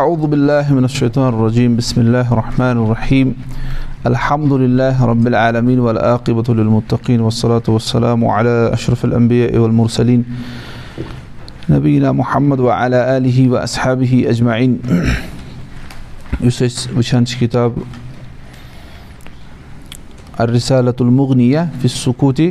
أعوذ 0.00 0.26
بالله 0.26 0.72
من 0.72 0.84
الشيطان 0.88 1.28
الرجيم. 1.28 1.76
بسم 1.76 2.00
الله 2.00 2.32
الرحمن 2.32 2.80
الرحيم. 2.80 3.36
الحمد 4.06 4.52
لله 4.52 4.96
رب 5.04 5.26
العالمين 5.26 5.80
والآقبة 5.84 6.48
للمتقين 6.48 7.20
والصلاة 7.20 7.62
والسلام 7.68 8.24
على 8.24 8.72
أشرف 8.72 9.04
الأنبياء 9.04 9.52
والمرسلين 9.52 10.24
نبينا 11.68 12.12
محمد 12.12 12.60
وعلى 12.60 13.16
آله 13.16 13.38
وأصحابه 13.52 14.24
أجمعين. 14.32 14.80
يسيس 16.40 16.88
وشانش 16.96 17.36
كتاب 17.36 17.76
الرسالة 20.40 20.96
المغنية 21.00 21.68
في 21.78 21.84
السكوت 21.84 22.42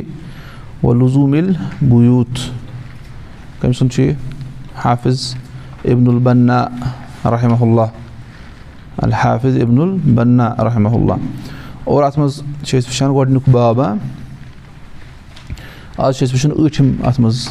ولزوم 0.82 1.34
البيوت. 1.34 2.36
كم 3.62 3.72
سنشي 3.72 4.14
حافظ 4.78 5.34
ابن 5.86 6.06
البناء 6.06 7.01
رحمه 7.26 7.62
الله 7.62 7.90
الحافظ 9.02 9.54
ابن 9.62 9.78
البناء 9.82 10.54
رحمه 10.62 10.94
الله 10.96 11.18
اور 11.84 12.02
اتھ 12.02 12.18
منٛز 12.18 12.34
چھِ 12.64 12.78
أسۍ 12.78 12.88
وٕچھان 12.88 13.10
گۄڈنیُک 13.14 13.48
بابا 13.50 13.94
آز 15.98 16.16
چھِ 16.18 16.26
أسۍ 16.26 16.34
وٕچھان 16.34 16.52
ٲٹھِم 16.64 17.06
اَتھ 17.06 17.20
منٛز. 17.20 17.48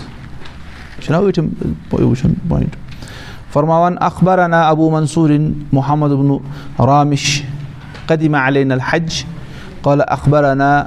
چھُنہ 1.04 1.18
ٲٹھِم 1.18 1.48
وٕچھُن 1.92 2.34
پویِنٛٹ 2.50 2.76
فرماوان 3.54 3.96
اخبرنا 4.02 4.62
ابو 4.68 4.90
منصور 4.90 5.30
محمد 5.72 6.12
رامش 6.80 7.42
قدم 8.08 8.36
علينا 8.36 8.74
الحج. 8.74 9.24
قال 9.82 10.02
اخبرنا. 10.08 10.84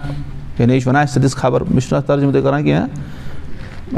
یعنی 0.58 0.72
یہِ 0.72 0.82
چھُ 0.82 0.88
وَنان 0.88 1.02
اَسہِ 1.02 1.22
دِژ 1.22 1.34
خبر 1.34 1.60
مےٚ 1.60 1.80
چھُنہٕ 1.80 1.98
اَتھ 1.98 2.06
ترجمہٕ 2.08 2.32
تۄہہِ 2.32 2.44
کَران 2.44 2.64
کینٛہہ. 2.64 2.86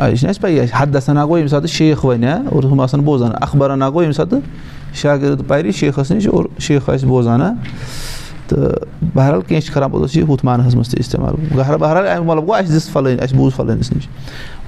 یہِ 0.08 0.18
چھِنہٕ 0.18 0.30
اَسہِ 0.30 0.42
پَیی 0.42 0.60
حدثنا 0.72 1.24
گوٚو 1.24 1.36
ییٚمہِ 1.36 1.50
ساتہٕ 1.50 1.70
شیخ 1.70 2.04
وَنہِ 2.04 2.30
اور 2.52 2.62
ہُم 2.62 2.80
آسان 2.80 3.00
بوزان 3.00 3.32
اخبرنا 3.40 3.88
گوٚو 3.88 4.02
ییٚمہِ 4.02 4.16
ساتہٕ 4.16 4.40
شاگرد 5.00 5.46
پَرِ 5.48 5.70
شیخَس 5.70 6.10
نِش 6.10 6.26
اور 6.26 6.44
شیخ 6.58 6.90
آسہِ 6.90 7.08
بوزان 7.08 7.40
تہٕ 8.48 9.06
بہرحال 9.14 9.40
کینٛہہ 9.42 9.66
چھِ 9.66 9.74
کَران 9.74 9.90
پَتہٕ 9.90 10.00
اوس 10.00 10.16
یہِ 10.16 10.28
ہُتھ 10.28 10.44
مانَس 10.44 10.74
منٛز 10.74 10.88
تہِ 10.88 10.98
اِستعمال 11.00 11.34
بہرحال 11.54 12.06
اَمیُک 12.06 12.26
مطلب 12.26 12.42
گوٚو 12.42 12.54
اَسہِ 12.54 12.74
دِژ 12.74 12.88
فَلٲنۍ 12.92 13.22
اَسہِ 13.22 13.36
بوٗز 13.36 13.54
فَلٲنِس 13.56 13.92
نِش 13.92 14.06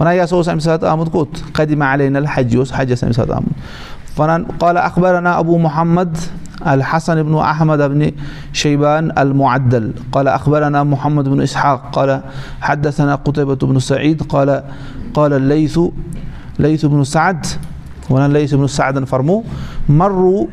وَنان 0.01 0.15
یہِ 0.15 0.25
ہسا 0.25 0.37
اوس 0.37 0.49
اَمہِ 0.49 0.63
ساتہٕ 0.63 0.91
آمُت 0.91 1.13
کوٚت 1.13 1.53
قدِم 1.53 1.83
علینا 1.83 2.19
الحج. 2.19 2.55
یہِ 2.55 2.59
اوس 2.59 2.73
حجَس 2.77 3.03
اَمہِ 3.03 3.15
ساتہٕ 3.15 3.37
آمُت 3.37 4.21
وَنان 4.21 4.45
قال 4.59 4.77
اخبرنا 4.77 5.33
ابو 5.33 5.59
محمد 5.59 6.17
الحسن 6.61 7.23
بن 7.23 7.35
احمد 7.35 7.81
ابن 7.81 8.01
شيبان 8.53 9.11
المعدل. 9.19 9.91
قال 10.13 10.29
اخبرنا 10.29 10.83
محمد 10.83 11.29
بن 11.29 11.41
اسحاق. 11.41 11.91
قال 11.93 12.21
حدثنا 12.61 13.15
قتيبة 13.15 13.55
بن 13.55 13.79
سعيد. 13.79 14.23
قال 14.29 14.63
قال 15.15 15.33
الليث 15.33 15.79
ليث 16.59 16.85
بن 16.85 17.05
سعد 17.05 17.47
وَنان 18.11 18.33
ليث 18.33 18.55
بن 18.55 18.67
سعد 18.67 18.93
فرمو 19.09 19.41
مروا 19.89 20.47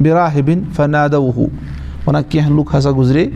براهب 0.00 0.50
فنادوه. 0.76 1.46
وَنان 2.06 2.22
کینٛہہ 2.28 2.50
لُکھ 2.56 2.76
ہسا 2.76 2.90
گُزرے 2.96 3.26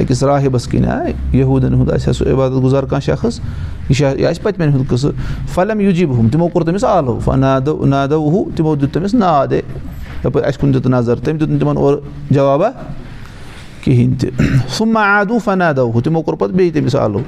أکِس 0.00 0.22
راہِبَس 0.22 0.66
کِنۍ 0.66 1.10
یہوٗدَن 1.32 1.74
ہُنٛد 1.74 1.92
آسہِ 1.92 2.08
ہا 2.08 2.12
سُہ 2.12 2.32
عبادت 2.32 2.62
گُزار 2.62 2.82
کانٛہہ 2.82 3.06
شخص 3.06 3.40
یہِ 3.88 3.96
چھِ 3.96 4.20
یہِ 4.20 4.26
آسہِ 4.26 4.42
پٔتمٮ۪ن 4.42 4.72
ہُنٛد 4.72 4.88
قٕصہٕ 4.88 5.46
فلم 5.54 5.80
یوٗجیٖب 5.80 6.18
ہُم 6.18 6.28
تِمو 6.28 6.48
کوٚر 6.48 6.66
تٔمِس 6.66 6.84
آلو 6.84 7.18
فنادو 7.24 7.84
نادو 7.86 8.28
ہُہ 8.30 8.56
تِمو 8.56 8.74
دیُت 8.74 8.94
تٔمِس 8.94 9.14
ناد 9.14 9.52
ہے 9.52 9.60
یَپٲرۍ 10.24 10.46
اَسہِ 10.46 10.60
کُن 10.60 10.74
دیُت 10.74 10.86
نظر 10.86 11.16
تٔمۍ 11.16 11.38
دیُت 11.38 11.48
نہٕ 11.48 11.60
تِمن 11.60 11.76
اورٕ 11.76 11.98
جوابہ 12.30 12.68
کِہیٖنۍ 13.84 14.18
تہِ 14.20 14.30
سُما 14.76 15.02
عادوٗ 15.02 15.38
فنادو 15.44 15.90
ہُہ 15.94 16.00
تِمو 16.02 16.22
کوٚر 16.22 16.36
پَتہٕ 16.38 16.56
بیٚیہِ 16.56 16.74
تٔمِس 16.74 16.94
آلو. 16.94 17.20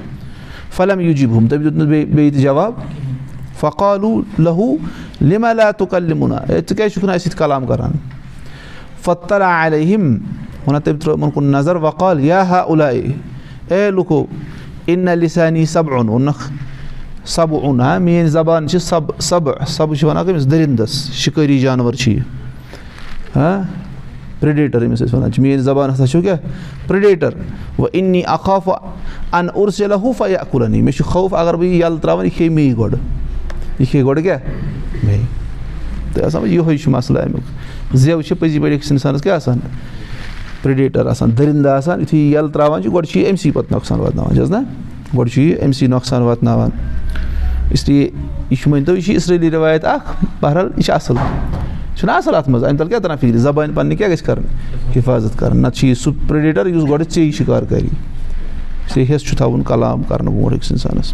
فلم 0.71 0.99
یوٗجیٖب 0.99 1.31
تٔمۍ 1.49 1.63
دیُت 1.63 1.73
نہٕ 1.73 1.87
بیٚیہِ 1.87 2.15
بیٚیہِ 2.15 2.33
تہِ 2.33 2.41
جواب؟ 2.41 2.73
فقالوٗ 3.59 4.21
لہوٗ 4.39 4.75
لِملا 5.23 5.69
تُکلِمُنا 5.77 6.37
ہے 6.47 6.59
ژٕ 6.69 6.75
کیازِ 6.77 6.93
چھُکھ 6.93 7.05
نہٕ 7.05 7.15
اَسہِ 7.15 7.31
سۭتۍ 7.31 7.37
کلام 7.37 7.65
کران 7.65 7.91
فتلا 9.03 9.51
علیہم 9.65 10.15
وَنان 10.67 10.81
تٔمۍ 10.81 10.99
ترٛٲو 10.99 11.17
یِمن 11.17 11.31
کُن 11.31 11.43
نظر 11.51 11.75
وقال 11.85 12.23
یا 12.25 12.41
ہا 12.49 12.59
اُلا 12.59 12.87
اے 12.87 13.89
لُکو 13.91 14.25
اِن 14.85 15.09
لِسانی 15.19 15.65
سب 15.65 15.89
اوٚن 15.91 16.09
ووٚنُکھ 16.09 16.51
سب 17.35 17.53
اوٚن 17.53 17.79
ہا 17.81 17.97
میٲنۍ 17.97 18.29
زبان 18.29 18.67
چھِ 18.67 18.81
سب 18.81 19.19
سب 19.19 19.49
سب 19.67 19.95
چھِ 19.95 20.03
وَنان 20.07 20.25
کٔمِس 20.25 20.49
دٔرِندَس 20.51 21.11
شِکٲری 21.23 21.59
جانور 21.59 21.93
چھِ 21.93 22.11
یہِ 22.11 22.21
پرٛڈیٹر 24.39 24.81
ییٚمِس 24.81 25.01
أسۍ 25.01 25.15
وَنان 25.15 25.31
چھِ 25.31 25.41
میٲنۍ 25.41 25.61
زبان 25.63 25.89
ہسا 25.89 26.05
اخاف 28.33 28.69
ان 29.33 29.47
کُلنی 30.51 30.81
مےٚ 30.81 30.93
چھُ 30.97 31.05
خوف 31.05 31.33
اگر 31.33 31.53
بہٕ 31.53 31.67
یہِ 31.67 31.81
یَلہٕ 31.81 31.99
ترٛاوان 32.01 32.25
یہِ 32.25 32.33
کھیٚیہِ 32.35 32.53
مے 32.55 32.73
گۄڈٕ 32.77 32.97
یہِ 33.79 33.87
کھیٚیہِ 33.89 34.05
گۄڈٕ 34.07 34.23
کیٛاہ 34.23 34.39
تہٕ 36.13 36.47
یِہوے 36.47 36.77
چھُ 36.77 36.91
مَسلہٕ 36.91 37.23
اَمیُک 37.23 37.95
زٮ۪و 37.97 38.21
چھِ 38.21 38.37
پٔزی 38.39 38.59
پٲٹھۍ 38.59 38.75
أکِس 38.75 38.91
اِنسانَس 38.91 39.21
کیٛاہ 39.21 39.35
آسان 39.35 39.59
پرٛڈیٹر 40.61 41.05
آسان 41.07 41.29
دٔرِندٕ 41.37 41.69
آسان 41.69 42.01
یُتھُے 42.01 42.17
یہِ 42.17 42.33
یَلہٕ 42.33 42.51
ترٛاوان 42.53 42.81
چھِ 42.81 42.93
گۄڈٕ 42.93 43.09
چھُ 43.09 43.19
یہِ 43.19 43.29
أمسٕے 43.29 43.51
پَتہٕ 43.51 43.71
نۄقصان 43.71 43.99
واتناوان 43.99 44.35
چھِ 44.35 44.41
حظ 44.41 44.51
نہ 44.51 44.57
گۄڈٕ 45.17 45.31
چھُ 45.33 45.41
یہِ 45.41 45.63
أمسٕے 45.65 45.87
نۄقصان 45.87 46.21
واتناوان 46.21 46.69
اِسلیے 47.71 48.09
یہِ 48.49 48.57
چھُ 48.61 48.69
مٲنۍ 48.69 48.85
تو 48.85 48.95
یہِ 48.95 49.03
چھِ 49.05 49.15
اِسرٲیلی 49.15 49.51
رِوایت 49.51 49.85
اکھ 49.85 50.25
بہرحال 50.41 50.69
یہِ 50.77 50.83
چھِ 50.85 50.93
اَصٕل 50.93 51.17
چھُنہ 51.95 52.11
اَصٕل 52.11 52.35
اَتھ 52.35 52.49
منٛز 52.49 52.63
اَمہِ 52.63 52.77
تَل 52.79 52.87
کیٛاہ 52.87 53.01
تران 53.01 53.17
فِکرِ 53.17 53.37
زبانہِ 53.39 53.75
پَننہِ 53.75 53.97
کیٛاہ 53.97 54.11
گژھِ 54.11 54.25
کَرٕنۍ 54.25 54.97
حِفاظت 54.97 55.39
کَرٕنۍ 55.39 55.61
نَتہٕ 55.61 55.75
چھُ 55.79 55.87
یہِ 55.87 55.95
سُہ 55.97 56.11
پرٛڈیٹر 56.27 56.65
یُس 56.67 56.89
گۄڈٕ 56.89 57.11
ژے 57.13 57.31
شِکار 57.37 57.63
کَرِ 57.69 57.87
اِسلیے 58.87 59.05
ہٮ۪س 59.09 59.23
چھُ 59.27 59.37
تھاوُن 59.37 59.63
کلام 59.67 60.03
کَرنہٕ 60.03 60.33
برونٛٹھ 60.33 60.55
أکِس 60.55 60.71
اِنسانَس 60.71 61.13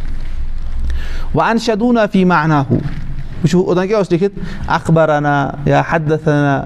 وۄنۍ 1.36 1.50
اَن 1.50 1.58
شدوٗنا 1.66 2.06
فی 2.12 2.24
معنا 2.26 2.64
ہُہ 2.70 2.78
وٕچھو 3.44 3.60
اوٚتام 3.62 3.88
کیٛاہ 3.88 4.00
اوس 4.00 4.12
لیکھِتھ 4.12 4.40
اخبارانہ 4.68 5.36
یا 5.66 5.82
حدنا 5.90 6.64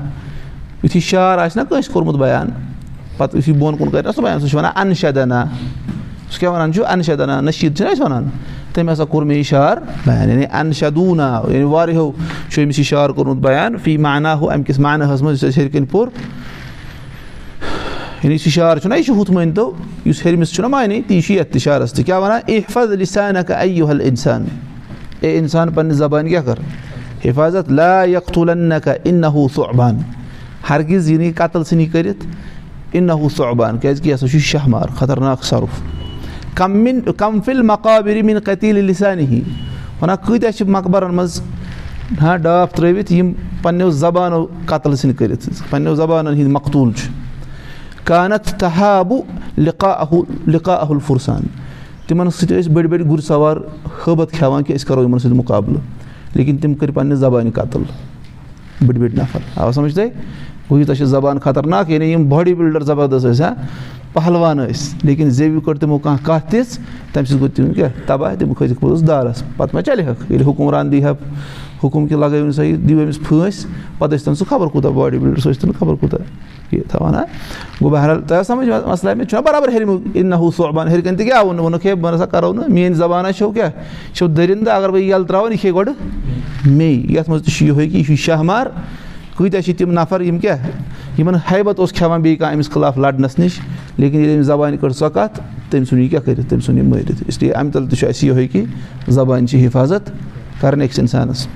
یُتھُے 0.83 0.99
شعر 0.99 1.37
آسہِ 1.37 1.57
نہ 1.57 1.67
کٲنٛسہِ 1.69 1.93
کوٚرمُت 1.93 2.15
بیان 2.19 2.49
پَتہٕ 3.17 3.37
یُتھُے 3.37 3.53
بۄن 3.59 3.77
کُن 3.77 3.89
کَرِ 3.89 4.05
نہ 4.05 4.11
سُہ 4.15 4.21
بیان 4.23 4.39
سُہ 4.39 4.47
چھُ 4.47 4.57
وَنان 4.57 4.71
اَنشدنا 4.75 5.43
سُہ 6.31 6.39
کیٛاہ 6.39 6.53
وَنان 6.53 6.73
چھُ 6.73 6.85
اَنشدنا 6.87 7.39
نشیٖد 7.41 7.77
چھِنہ 7.77 7.89
أسۍ 7.89 8.01
وَنان 8.03 8.29
تٔمۍ 8.73 8.91
ہسا 8.93 9.05
کوٚر 9.05 9.25
بیان 10.05 10.29
یعنی 10.29 10.45
اَنشدوٗنا 10.51 11.29
یعنی 11.47 11.63
واریاہو 11.63 12.11
چھُ 12.49 12.63
أمِس 12.63 12.79
یہِ 12.79 12.85
شعر 12.85 13.09
کوٚرمُت 13.09 13.43
بیان 13.43 13.77
فی 13.83 13.97
معنا 14.05 14.33
ہُہ 14.39 14.51
اَمہِ 14.51 14.65
کِس 14.67 14.79
معناہَس 14.79 15.21
منٛز 15.21 15.43
یُس 15.43 15.57
اَسہِ 15.57 15.69
یعنی 18.23 18.37
شعر 18.37 18.77
چھُنہ 18.77 18.95
یہِ 18.95 19.05
چھُ 19.05 19.21
ہُتھ 19.21 19.31
مٲنۍ 19.31 19.53
تو 19.55 19.71
یُس 20.05 20.25
ہیٚرمِس 20.25 20.53
چھُنہ 20.53 20.67
معنی 20.67 21.01
تی 21.07 21.21
چھُ 21.21 21.33
یَتھ 21.35 21.51
تہِ 21.53 21.61
شعرَس 21.61 21.93
تہِ 21.93 22.05
کیٛاہ 22.05 22.19
وَنان 22.21 22.41
احفظ 22.47 22.91
اَیُ 23.49 23.89
حل 23.89 24.01
اِنسان 24.01 24.45
اے 25.21 25.37
اِنسان 25.37 25.71
پَننہِ 25.73 25.93
زبانہِ 25.95 26.29
کیٛاہ 26.29 26.45
کَر. 26.45 26.59
حِفاظت. 27.25 27.71
لا 27.71 28.03
یختُلنکا 28.03 28.93
اِن 29.03 29.23
ہُہ 29.23 29.47
صوبان 29.55 29.97
ہرگِز 30.69 31.09
یہِ 31.09 31.17
نہٕ 31.17 31.25
یہِ 31.25 31.35
قتٕل 31.35 31.63
ژھٕنی 31.63 31.85
کٔرِتھ 31.85 32.25
اِن 32.95 33.09
ہُہ 33.09 33.29
صوبان 33.35 33.77
کیٛازِکہِ 33.77 34.07
یہِ 34.07 34.15
ہسا 34.15 34.27
چھُ 34.27 34.39
شہمار 34.39 34.87
خطرناک 34.99 35.43
صرُف. 35.43 35.81
کم 36.55 36.71
مِن 36.83 36.99
کم 37.17 37.39
فِل 37.45 37.61
مقابر 37.61 38.21
مِن 38.23 38.39
قتیٖل 38.43 38.83
لِسانہِ 38.85 39.27
ہی 39.29 39.41
وَنان 40.01 40.17
کۭتیاہ 40.25 40.51
چھِ 40.51 40.67
مقبرَن 40.67 41.15
منٛز 41.15 41.41
ہاں 42.21 42.37
ڈاپ 42.37 42.75
ترٲوِتھ 42.75 43.11
یِم 43.13 43.31
پَنٕنیو 43.61 43.89
زبانو 43.89 44.45
قتٕل 44.65 44.95
ژھٕنۍ 44.95 45.15
کٔرِتھ 45.17 45.49
پَنٕنیو 45.69 45.95
زبانن 45.95 46.33
ہِنٛدۍ 46.33 46.51
مقتوٗل 46.51 46.91
چھِ 46.93 47.11
کانت 48.05 48.45
تہابہٕ 48.59 49.57
لِقا 49.57 49.91
اہُ 50.03 50.21
لِقا 50.47 50.73
اہُل 50.73 50.99
فُرسان 51.07 51.43
تِمن 52.07 52.29
سۭتۍ 52.29 52.59
ٲسۍ 52.59 52.71
بٔڑۍ 52.73 52.87
بٔڑۍ 52.89 53.09
گُرۍ 53.09 53.21
سوار 53.27 53.57
حٲبت 54.05 54.31
کھٮ۪وان 54.31 54.63
کہِ 54.63 54.75
أسۍ 54.75 54.87
کَرو 54.87 55.03
یِمن 55.03 55.19
سۭتۍ 55.19 55.35
مُقابلہٕ 55.35 55.81
لیکِن 56.35 56.57
تِم 56.57 56.73
کٔرۍ 56.73 56.93
پَننہِ 56.93 57.17
زبانہِ 57.17 57.53
قتٕل 57.53 57.83
بٔڑۍ 58.85 58.99
بٔڑۍ 58.99 59.17
نَفر 59.17 59.39
آو 59.55 59.71
سَمجھ 59.71 59.93
تۄہہِ 59.95 60.09
گوٚو 60.69 60.79
یوٗتاہ 60.79 60.95
چھِ 60.95 61.05
زبان 61.05 61.39
خطرناک 61.39 61.89
یعنی 61.89 62.11
یِم 62.11 62.27
باڈی 62.29 62.53
بِلڈر 62.55 62.81
زبردست 62.83 63.25
ٲسۍ 63.25 63.41
ہا 63.41 63.53
پہلوان 64.13 64.57
ٲسۍ 64.57 64.95
لیکِن 65.03 65.29
زیوِ 65.29 65.63
کٔر 65.65 65.75
تِمو 65.79 65.97
کانٛہہ 65.97 66.25
کَتھ 66.25 66.51
دِژ 66.51 66.77
تَمہِ 67.13 67.27
سۭتۍ 67.27 67.39
گوٚو 67.39 67.55
تِم 67.55 67.73
کیٛاہ 67.73 67.91
تباہ 68.07 68.35
تِم 68.39 68.53
کھٔتِکھ 68.53 68.79
پوٚتُس 68.79 69.07
دارَس. 69.07 69.43
پَتہٕ 69.57 69.73
ما 69.73 69.81
چَلہِ 69.81 70.07
ہَکھ 70.07 70.31
ییٚلہِ 70.31 70.47
حُکُمران 70.47 70.91
دی 70.91 71.03
ہا 71.03 71.11
حُکُم 71.83 72.07
کہِ 72.07 72.17
لگٲیِو 72.17 72.45
نہٕ 72.45 72.55
سا 72.55 72.63
یہِ 72.63 72.77
دِیِو 72.87 72.99
أمِس 73.01 73.19
پھٲنٛسۍ 73.19 73.67
پَتہٕ 73.97 74.17
ٲسۍ 74.17 74.25
تَن 74.25 74.35
سُہ 74.35 74.45
خبر 74.49 74.67
کوٗتاہ 74.67 74.91
باڈی 74.91 75.17
بِلڈر 75.17 75.39
سُہ 75.41 75.49
ٲسۍ 75.51 75.61
تَن 75.61 75.71
خبر 75.79 75.95
کوٗتاہ 75.95 76.73
یہِ 76.73 76.83
تھاوان 76.89 77.15
ہا 77.15 77.23
گوٚو 77.81 77.89
بہرحال 77.89 78.21
تۄہہِ 78.27 78.37
آو 78.37 78.43
سَمجھ 78.43 78.67
مَسلہٕ 78.87 79.15
مےٚ 79.15 79.27
چھُنہ 79.27 79.41
برابر 79.45 79.69
ہیٚرمُت 79.69 80.01
اِن 80.13 80.27
نہ 80.29 80.35
ہُہ 80.35 80.49
صوبان 80.57 80.87
ہیٚرِ 80.87 81.03
کَنۍ 81.03 81.17
تہِ 81.17 81.25
کیٛاہ 81.25 81.43
ووٚن 81.43 81.59
ووٚنُکھ 81.59 81.85
ہے 81.85 81.95
بہٕ 81.95 82.11
نہ 82.11 82.17
سا 82.17 82.25
کَرو 82.25 82.53
نہٕ 82.53 82.69
میٛٲنۍ 82.69 82.95
زبانہ 82.97 83.27
چھو 83.37 83.51
کیٛاہ 83.51 83.69
یہِ 83.69 84.15
چھو 84.15 84.27
دٔرِندٕ 84.27 84.71
اگر 84.75 84.89
بہٕ 84.89 85.01
یہِ 85.01 85.09
یَلہٕ 85.09 85.27
ترٛاوَن 85.27 85.51
یہِ 85.51 85.59
کھے 85.59 85.71
گۄڈٕ 85.73 85.93
مے 86.65 86.91
یَتھ 86.91 87.29
منٛز 87.29 87.43
تہِ 87.45 87.53
چھُ 87.53 87.65
یِہوے 87.65 87.87
کہِ 87.87 87.95
یہِ 87.97 88.05
چھُ 88.05 88.15
شہمار 88.25 88.67
کۭتیاہ 89.37 89.61
چھِ 89.61 89.75
تِم 89.77 89.91
نفر 89.91 90.21
یِم 90.21 90.37
کیٛاہ 90.39 91.19
یِمن 91.19 91.35
حیبت 91.51 91.79
اوس 91.79 91.91
کھٮ۪وان 91.93 92.21
بیٚیہِ 92.21 92.39
کانٛہہ 92.39 92.55
أمِس 92.55 92.69
خٕلاف 92.69 92.97
لَڑنَس 92.97 93.39
نِش 93.39 93.59
لیکِن 93.97 94.19
ییٚلہِ 94.19 94.35
أمِس 94.35 94.45
زبانہِ 94.45 94.79
کٔڑ 94.79 94.91
سۄ 94.91 95.09
کَتھ 95.13 95.39
تٔمۍ 95.69 95.85
ژھُن 95.89 95.99
یہِ 95.99 96.09
کیٛاہ 96.09 96.25
کٔرِتھ 96.25 96.49
تٔمۍ 96.49 96.65
ژھُن 96.65 96.77
یہِ 96.77 96.85
مٲرِتھ 96.85 97.23
اِسلیے 97.27 97.51
اَمہِ 97.51 97.73
تَل 97.73 97.87
تہِ 97.87 97.97
چھُ 97.99 98.07
اَسہِ 98.07 98.27
یِہوے 98.27 98.47
کہِ 98.47 98.65
زبانہِ 99.07 99.49
چھِ 99.49 99.65
حِفاظت 99.65 100.11
کَرٕنۍ 100.61 100.83
أکِس 100.83 100.99
اِنسانَس 100.99 101.47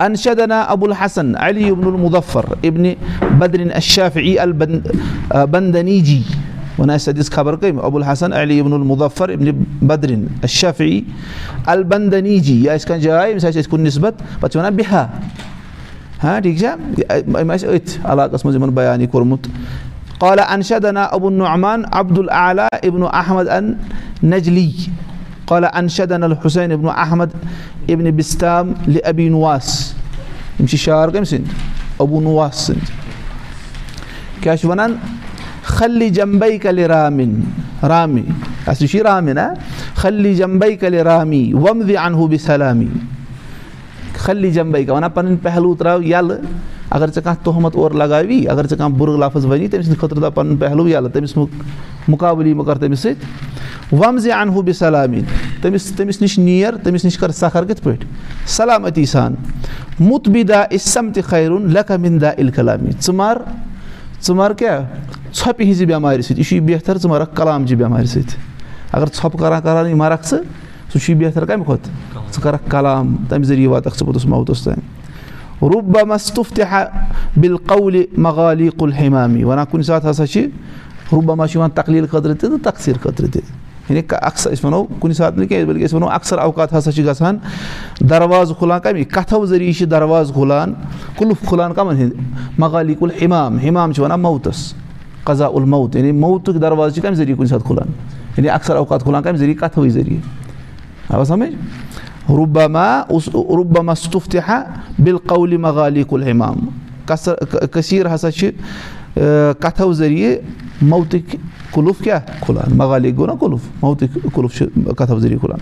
انشدنا 0.00 0.60
ابو 0.72 0.86
الحسن 0.86 1.36
علی 1.36 1.70
ابن 1.70 1.86
المظفر 1.86 2.44
ابنِ 2.64 2.92
بدرِن 3.38 3.70
اشافی 3.74 4.38
البن 4.38 4.78
بندنی 5.50 6.00
جی 6.00 6.22
وَنان 6.78 6.94
اَسہِ 6.94 7.04
سۄ 7.04 7.18
دِژ 7.18 7.30
خبر 7.34 7.56
کٔمۍ 7.56 7.84
ابو 7.84 7.98
الحسن 7.98 8.32
علی 8.32 8.60
ابن 8.60 8.72
المظفر 8.72 9.28
ابنِ 9.28 9.52
بدرِن 9.90 10.26
اشافی 10.42 11.00
البندنی 11.74 12.38
جی 12.38 12.54
یہِ 12.64 12.68
آسہِ 12.74 12.88
کانٛہہ 12.88 13.02
جاے 13.02 13.32
أمِس 13.32 13.44
آسہِ 13.44 13.58
اَسہِ 13.58 13.70
کُن 13.70 13.80
نِسبت 13.84 14.14
پَتہٕ 14.40 14.52
چھِ 14.52 14.58
وَنان 14.58 14.76
بِہا 14.76 15.06
ہاں 16.22 16.40
ٹھیک 16.40 16.58
چھا 16.58 16.74
أمۍ 17.40 17.54
آسہِ 17.54 17.68
أتھۍ 17.74 18.12
علاقَس 18.12 18.44
منٛز 18.44 18.56
عبد 21.92 22.18
العلیٰ 22.18 22.68
ابن 22.82 23.02
احمد 23.12 23.48
ان 23.48 23.74
نجلی 25.48 25.56
قالہ 25.56 25.66
انشدن 25.72 26.22
الحسین 26.22 26.72
ابن 26.72 26.88
احمد 26.88 27.34
ابن 27.88 28.10
بِستام 28.16 28.72
لِ 28.86 28.98
ابی 29.04 29.28
نواس 29.28 29.94
شعر 30.66 31.08
کٔمۍ 31.08 31.24
سٕنٛدۍ 31.24 32.00
ابوٗ 32.00 32.20
نواس 32.22 32.54
سٕنٛدۍ 32.66 34.42
کیٛاہ 34.42 34.56
چھِ 34.56 34.68
وَنان 34.68 34.94
خلی 35.64 36.08
جمبے 36.10 36.58
کلِ 36.58 36.84
رامِن 36.88 37.40
رامی 37.88 38.22
اَسہِ 38.66 38.88
چھُ 38.88 38.96
یہِ 38.96 39.02
رامِن 39.04 39.38
ہا 39.38 39.48
خلی 39.96 40.34
جمبے 40.34 40.74
کلِ 40.76 41.00
رامی 41.08 41.52
ومدِ 41.54 41.96
انہوٗ 41.96 42.28
بہِ 42.28 42.40
سلامی 42.46 42.88
خلی 44.24 44.50
جمبے 44.52 44.84
کا 44.84 44.92
وَنان 44.94 45.10
پَنٕنۍ 45.10 45.36
پہلوٗ 45.42 45.76
ترٛاو 45.78 46.02
یَلہٕ 46.02 46.38
اگر 46.90 47.06
ژےٚ 47.06 47.24
کانٛہہ 47.24 47.44
تہمت 47.44 47.76
اورٕ 47.76 47.94
لگاوی 47.94 48.48
اگر 48.48 48.66
ژےٚ 48.66 48.78
کانٛہہ 48.78 48.98
بُرٕ 48.98 49.18
لفظ 49.18 49.46
وَنی 49.46 49.68
تٔمۍ 49.68 49.82
سٕنٛدِ 49.82 50.00
خٲطرٕ 50.00 50.22
دَپ 50.22 50.34
پَنُن 50.34 50.56
پہلوٗ 50.56 50.88
یَلہٕ 50.88 51.10
تٔمِس 51.12 51.36
مُقابلہٕ 52.08 52.54
مہٕ 52.54 52.66
کَر 52.66 52.78
تٔمِس 52.78 53.00
سۭتۍ. 53.00 53.28
وَم 53.92 54.18
زِ 54.18 54.30
اَنہو 54.30 54.62
بہِ 54.62 54.74
سلامی 54.74 55.20
تٔمِس 55.62 55.92
تٔمِس 55.96 56.22
نِش 56.22 56.38
نیر 56.38 56.76
تٔمِس 56.76 57.04
نِش 57.04 57.18
کَر 57.18 57.30
سَخر 57.30 57.64
کِتھ 57.64 57.82
پٲٹھۍ؟ 57.82 58.06
سلامتی 58.46 59.06
سان۔ 59.06 59.34
مُتبِدا 60.00 60.62
اِسم 60.70 61.12
تہِ 61.14 61.24
خیرُن 61.24 61.70
لیکھا 61.70 61.96
مِندا 61.96 62.28
اِلکلامی 62.28 62.90
ژٕ 63.00 63.14
مَر 63.14 63.38
ژٕ 64.22 64.34
مَر 64.34 64.52
کیٛاہ؟ 64.52 64.80
ژھۄپہِ 65.34 65.66
ہِنٛزِ 65.66 65.86
بٮ۪مارِ 65.86 66.22
سۭتۍ۔ 66.22 66.38
یہِ 66.38 66.46
چھُے 66.46 66.60
بہتر 66.60 66.98
ژٕ 66.98 67.10
مَرکھ 67.10 67.36
کلامچہِ 67.36 67.76
بٮ۪مارِ 67.76 68.06
سۭتۍ۔ 68.06 68.36
اگر 68.92 69.06
ژھۄپہٕ 69.06 69.40
کران 69.40 69.62
کران 69.62 69.86
یہِ 69.86 69.94
مَرکھ 69.94 70.26
ژٕ 70.28 70.38
سُہ 70.92 70.98
چھُے 70.98 71.14
بہتر 71.14 71.44
کَمہِ 71.44 71.64
کھۄتہٕ؟ 71.64 72.22
ژٕ 72.32 72.42
کَرکھ 72.42 72.70
کلام۔ 72.70 73.16
تَمہِ 73.28 73.44
ذٔریعہٕ 73.44 73.72
واتکھ 73.72 73.98
ژٕ 73.98 74.06
پوٚتُس 74.06 74.26
موتَس 74.26 74.64
تام 74.64 74.97
رُبا 75.62 76.04
مستُف 76.04 76.50
تہِ 76.54 76.64
ہا 76.70 76.84
بِلقولہِ 77.36 78.02
مغالی 78.16 78.68
کُل 78.78 78.92
ہِمامی 78.92 79.44
وَنان 79.44 79.64
کُنہِ 79.70 79.84
ساتہٕ 79.84 80.10
ہسا 80.10 80.26
چھِ 80.26 80.46
رُبما 81.12 81.46
چھِ 81.46 81.56
یِوان 81.56 81.70
تقلیٖل 81.70 82.06
خٲطرٕ 82.06 82.34
تہِ 82.40 82.50
تہٕ 82.50 82.62
تقسیٖر 82.64 82.98
خٲطرٕ 82.98 83.28
تہِ 83.32 83.42
یعنی 83.88 84.02
اکثر 84.10 84.50
أسۍ 84.50 84.64
وَنو 84.64 84.84
کُنہِ 85.00 85.14
ساتہٕ 85.14 85.38
نہٕ 85.38 85.48
کینٛہہ 85.48 85.66
بٔلکہِ 85.66 85.84
أسۍ 85.84 85.94
وَنو 85.94 86.08
اکثر 86.08 86.38
اوقات 86.38 86.72
ہسا 86.72 86.92
چھِ 86.92 87.06
گژھان 87.06 87.38
دروازٕ 88.10 88.54
کھُلان 88.58 88.80
کَمہِ 88.80 89.04
کَتھو 89.10 89.44
ذٔریعہٕ 89.46 89.78
چھِ 89.78 89.90
دروازٕ 89.90 90.32
کھُلان 90.34 90.74
کُلُف 91.16 91.46
کھُلان 91.48 91.74
کَمَن 91.74 91.96
ہِنٛدۍ 91.96 92.18
مغالی 92.58 92.94
کُل 92.94 93.10
ہِمام 93.22 93.58
ہِمام 93.58 93.92
چھِ 93.92 94.02
وَنان 94.02 94.20
موتَس. 94.20 94.74
قزا 95.24 95.46
الموت. 95.46 95.96
یعنی 95.96 96.12
موتُک 96.12 96.54
دروازٕ 96.54 96.94
چھِ 96.94 97.02
کَمہِ 97.02 97.16
ذٔریعہٕ 97.16 97.38
کُنہِ 97.38 97.48
ساتہٕ 97.48 97.66
کھُلان 97.66 97.88
یعنی 98.36 98.50
اکثر 98.50 98.76
اوقات 98.76 99.02
کھُلان 99.02 99.22
کَمہِ 99.22 99.38
ذٔریعہٕ 99.38 99.60
کَتھوٕے 99.60 99.90
ذٔریعہٕ 99.90 101.14
آو 101.14 101.24
سَمٕجھ 101.24 101.54
رُبما 102.28 102.86
رُبما 103.58 103.94
صُف 103.94 104.28
تہِ 104.30 104.40
ہا 104.48 104.62
بِلقولہِ 104.98 105.58
مغالی 105.58 106.02
کُل 106.08 106.22
ہِمام 106.30 106.66
کثر 107.06 107.34
کٔثیٖر 107.72 108.14
ہسا 108.14 108.30
چھِ 108.30 108.50
کَتھو 109.60 109.92
ذٔریعہٕ 109.92 110.36
موتٕکۍ 110.82 111.36
کُلُف 111.72 111.98
کیٛاہ 112.04 112.20
کھُلان 112.40 112.76
مغالی 112.78 113.14
گوٚو 113.16 113.26
نا 113.26 113.34
کُلُف 113.40 113.60
موتٕکۍ 113.82 114.30
کُلُف 114.34 114.56
چھِ 114.58 114.66
کَتھو 114.98 115.18
ذٔریعہٕ 115.18 115.40
کھُلان 115.40 115.58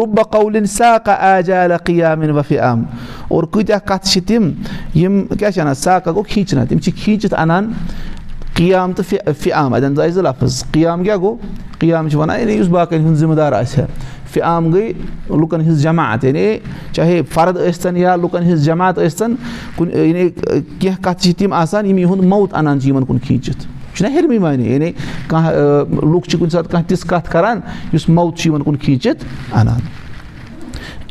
رُبا 0.00 0.22
قولِن 0.32 0.66
ساقا 0.66 1.14
آجالا 1.36 1.76
قیامِن 1.84 2.30
وفِ 2.38 2.58
عام 2.58 2.82
اور 3.28 3.44
کۭتیاہ 3.52 3.78
کَتھٕ 3.88 4.10
چھِ 4.12 4.22
تِم 4.26 4.50
یِم 4.94 5.22
کیٛاہ 5.38 5.50
چھِ 5.50 5.60
اَنان 5.60 5.74
ساقا 5.74 6.12
گوٚو 6.12 6.22
کھیٖنچنا 6.22 6.64
تِم 6.68 6.78
چھِ 6.78 6.92
کھیٖنچِتھ 7.02 7.34
اَنان 7.38 7.72
قیام 8.54 8.92
تہٕ 8.92 9.32
فِ 9.40 9.52
عام 9.52 9.74
اَتٮ۪ن 9.74 9.96
درٛاے 9.96 10.10
زٕ 10.10 10.22
لفظ 10.22 10.64
قیام 10.72 11.02
کیٛاہ 11.04 11.18
گوٚو 11.18 11.36
قیام 11.78 12.08
چھِ 12.08 12.18
وَنان 12.18 12.40
یعنی 12.40 12.52
یُس 12.52 12.68
باقٕیَن 12.68 13.04
ہُنٛد 13.04 13.16
ذِمہٕ 13.16 13.36
دار 13.36 13.52
آسہِ 13.52 13.80
ہا 13.80 13.86
فِ 14.36 14.42
عام 14.42 14.70
گٔے 14.72 14.92
لُکَن 15.40 15.60
ہِنٛز 15.60 15.82
جماعت 15.82 16.24
یعنی 16.24 16.46
چاہے 16.92 17.20
فرد 17.34 17.56
ٲسۍتَن 17.56 17.96
یا 17.96 18.16
لُکَن 18.16 18.42
ہِنٛز 18.42 18.64
جماعت 18.64 18.98
ٲسۍتَن 18.98 19.34
کُنہِ 19.76 20.06
یعنی 20.06 20.28
کینٛہہ 20.30 21.02
کَتھٕ 21.02 21.22
چھِ 21.22 21.34
تِم 21.38 21.52
آسان 21.52 21.86
یِم 21.86 21.98
یِہُنٛد 21.98 22.24
موت 22.32 22.54
اَنان 22.54 22.80
چھِ 22.80 22.88
یِمَن 22.88 23.04
کُن 23.04 23.18
کھیٖنچِتھ 23.18 23.66
چھُنہ 23.94 24.08
ہیٚرمٕے 24.12 24.38
معنی 24.38 24.72
یعنی 24.72 24.90
کانٛہہ 25.28 25.52
لُکھ 26.12 26.28
چھِ 26.28 26.38
کُنہِ 26.38 26.52
ساتہٕ 26.52 26.70
کانٛہہ 26.70 26.88
تِژھ 26.88 27.06
کَتھ 27.10 27.30
کَران 27.32 27.60
یُس 27.92 28.08
موت 28.08 28.36
چھُ 28.38 28.46
یِمَن 28.48 28.62
کُن 28.62 28.76
کھیٖنچِتھ 28.76 29.24
اَنان 29.52 29.80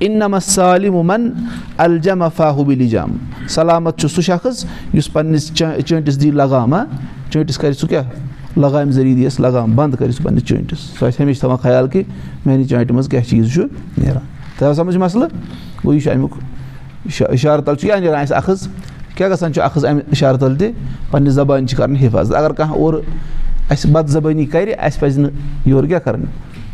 اِنما 0.06 0.40
سالِمن 0.40 1.30
الجما 1.78 2.28
فاہوٗبِلی 2.38 2.88
جام 2.90 3.18
سلامت 3.50 4.00
چھُ 4.00 4.10
سُہ 4.16 4.22
شخص 4.22 4.66
یُس 4.94 5.12
پنٛنِس 5.14 5.52
چٲنٛٹِس 5.56 6.22
دی 6.22 6.32
لگام 6.32 6.74
ہا 6.74 6.84
چٲنٛٹِس 7.30 7.58
کَرِ 7.58 7.74
سُہ 7.76 7.88
کیٛاہ 7.88 8.35
لگامہِ 8.58 8.92
ذٔریعہٕ 8.92 9.18
دِیَس 9.18 9.40
لگام 9.40 9.76
بنٛد 9.76 9.96
کَرِ 9.96 10.14
سُہ 10.14 10.24
پنٛنِس 10.24 10.44
چٲنٛٹِس 10.46 10.80
سُہ 11.00 11.08
آسہِ 11.08 11.22
ہمیشہِ 11.22 11.40
تھاوان 11.40 11.58
خیال 11.58 11.88
کہِ 11.88 12.04
میٛانہِ 12.46 12.68
چانٛٹہِ 12.70 12.92
منٛز 12.92 13.10
کیٛاہ 13.10 13.30
چیٖز 13.30 13.54
چھُ 13.54 13.64
نیران۔ 13.98 14.66
آو 14.66 14.74
سَمٕجھ 14.74 14.98
مَسلہٕ؟ 14.98 15.30
گوٚو 15.86 15.94
یہِ 15.94 16.04
چھُ 16.04 16.12
اَمیُک 16.12 16.32
اِشارٕ 17.30 17.64
تَل 17.64 17.76
چھُ 17.76 17.82
کیٛاہ 17.82 18.00
نیران 18.00 18.22
اَسہِ 18.22 18.38
اَکھ 18.38 18.50
حظ 18.50 18.68
کیٛاہ 19.16 19.32
گژھان 19.32 19.54
چھُ 19.54 19.62
اَکھ 19.62 19.86
اَمہِ 19.86 20.02
اِشارٕ 20.12 20.40
تَل 20.40 20.56
تہِ؟ 20.56 20.72
پنٛنہِ 21.12 21.32
زبانہِ 21.32 21.70
چھِ 21.70 21.78
کَرٕنۍ 21.78 22.02
حِفاظت۔ 22.02 22.36
اگر 22.36 22.52
کانٛہہ 22.52 22.76
اورٕ 22.76 23.00
اَسہِ 23.70 23.92
بد 23.92 24.08
زبٲنی 24.08 24.46
کَرِ 24.46 24.74
اَسہِ 24.80 25.00
پَزِ 25.00 25.20
نہٕ 25.20 25.32
یورٕ 25.66 25.88
کیٛاہ 25.88 26.00
کَرٕنۍ 26.00 26.26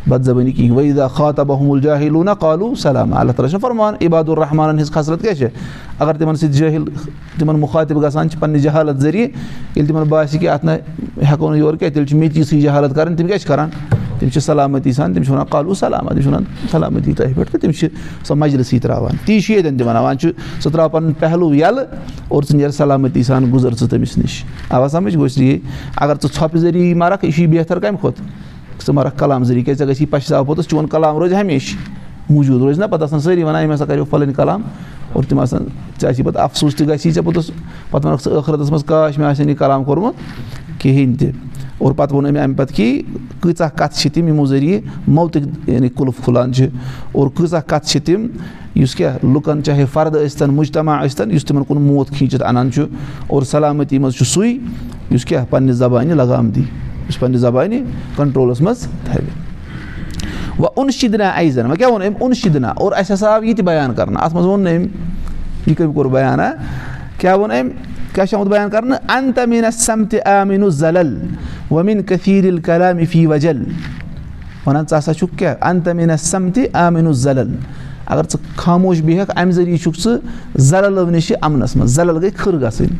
بد 0.09 0.23
زبٲنی 0.25 0.51
کِہیٖنۍ 0.51 0.77
ؤیدا 0.77 1.07
خاطب 1.07 1.51
احمُل 1.51 1.81
جاہلوٗنا 1.81 2.33
کالوٗ 2.33 2.73
سلام. 2.81 3.13
اللہ 3.13 3.31
تعالیٰ 3.31 3.49
چھُنہ 3.49 3.61
فرمان 3.61 3.95
عباد 4.05 4.29
الرحمانَن 4.29 4.77
ہِنٛز 4.77 4.91
خصلت 4.91 5.21
کیٛاہ 5.21 5.35
چھِ 5.35 5.47
اگر 5.99 6.17
تِمَن 6.17 6.35
سۭتۍ 6.35 6.53
جٲہِل 6.53 6.83
تِمَن 7.39 7.59
مُخاطِب 7.59 8.03
گژھان 8.03 8.29
چھِ 8.29 8.39
پنٛنہِ 8.39 8.61
جہالت 8.61 8.97
ذٔریعہٕ 9.01 9.29
ییٚلہِ 9.75 9.87
تِمَن 9.87 10.07
باسہِ 10.09 10.39
کہِ 10.39 10.47
اَتھ 10.49 10.65
نہ 10.65 10.71
ہٮ۪کو 10.71 11.49
نہٕ 11.49 11.57
یورٕ 11.57 11.77
کینٛہہ 11.77 11.93
تیٚلہِ 11.93 12.09
چھِ 12.09 12.17
میٚژی 12.17 12.43
سٕے 12.43 12.61
جہالت 12.61 12.95
کَرٕنۍ 12.95 13.17
تِم 13.17 13.25
کیٛاہ 13.25 13.39
چھِ 13.39 13.47
کَران 13.47 13.69
تِم 14.19 14.29
چھِ 14.29 14.41
سلامتی 14.41 14.91
سان 14.93 15.13
تِم 15.13 15.23
چھِ 15.23 15.31
وَنان 15.31 15.45
کالوٗ 15.49 15.73
سلامت 15.79 16.11
تِم 16.11 16.21
چھِ 16.21 16.27
وَنان 16.27 16.43
سلامتی 16.71 17.13
تۄہہِ 17.13 17.35
پٮ۪ٹھ 17.35 17.51
تہٕ 17.51 17.61
تِم 17.61 17.71
چھِ 17.71 17.87
سۄ 18.27 18.35
مجلسٕے 18.37 18.79
ترٛاوان 18.79 19.15
تی 19.25 19.39
چھُ 19.39 19.53
ییٚتٮ۪ن 19.53 19.81
وۄنۍ 19.81 20.17
چھُ 20.19 20.29
ژٕ 20.63 20.71
ترٛاو 20.71 20.89
پَنُن 20.89 21.13
پہلوٗ 21.19 21.55
یَلہٕ 21.55 21.85
اور 22.27 22.43
ژٕ 22.43 22.55
نیرٕ 22.55 22.71
سلامتی 22.71 23.23
سان 23.23 23.51
گُزر 23.53 23.73
ژٕ 23.75 23.87
تٔمِس 23.89 24.17
نِش. 24.17 24.43
اَوا 24.69 24.87
سَمٕجھ 24.89 25.17
گوٚژھ 25.17 25.41
یہِ 25.41 25.59
اگر 25.95 26.15
ژٕ 26.21 26.29
ژھۄپہٕ 26.33 26.59
ذٔریعہٕ 26.59 26.87
یی 26.87 26.93
مَرکھ 26.93 27.25
یہِ 27.25 27.33
چھُے 27.33 27.47
بہتر 27.47 27.79
کَمہِ 27.79 27.99
کھۄتہٕ 27.99 28.25
ژٕ 28.85 28.93
مَرکھ 28.95 29.17
کلام 29.19 29.43
ذٔریعہٕ 29.43 29.65
کیٛازِ 29.65 29.79
ژےٚ 29.79 29.89
گژھی 29.89 30.05
پَشتاو 30.05 30.43
پوٚتُس 30.45 30.67
چون 30.67 30.87
کلام 30.87 31.17
روزِ 31.17 31.35
ہمیشہِ 31.35 31.77
موٗجوٗد 32.29 32.61
روزِ 32.61 32.79
نہ 32.79 32.85
پَتہٕ 32.85 33.03
آسان 33.03 33.19
سٲری 33.19 33.43
وَنان 33.43 33.63
أمۍ 33.65 33.73
ہسا 33.73 33.85
کَریو 33.85 34.05
پھَلٲنۍ 34.05 34.33
کلام 34.35 34.61
اور 35.13 35.23
تِم 35.29 35.39
آسان 35.39 35.65
ژےٚ 36.01 36.09
آسی 36.09 36.23
پَتہٕ 36.23 36.43
اَفسوٗس 36.43 36.75
تہِ 36.75 36.87
گژھی 36.87 37.11
ژےٚ 37.11 37.23
پوٚتُس 37.23 37.51
پَتہٕ 37.91 38.09
وَنکھ 38.11 38.23
ژٕ 38.23 38.31
ٲخرَتَس 38.37 38.71
منٛز 38.71 38.83
کاش 38.85 39.17
مےٚ 39.17 39.27
آسہِ 39.27 39.39
ہا 39.41 39.45
نہٕ 39.45 39.53
یہِ 39.53 39.57
کلام 39.59 39.83
کوٚرمُت 39.83 40.15
کِہیٖنۍ 40.81 41.17
تہِ 41.19 41.31
اور 41.77 41.91
پَتہٕ 41.91 42.13
ووٚن 42.13 42.25
أمۍ 42.25 42.43
اَمہِ 42.43 42.57
پَتہٕ 42.57 42.75
کہِ 42.75 43.01
کۭژاہ 43.41 43.69
کَتھٕ 43.75 43.97
چھِ 43.99 44.11
تِم 44.13 44.27
یِمو 44.27 44.45
ذٔریعہٕ 44.45 44.81
موتٕکۍ 45.07 45.69
یعنی 45.69 45.89
کُلُف 45.89 46.23
کھُلان 46.23 46.53
چھِ 46.53 46.67
اور 47.11 47.27
کۭژاہ 47.37 47.61
کَتھٕ 47.67 47.87
چھِ 47.89 48.01
تِم 48.05 48.27
یُس 48.75 48.95
کیٛاہ 48.95 49.25
لُکَن 49.33 49.63
چاہے 49.63 49.85
فَردٕ 49.93 50.25
ٲسۍتَن 50.25 50.53
مُجتما 50.55 50.97
ٲسۍتَن 51.05 51.31
یُس 51.31 51.45
تِمَن 51.45 51.63
کُن 51.63 51.81
موت 51.81 52.09
کھیٖنچِتھ 52.09 52.43
اَنان 52.43 52.71
چھُ 52.71 52.85
اور 53.27 53.43
سلامتی 53.43 53.99
منٛز 53.99 54.15
چھُ 54.15 54.25
سُے 54.25 54.53
یُس 55.11 55.25
کیٛاہ 55.25 55.45
پنٛنہِ 55.49 55.73
زبانہِ 55.75 56.13
لگام 56.13 56.49
دی 56.49 56.63
یُس 57.11 57.19
پنٛنہِ 57.19 57.37
زبانہِ 57.39 57.83
کَنٹرولَس 58.15 58.61
منٛز 58.61 58.87
تھاوِ 59.05 59.23
وۄنۍ 60.59 60.71
اوٚن 60.75 60.91
شِدنا 60.91 61.29
ایزَن 61.29 61.65
وۄنۍ 61.65 61.77
کیٛاہ 61.77 61.91
ووٚن 61.91 62.01
أمۍ 62.07 62.15
اوٚن 62.19 62.33
شِدنا 62.33 62.69
اور 62.81 62.91
اَسہِ 62.91 63.13
ہسا 63.13 63.29
آو 63.35 63.43
یہِ 63.43 63.55
تہِ 63.57 63.65
بیان 63.65 63.93
کَرنہٕ 63.93 64.23
اَتھ 64.23 64.33
منٛز 64.33 64.45
ووٚن 64.45 64.61
نہٕ 64.63 64.75
أمۍ 64.75 64.87
یہِ 65.67 65.75
کٔمۍ 65.77 65.93
کوٚر 65.93 66.05
بیانا 66.11 66.51
کیٛاہ 67.17 67.35
ووٚن 67.37 67.51
أمۍ 67.51 67.69
کیٛاہ 68.13 68.25
چھُ 68.27 68.35
آمُت 68.37 68.47
بیان 68.47 68.69
کَرنہٕ 68.69 68.97
اَن 69.15 69.31
تمیٖن 69.35 69.71
سَمتہِ 69.71 70.19
زَلل 70.69 71.17
ومیٖن 71.71 73.25
وجل. 73.27 73.63
وَنان 74.65 74.85
ژٕ 74.89 74.97
ہسا 74.97 75.13
چھُکھ 75.13 75.37
کیٛاہ 75.37 75.55
اَن 75.61 75.79
تمیٖن 75.81 76.17
سَمتہِ 76.17 76.65
آمیٖنُ 76.73 77.13
زَلل 77.13 77.55
اگر 78.05 78.23
ژٕ 78.31 78.39
خاموش 78.55 79.01
بیٚہکھ 79.01 79.31
اَمہِ 79.35 79.53
ذٔریعہٕ 79.53 79.81
چھُکھ 79.83 79.99
ژٕ 79.99 80.17
زَللو 80.69 81.09
نِش 81.09 81.31
اَمنَس 81.41 81.75
منٛز 81.75 81.95
زَلل 81.95 82.17
گٔے 82.17 82.29
کھٕر 82.29 82.55
گژھٕنۍ 82.61 82.95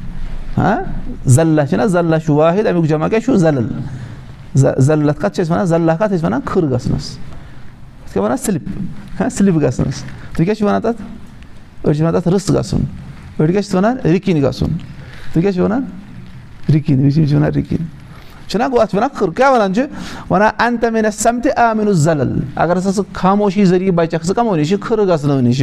ہاں 0.58 0.78
زلہ 1.36 1.62
چھِنہ 1.70 1.86
زلہ 1.96 2.16
چھُ 2.26 2.34
واحد 2.36 2.68
اَمیُک 2.68 2.86
جمع 2.90 3.08
کیٛاہ 3.08 3.26
چھُ 3.26 3.36
زلت 4.56 5.20
کَتھ 5.22 5.36
چھِ 5.36 5.42
أسۍ 5.42 5.52
وَنان 5.52 5.66
زلہ 5.66 5.92
کَتھ 6.00 6.14
ٲسۍ 6.14 6.24
وَنان 6.24 6.42
کھٕر 6.46 6.64
گژھنَس 6.72 7.06
یِتھ 7.12 8.14
کٔنۍ 8.14 8.24
وَنان 8.24 8.38
سِلِپ 8.38 8.64
ہاں 9.20 9.30
سِلِپ 9.30 9.56
گژھنَس 9.56 10.04
تُہۍ 10.34 10.46
کیٛاہ 10.46 10.56
چھِو 10.56 10.66
وَنان 10.68 10.82
تَتھ 10.82 11.02
أڑۍ 11.86 11.94
چھِ 11.94 12.02
وَنان 12.02 12.14
تَتھ 12.20 12.28
رٕژ 12.28 12.50
گژھُن 12.56 12.82
أڑۍ 13.40 13.52
کیٛاہ 13.52 13.62
چھِ 13.62 13.76
چھُنہ 18.52 18.68
گوٚو 18.72 18.82
اَتھ 18.82 18.96
وَنان 18.96 19.10
کھٕر 19.16 19.30
کیٛاہ 19.36 19.52
وَنان 19.52 19.74
چھِ 19.74 19.82
وَنان 20.30 20.50
اَن 20.64 20.78
تَمہِ 20.82 21.12
سَمتہِ 21.14 21.52
آمِنُ 21.58 21.92
زَلل 22.06 22.34
اگر 22.56 22.78
ہسا 22.78 22.92
ژٕ 22.96 23.14
خاموشی 23.14 23.66
ذٔریعہٕ 23.66 23.96
بَچَکھ 23.96 24.26
ژٕ 24.28 24.36
کَمو 24.36 24.56
نِش 24.56 24.74
کھٕرٕ 24.82 25.08
گژھنو 25.08 25.40
نِش 25.42 25.62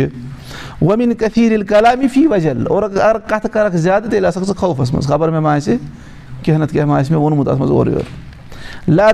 کٔثیٖر 1.18 1.50
ییٚلہِ 1.50 1.66
کلامی 1.68 2.09
فی 2.14 2.26
وجل 2.26 2.66
اور 2.71 2.83
اگر 2.83 3.18
کَتھٕ 3.28 3.50
کَرَکھ 3.52 3.76
زیادٕ 3.76 4.11
تیٚلہِ 4.11 4.26
آسَکھ 4.26 4.45
ژٕ 4.45 4.57
خوفَس 4.57 4.92
منٛز 4.92 5.07
خبر 5.07 5.28
مےٚ 5.30 5.40
ما 5.42 5.54
آسہِ 5.54 5.76
کینٛہہ 6.42 6.61
نَتہٕ 6.61 6.73
کینٛہہ 6.73 6.88
ما 6.88 6.99
آسہِ 6.99 7.11
مےٚ 7.11 7.21
ووٚنمُت 7.21 7.49
اَتھ 7.49 7.59
منٛز 7.59 7.71
اورٕ 7.71 7.88
یورٕ 7.92 8.28
لا 8.88 9.11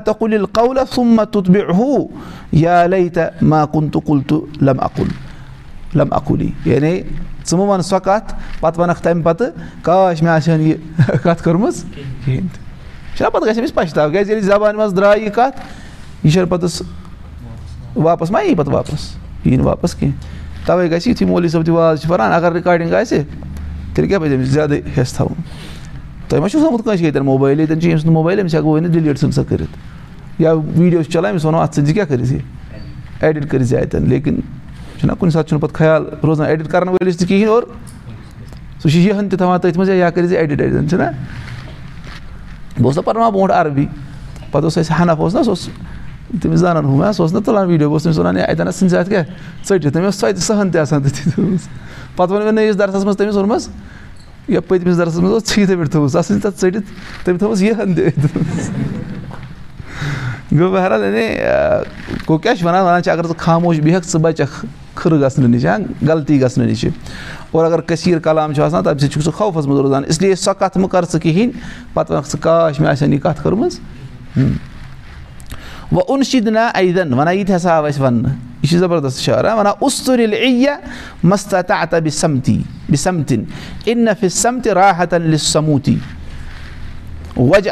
قولہ 0.53 0.81
سُمت 0.95 1.33
تُت 1.33 1.51
بے 1.51 1.61
ہُہ 1.79 2.07
یا 2.53 2.87
تہٕ 3.15 3.43
ما 3.43 3.65
تہٕ 3.65 4.01
کُل 4.07 4.21
تہٕ 4.29 4.63
لم 4.63 4.81
اکُل 4.81 5.09
لم 5.95 6.13
اکُلی 6.13 6.51
یعنی 6.65 7.01
ژٕ 7.47 7.59
مہٕ 7.59 7.69
وَن 7.69 7.83
سۄ 7.83 7.99
کَتھ 8.05 8.35
پَتہٕ 8.61 8.81
وَنَکھ 8.81 9.03
تَمہِ 9.03 9.25
پَتہٕ 9.25 9.83
کاش 9.83 10.23
مےٚ 10.23 10.33
آسہِ 10.33 10.51
ہا 10.53 10.57
یہِ 10.61 10.77
کَتھ 11.23 11.43
کٔرمٕژ 11.43 11.83
کِہیٖنۍ 12.25 12.49
تہِ 12.53 12.64
چھُنہ 13.17 13.29
پَتہٕ 13.29 13.49
گژھِ 13.49 13.59
أمِس 13.59 13.75
پَشتاو 13.75 14.11
کیٛازِ 14.11 14.31
ییٚلہِ 14.31 14.45
زبانہِ 14.45 14.77
منٛز 14.79 14.97
درٛاے 14.97 15.21
یہِ 15.21 15.33
کَتھ 15.35 15.61
یہِ 16.25 16.33
چھَنہٕ 16.33 16.49
پَتہٕ 16.49 16.83
واپَس 17.97 18.31
ما 18.31 18.41
یی 18.43 18.55
پَتہٕ 18.55 18.75
واپَس 18.75 19.15
یی 19.45 19.57
نہٕ 19.57 19.67
واپَس 19.67 19.95
کینٛہہ 19.95 20.67
تَوَے 20.67 20.91
گژھِ 20.91 21.09
یُتھُے 21.09 21.27
مولوی 21.27 21.49
صٲب 21.49 21.65
تہِ 21.67 21.75
واز 21.75 22.01
چھِ 22.01 22.09
پَران 22.11 22.33
اگر 22.33 22.53
رِکاڈِنٛگ 22.53 22.95
آسہِ 22.95 23.23
تیٚلہِ 23.95 24.09
کیٛاہ 24.09 24.23
پَزِ 24.23 24.35
أمِس 24.35 24.49
زیادٕ 24.49 24.81
ہٮ۪س 24.97 25.13
تھاوُن 25.13 25.43
تۄہہِ 26.29 26.41
ما 26.43 26.49
چھُو 26.49 26.59
تھوٚمُت 26.59 26.85
کٲنٛسہِ 26.85 27.05
ییٚتٮ۪ن 27.05 27.25
موبایل 27.25 27.61
ییٚتٮ۪ن 27.61 27.81
چھِ 27.81 27.91
أمۍ 27.93 28.01
سُنٛد 28.01 28.13
موبایل 28.13 28.41
أمِس 28.41 28.55
ہٮ۪کو 28.55 28.75
ؤنِتھ 28.75 28.93
ڈِلیٖٹ 28.93 29.19
ژھٕن 29.19 29.33
سا 29.33 29.43
کٔرِتھ 29.49 30.43
یا 30.43 30.53
ویٖڈیو 30.53 31.03
چھِ 31.03 31.13
چَلان 31.13 31.31
أمِس 31.31 31.45
وَنو 31.45 31.61
اَتھ 31.61 31.81
ژٕ 31.81 31.93
کیٛاہ 31.95 32.07
کٔرِتھ 32.07 32.33
یہِ 32.33 32.41
ایڈِٹ 33.21 33.51
کٔرِتھ 33.51 33.69
زِ 33.69 33.77
اَتٮ۪ن 33.77 34.09
لیکِن 34.09 34.41
چھُنہ 35.01 35.13
کُنہِ 35.19 35.33
ساتہٕ 35.33 35.49
چھُنہٕ 35.49 35.63
پَتہٕ 35.63 35.77
خیال 35.79 36.05
روزان 36.23 36.47
ایڈِٹ 36.47 36.69
کَرَن 36.71 36.89
وٲلِس 36.89 37.17
تہِ 37.17 37.29
کِہیٖنۍ 37.29 37.49
اور 37.49 37.63
سُہ 38.83 38.89
چھِ 38.89 38.99
یِہَن 38.99 39.29
تہِ 39.29 39.39
تھاوان 39.39 39.61
تٔتھۍ 39.61 39.79
منٛز 39.79 39.91
یا 39.91 40.11
کٔرِو 40.11 40.27
زِ 40.27 40.37
ایڈِٹ 40.37 40.61
ایڈِٹ 40.61 40.91
چھُنہ 40.91 41.05
بہٕ 42.77 42.85
اوسُس 42.85 42.97
نہ 42.97 43.03
پَرناوان 43.03 43.33
برونٛٹھ 43.33 43.53
عربی 43.53 43.87
پَتہٕ 44.51 44.65
اوس 44.65 44.79
اَسہِ 44.79 45.01
ہَنَف 45.01 45.21
اوس 45.21 45.35
نہ 45.35 45.43
سُہ 45.43 45.51
اوس 45.51 45.69
تٔمِس 46.43 46.61
زانان 46.61 46.85
ہُہ 46.85 46.97
مےٚ 46.97 47.13
سُہ 47.13 47.23
اوس 47.23 47.33
نہ 47.33 47.39
تُلان 47.45 47.67
ویٖڈیو 47.67 47.89
بہٕ 47.89 47.95
اوسُس 47.95 48.05
تٔمِس 48.05 48.19
وَنان 48.19 48.37
ہے 48.37 48.43
اَتٮ۪نَس 48.43 48.79
ژھٕنۍ 48.79 48.89
زِ 48.89 48.97
اَتھ 48.97 49.09
کیٛاہ 49.09 49.25
ژٔٹِتھ 49.69 49.93
تٔمۍ 49.95 50.05
اوس 50.05 50.15
سۄ 50.21 50.33
تہِ 50.33 50.43
سۄ 50.43 50.55
ہَن 50.61 50.71
تہِ 50.71 50.81
آسان 50.81 51.03
تٔتھی 51.03 51.31
تھٲومٕژ 51.31 51.61
پَتہٕ 52.17 52.31
ووٚن 52.33 52.45
مےٚ 52.45 52.53
نٔیِس 52.53 52.79
دَرسَس 52.79 53.05
منٛز 53.05 53.17
تٔمِس 53.17 53.37
ووٚنمَس 53.37 53.69
یا 54.49 54.61
پٔتمِس 54.61 54.99
دَرسَس 54.99 55.19
منٛز 55.19 55.33
اوس 55.33 55.47
ژھٕے 55.49 55.63
یِتھَے 55.63 55.77
پٲٹھۍ 55.77 55.91
تھٲومٕژ 55.91 56.11
سۄ 56.13 56.23
ژھٕنۍ 56.23 56.41
تَتھ 56.43 56.61
ژٔٹِتھ 56.61 56.87
تٔمۍ 57.25 57.39
تھٲومٕژ 57.39 57.63
یہِ 57.63 57.75
ہَن 57.79 57.95
تہِ 57.95 58.11
گوٚو 60.59 60.73
بہرحال 60.73 61.03
یعنی 61.05 61.27
گوٚو 62.29 62.39
کیٛاہ 62.39 62.55
چھِ 62.55 62.67
وَنان 62.67 62.83
وَنان 62.83 63.03
چھِ 63.03 63.11
اگر 63.11 63.27
ژٕ 63.27 63.39
خاموش 63.39 63.81
بیٚہکھ 63.81 64.09
ژٕ 64.09 64.21
بَچَکھ 64.21 64.65
کھٕرٕ 64.95 65.21
گژھنہٕ 65.21 65.49
نِش 65.49 65.67
غلطی 66.09 66.41
گژھنہٕ 66.43 66.69
نِش 66.69 66.85
اور 67.51 67.65
اگر 67.65 67.81
کٔثیٖر 67.81 68.19
کلام 68.19 68.53
چھُ 68.55 68.63
آسان 68.63 68.83
تَمہِ 68.85 69.01
سۭتۍ 69.01 69.13
چھُکھ 69.13 69.25
ژٕ 69.25 69.33
خوفَس 69.37 69.67
منٛز 69.67 69.81
روزان 69.81 70.05
اِسلیے 70.09 70.35
سۄ 70.35 70.51
کَتھ 70.59 70.79
مہٕ 70.79 70.89
کَر 70.91 71.05
ژٕ 71.13 71.21
کِہیٖنۍ 71.23 71.51
پَتہٕ 71.95 72.17
وَنکھ 72.17 72.29
ژٕ 72.31 72.41
کاش 72.41 72.81
مےٚ 72.81 72.89
ہا 72.89 73.05
یہِ 73.13 73.21
کَتھ 73.23 73.43
کٔرمٕژ 73.43 73.79
وۄنۍ 75.93 77.15
وَنان 77.15 77.35
یہِ 77.35 77.47
تہِ 77.47 77.57
ہسا 77.57 77.77
آو 77.77 77.85
اَسہِ 77.85 78.03
وَننہٕ 78.03 78.33
یہِ 78.63 78.71
چھِ 78.71 78.79
زَبردست 78.79 79.21
شعرا 79.21 79.55
وَنان 79.55 79.75
سموٗتی 85.43 85.99
وَجہِ 87.37 87.71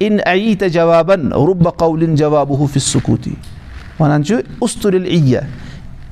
اِن 0.00 0.18
اَیی 0.26 0.54
تہٕ 0.54 0.68
جوابن 0.68 1.32
رُبہ 1.32 1.70
قولِن 1.78 2.14
جواب 2.14 2.52
حوٗفِس 2.52 2.82
سکوٗتی 2.82 3.34
وَنان 4.00 4.24
چھُ 4.24 4.34
اُستُرِل 4.62 5.04
اِیا 5.04 5.40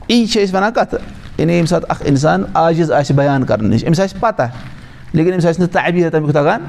ای 0.08 0.26
چھِ 0.26 0.42
أسۍ 0.42 0.54
وَنان 0.54 0.72
کَتھ 0.72 0.94
یعنی 1.38 1.52
ییٚمہِ 1.52 1.68
ساتہٕ 1.68 1.90
اکھ 1.90 2.02
اِنسان 2.06 2.42
عاجِز 2.54 2.92
آسہِ 2.92 3.16
بَیان 3.16 3.44
کَرنہٕ 3.44 3.70
نِش 3.70 3.84
أمِس 3.84 4.00
آسہِ 4.00 4.20
پَتہ 4.20 4.42
لیکِن 5.12 5.32
أمِس 5.32 5.46
آسہِ 5.46 5.60
نہٕ 5.60 5.72
تعبیٖر 5.72 6.10
تَمیُک 6.10 6.32
تَگان 6.34 6.62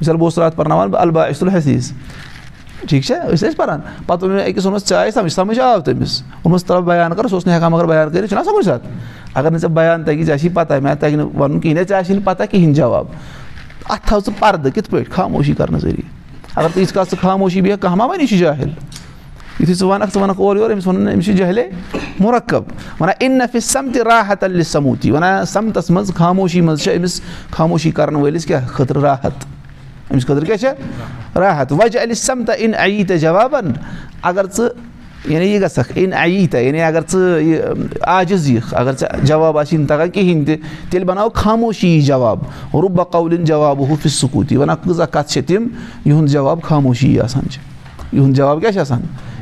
مِثال 0.00 0.16
بہٕ 0.16 0.24
اوسُس 0.24 0.38
راتھ 0.38 0.56
پَرناوان 0.56 0.90
بہٕ 0.90 1.00
البا 1.00 1.26
عصل 1.28 1.48
حفیٖظ 1.48 1.92
ٹھیٖک 2.88 3.04
چھا 3.04 3.14
أسۍ 3.14 3.48
ٲسۍ 3.48 3.56
پَران 3.56 3.80
پَتہٕ 4.06 4.22
ووٚن 4.22 4.36
مےٚ 4.36 4.46
أکِس 4.48 4.66
ووٚنمَس 4.66 4.88
ژےٚ 4.88 5.10
سَمٕجھ 5.10 5.32
سَمٕجھ 5.32 5.60
آو 5.60 5.80
تٔمِس 5.80 6.22
ووٚنمَس 6.22 6.64
ترٛاو 6.64 6.82
بَیان 6.82 7.14
کَر 7.14 7.28
سُہ 7.28 7.34
اوس 7.34 7.46
نہٕ 7.46 7.56
ہٮ۪کان 7.56 7.72
مگر 7.72 7.84
بَیان 7.84 8.10
کٔرِتھ 8.10 8.30
چھُنہ 8.30 8.42
سَمٕجھ 8.44 8.64
ساتہٕ 8.64 8.90
اگر 9.34 9.50
نہٕ 9.50 9.60
ژےٚ 9.60 9.70
بَیان 9.70 10.04
تَگہِ 10.04 10.24
ژےٚ 10.24 10.34
آسی 10.34 10.48
پَتہ 10.48 10.74
مےٚ 10.82 10.94
تَگہِ 11.00 11.16
نہٕ 11.16 11.28
وَنُن 11.38 11.60
کِہیٖنۍ 11.60 11.84
ژےٚ 11.88 11.98
آسی 11.98 12.12
نہٕ 12.14 12.24
پَتہ 12.24 12.42
کِہیٖنۍ 12.50 12.74
جواب 12.74 13.06
اَتھ 13.90 14.06
تھاو 14.08 14.20
ژٕ 14.20 14.32
پَردٕ 14.38 14.70
کِتھ 14.74 14.90
پٲٹھۍ 14.90 15.12
خاموشی 15.12 15.52
کَرنہٕ 15.58 15.80
ذٔریعہٕ 15.80 16.56
اگر 16.56 16.78
ییٖژ 16.78 16.92
کَتھ 16.92 17.14
ژٕ 17.14 17.20
خاموشی 17.22 17.60
بیٚہکھ 17.60 17.80
کانٛہہ 17.80 17.96
ما 17.98 18.04
وَنہِ 18.04 18.22
یہِ 18.22 18.28
چھُ 18.28 18.38
جاہِل 18.38 18.70
یُتھُے 19.60 19.74
ژٕ 19.74 19.86
وَنکھ 19.86 20.12
ژٕ 20.14 20.22
وَنکھ 20.22 20.40
اورٕ 20.40 20.58
یورٕ 20.58 20.72
أمِس 20.72 20.86
وَنُن 20.86 21.08
أمِس 21.08 21.24
چھِ 21.24 21.36
جہلے 21.36 21.68
مُرکب 22.20 22.62
وَنان 23.00 23.14
اِن 23.20 23.38
نفِ 23.38 23.60
سَمتہِ 23.62 24.02
راحت 24.06 24.44
علی 24.44 24.62
سَموٗتی 24.62 25.10
وَنان 25.10 25.44
سَمتَس 25.46 25.90
منٛز 25.90 26.12
خاموشی 26.16 26.60
منٛز 26.60 26.82
چھِ 26.82 26.96
أمِس 26.96 27.20
خاموشی 27.56 27.90
کَرَن 27.90 28.16
وٲلِس 28.16 28.46
کیٛاہ 28.46 28.66
خٲطرٕ 28.66 29.02
راحت 29.02 29.44
أمِس 30.10 30.26
خٲطرٕ 30.26 30.44
کیٛاہ 30.46 30.56
چھےٚ 30.58 31.36
راحت 31.36 31.72
وَجہ 31.72 32.02
علی 32.02 32.14
سَمتہ 32.14 32.52
اِن 32.58 32.74
اَیی 32.78 33.04
تہٕ 33.04 33.18
جوابَن 33.18 33.72
اگر 34.22 34.44
ژٕ 34.56 34.68
یعنی 35.28 35.46
یہِ 35.46 35.60
گژھکھ 35.62 35.92
اِن 35.94 36.12
اَیی 36.12 36.46
تہٕ 36.46 36.62
یعنی 36.62 36.82
اگر 36.82 37.00
ژٕ 37.12 37.40
یہِ 37.42 37.60
عاجِز 38.06 38.48
یِکھ 38.50 38.74
اگر 38.74 38.92
ژےٚ 39.00 39.24
جواب 39.26 39.58
آسی 39.58 39.76
نہٕ 39.76 39.88
تَگان 39.88 40.10
کِہیٖنۍ 40.10 40.46
تہِ 40.46 40.56
تیٚلہِ 40.90 41.06
بَناو 41.08 41.28
خاموشی 41.34 42.00
جواب 42.06 42.38
رُبہ 42.74 43.04
قولِن 43.12 43.44
جواب 43.44 43.82
حوٗفِس 43.82 44.18
سکوٗتی 44.20 44.56
وَنان 44.56 44.76
کۭژاہ 44.84 45.06
کَتھٕ 45.06 45.30
چھِ 45.32 45.44
تِم 45.46 45.66
یِہُنٛد 46.04 46.28
جواب 46.28 46.62
خاموشی 46.62 47.20
آسان 47.20 47.48
چھِ 47.50 47.60
یِہُنٛد 48.12 48.36
جواب 48.36 48.60
کیٛاہ 48.60 48.72
چھِ 48.72 48.80
آسان 48.80 49.00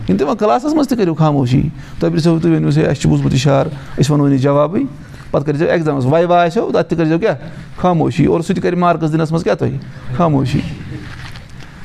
یِم 0.09 0.17
تِمن 0.17 0.37
کٕلاسَس 0.37 0.75
منٛز 0.75 0.89
تہِ 0.89 0.99
کٔرِو 0.99 1.15
خاموشی 1.15 1.63
تُہۍ 2.01 2.11
پرٛژھو 2.11 2.39
تُہۍ 2.39 2.55
ؤنِو 2.57 2.69
اَسہِ 2.69 2.97
چھُ 3.01 3.09
بوٗزمُت 3.09 3.33
اِشار 3.35 3.67
أسۍ 3.99 4.11
وَنو 4.11 4.27
نہٕ 4.29 4.39
جوابٕے 4.39 4.83
پَتہٕ 5.31 5.47
کٔرۍزیو 5.47 5.71
اٮ۪کزامَس 5.71 6.05
واے 6.05 6.25
وا 6.25 6.43
آسیو 6.45 6.71
تَتھ 6.73 6.89
تہِ 6.89 6.97
کٔرۍزیو 6.99 7.19
کیٛاہ 7.19 7.37
خاموشی 7.81 8.25
اور 8.25 8.41
سُہ 8.41 8.55
تہِ 8.55 8.63
کَرِ 8.63 8.77
مارکٕس 8.79 9.13
دِنَس 9.13 9.31
منٛز 9.33 9.45
کیٛاہ 9.45 9.57
تۄہہِ 9.57 9.79
خاموشی 10.17 10.61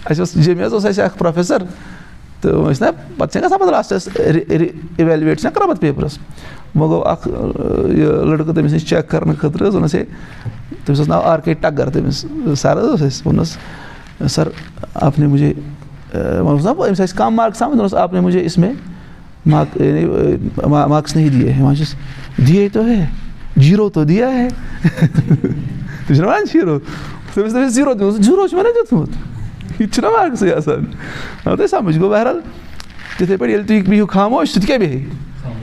اَسہِ 0.05 0.19
اوس 0.19 0.33
جیٚمہِ 0.33 0.65
حظ 0.65 0.73
اوس 0.73 0.85
اَسہِ 0.85 1.03
اَکھ 1.03 1.17
پرٛوفیسَر 1.17 1.63
تہٕ 2.41 2.51
ٲسۍ 2.51 2.81
نہ 2.81 2.87
پَتہٕ 3.17 3.31
چھِنہ 3.31 3.45
گژھان 3.45 3.59
پَتہٕ 3.59 3.71
لاسٹَس 3.71 4.09
اِویلویٹ 4.99 5.39
چھِنہ 5.39 5.53
کَران 5.55 5.69
پَتہٕ 5.69 5.81
پیپرَس 5.81 6.17
وۄنۍ 6.75 6.89
گوٚو 6.89 7.03
اَکھ 7.07 7.27
یہِ 7.27 8.07
لٔڑکہٕ 8.07 8.53
تٔمِس 8.55 8.73
نِش 8.73 8.85
چیک 8.89 9.09
کَرنہٕ 9.09 9.35
خٲطرٕ 9.41 9.67
حظ 9.67 9.75
ووٚنُس 9.75 9.95
ہے 9.95 10.03
تٔمِس 10.85 10.99
اوس 10.99 11.07
ناو 11.07 11.21
آر 11.21 11.39
کے 11.45 11.53
ٹَگر 11.53 11.89
تٔمِس 11.89 12.25
سَر 12.61 12.77
حظ 12.77 12.89
اوس 12.89 13.01
اَسہِ 13.01 13.27
ووٚنُس 13.27 13.57
سَر 14.33 14.47
آپ 14.93 15.19
نے 15.19 15.27
مُجے 15.27 15.53
وۄنۍ 16.13 16.49
اوس 16.49 16.65
نہ 16.65 16.69
أمِس 16.69 17.01
آسہِ 17.01 17.17
کَم 17.17 17.35
مارکٕس 17.35 17.61
آمٕتۍ 17.61 17.77
دوٚپنَس 17.77 17.93
آپ 18.01 18.13
نے 18.13 18.19
مُجے 18.19 18.39
اِسمے 18.39 18.71
مارک 19.45 19.77
مارکٕس 20.67 21.15
نہیں 21.15 21.29
دیے 21.29 21.53
وۄنۍ 21.59 21.75
چھُس 21.77 21.95
دیے 22.47 22.69
تو 22.73 22.87
ہے 22.87 23.05
جیٖرو 23.57 23.89
تو 23.89 24.03
دِیا 24.03 24.31
ہے 24.33 24.47
تِم 26.07 26.13
چھِنہ 26.13 26.25
وَنان 26.25 26.45
جیٖرو 26.53 26.79
تٔمِس 27.33 27.53
تٔمِس 27.53 27.73
زیٖرو 27.73 27.93
دیُتمُت 27.93 28.21
جیٖرو 28.23 28.47
چھُ 28.47 28.57
وَنان 28.57 28.73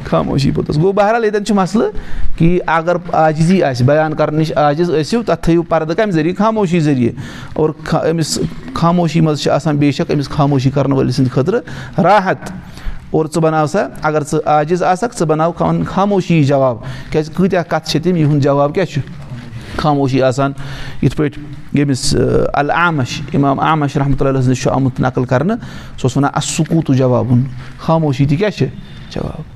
خاموشی 0.04 0.50
پوٚتُس 0.50 0.76
گوٚو 0.76 0.92
بہرحال 0.92 1.24
ییٚتٮ۪ن 1.24 1.44
چھُ 1.44 1.54
مَسلہٕ 1.56 1.90
کہِ 2.38 2.58
اگر 2.66 2.96
عاجزی 3.12 3.62
آسہِ 3.62 3.86
بَیان 3.86 4.14
کَرنہٕ 4.14 4.38
نِش 4.38 4.52
عاجِز 4.56 4.90
ٲسِو 4.90 5.22
تَتھ 5.22 5.42
تھٲیِو 5.44 5.62
پَردٕ 5.62 5.96
کَمہِ 5.96 6.12
ذٔریعہٕ 6.12 6.38
خاموشی 6.38 6.80
ذٔریعہٕ 6.80 7.14
اور 7.54 7.70
أمِس 8.10 8.38
خاموشی 8.74 9.20
منٛز 9.20 9.42
چھِ 9.42 9.50
آسان 9.50 9.76
بے 9.76 9.90
شک 9.92 10.10
أمِس 10.10 10.28
خاموشی 10.28 10.70
کَرن 10.74 10.92
وٲلِس 10.92 11.16
سٕنٛدِ 11.16 11.30
خٲطرٕ 11.32 12.00
راحت 12.04 12.50
اور 13.10 13.26
ژٕ 13.34 13.40
بَناو 13.42 13.66
سا 13.66 13.86
اگر 14.02 14.22
ژٕ 14.30 14.38
عاجِز 14.46 14.82
آسکھ 14.82 15.18
ژٕ 15.18 15.26
بَناو 15.26 15.52
خاموشی 15.86 16.42
جواب 16.44 16.76
کیٛازِ 17.10 17.30
کۭتیاہ 17.34 17.62
کَتھٕ 17.62 17.90
چھِ 17.90 18.02
تِم 18.02 18.16
یِہُنٛد 18.16 18.42
جواب 18.42 18.74
کیٛاہ 18.74 18.86
چھُ 18.92 19.00
خاموشی 19.82 20.22
آسان 20.22 20.52
یِتھ 21.02 21.16
پٲٹھۍ 21.16 21.40
ییٚمِس 21.74 22.14
العامش 22.54 23.20
اِمام 23.34 23.60
عامش 23.60 23.96
رحمتُہ 23.96 24.26
اللہ 24.26 24.48
نِش 24.48 24.62
چھُ 24.62 24.70
آمُت 24.72 25.00
نقٕل 25.00 25.24
کَرنہٕ 25.24 25.56
سُہ 25.96 26.04
اوس 26.04 26.16
وَنان 26.16 26.30
اَسکوٗتوٗ 26.34 26.96
جوابُن 26.96 27.42
خاموشی 27.86 28.26
تہِ 28.26 28.38
کیٛاہ 28.38 28.50
چھِ 28.50 28.66
جواب 29.10 29.53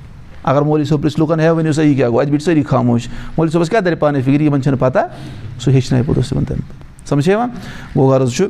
اگر 0.50 0.62
مولوی 0.62 0.84
صٲب 0.84 1.02
پرٛژھِ 1.02 1.20
لُکَن 1.20 1.40
ہے 1.40 1.48
ؤنِو 1.48 1.72
سا 1.72 1.82
یہِ 1.82 1.96
کیٛاہ 1.96 2.10
گوٚو 2.10 2.20
اَتہِ 2.20 2.30
بیٖٹھۍ 2.30 2.44
سٲری 2.44 2.62
خاموش 2.62 3.08
مولوی 3.36 3.52
صٲبَس 3.52 3.70
کیٛاہ 3.70 3.82
دَرِ 3.84 3.98
پانَے 3.98 4.20
فِکرِ 4.22 4.42
یِمَن 4.42 4.62
چھَنہٕ 4.62 4.80
پَتہ 4.80 4.98
سُہ 5.58 5.70
ہیٚچھنایہِ 5.72 6.06
پوٚتُس 6.06 6.28
تِمَن 6.28 6.44
تَمہِ 6.44 6.60
پَتہٕ 6.60 7.08
سَمجھ 7.08 7.28
یِوان 7.28 7.48
گوٚو 7.96 8.10
غرض 8.10 8.32
چھُ 8.36 8.44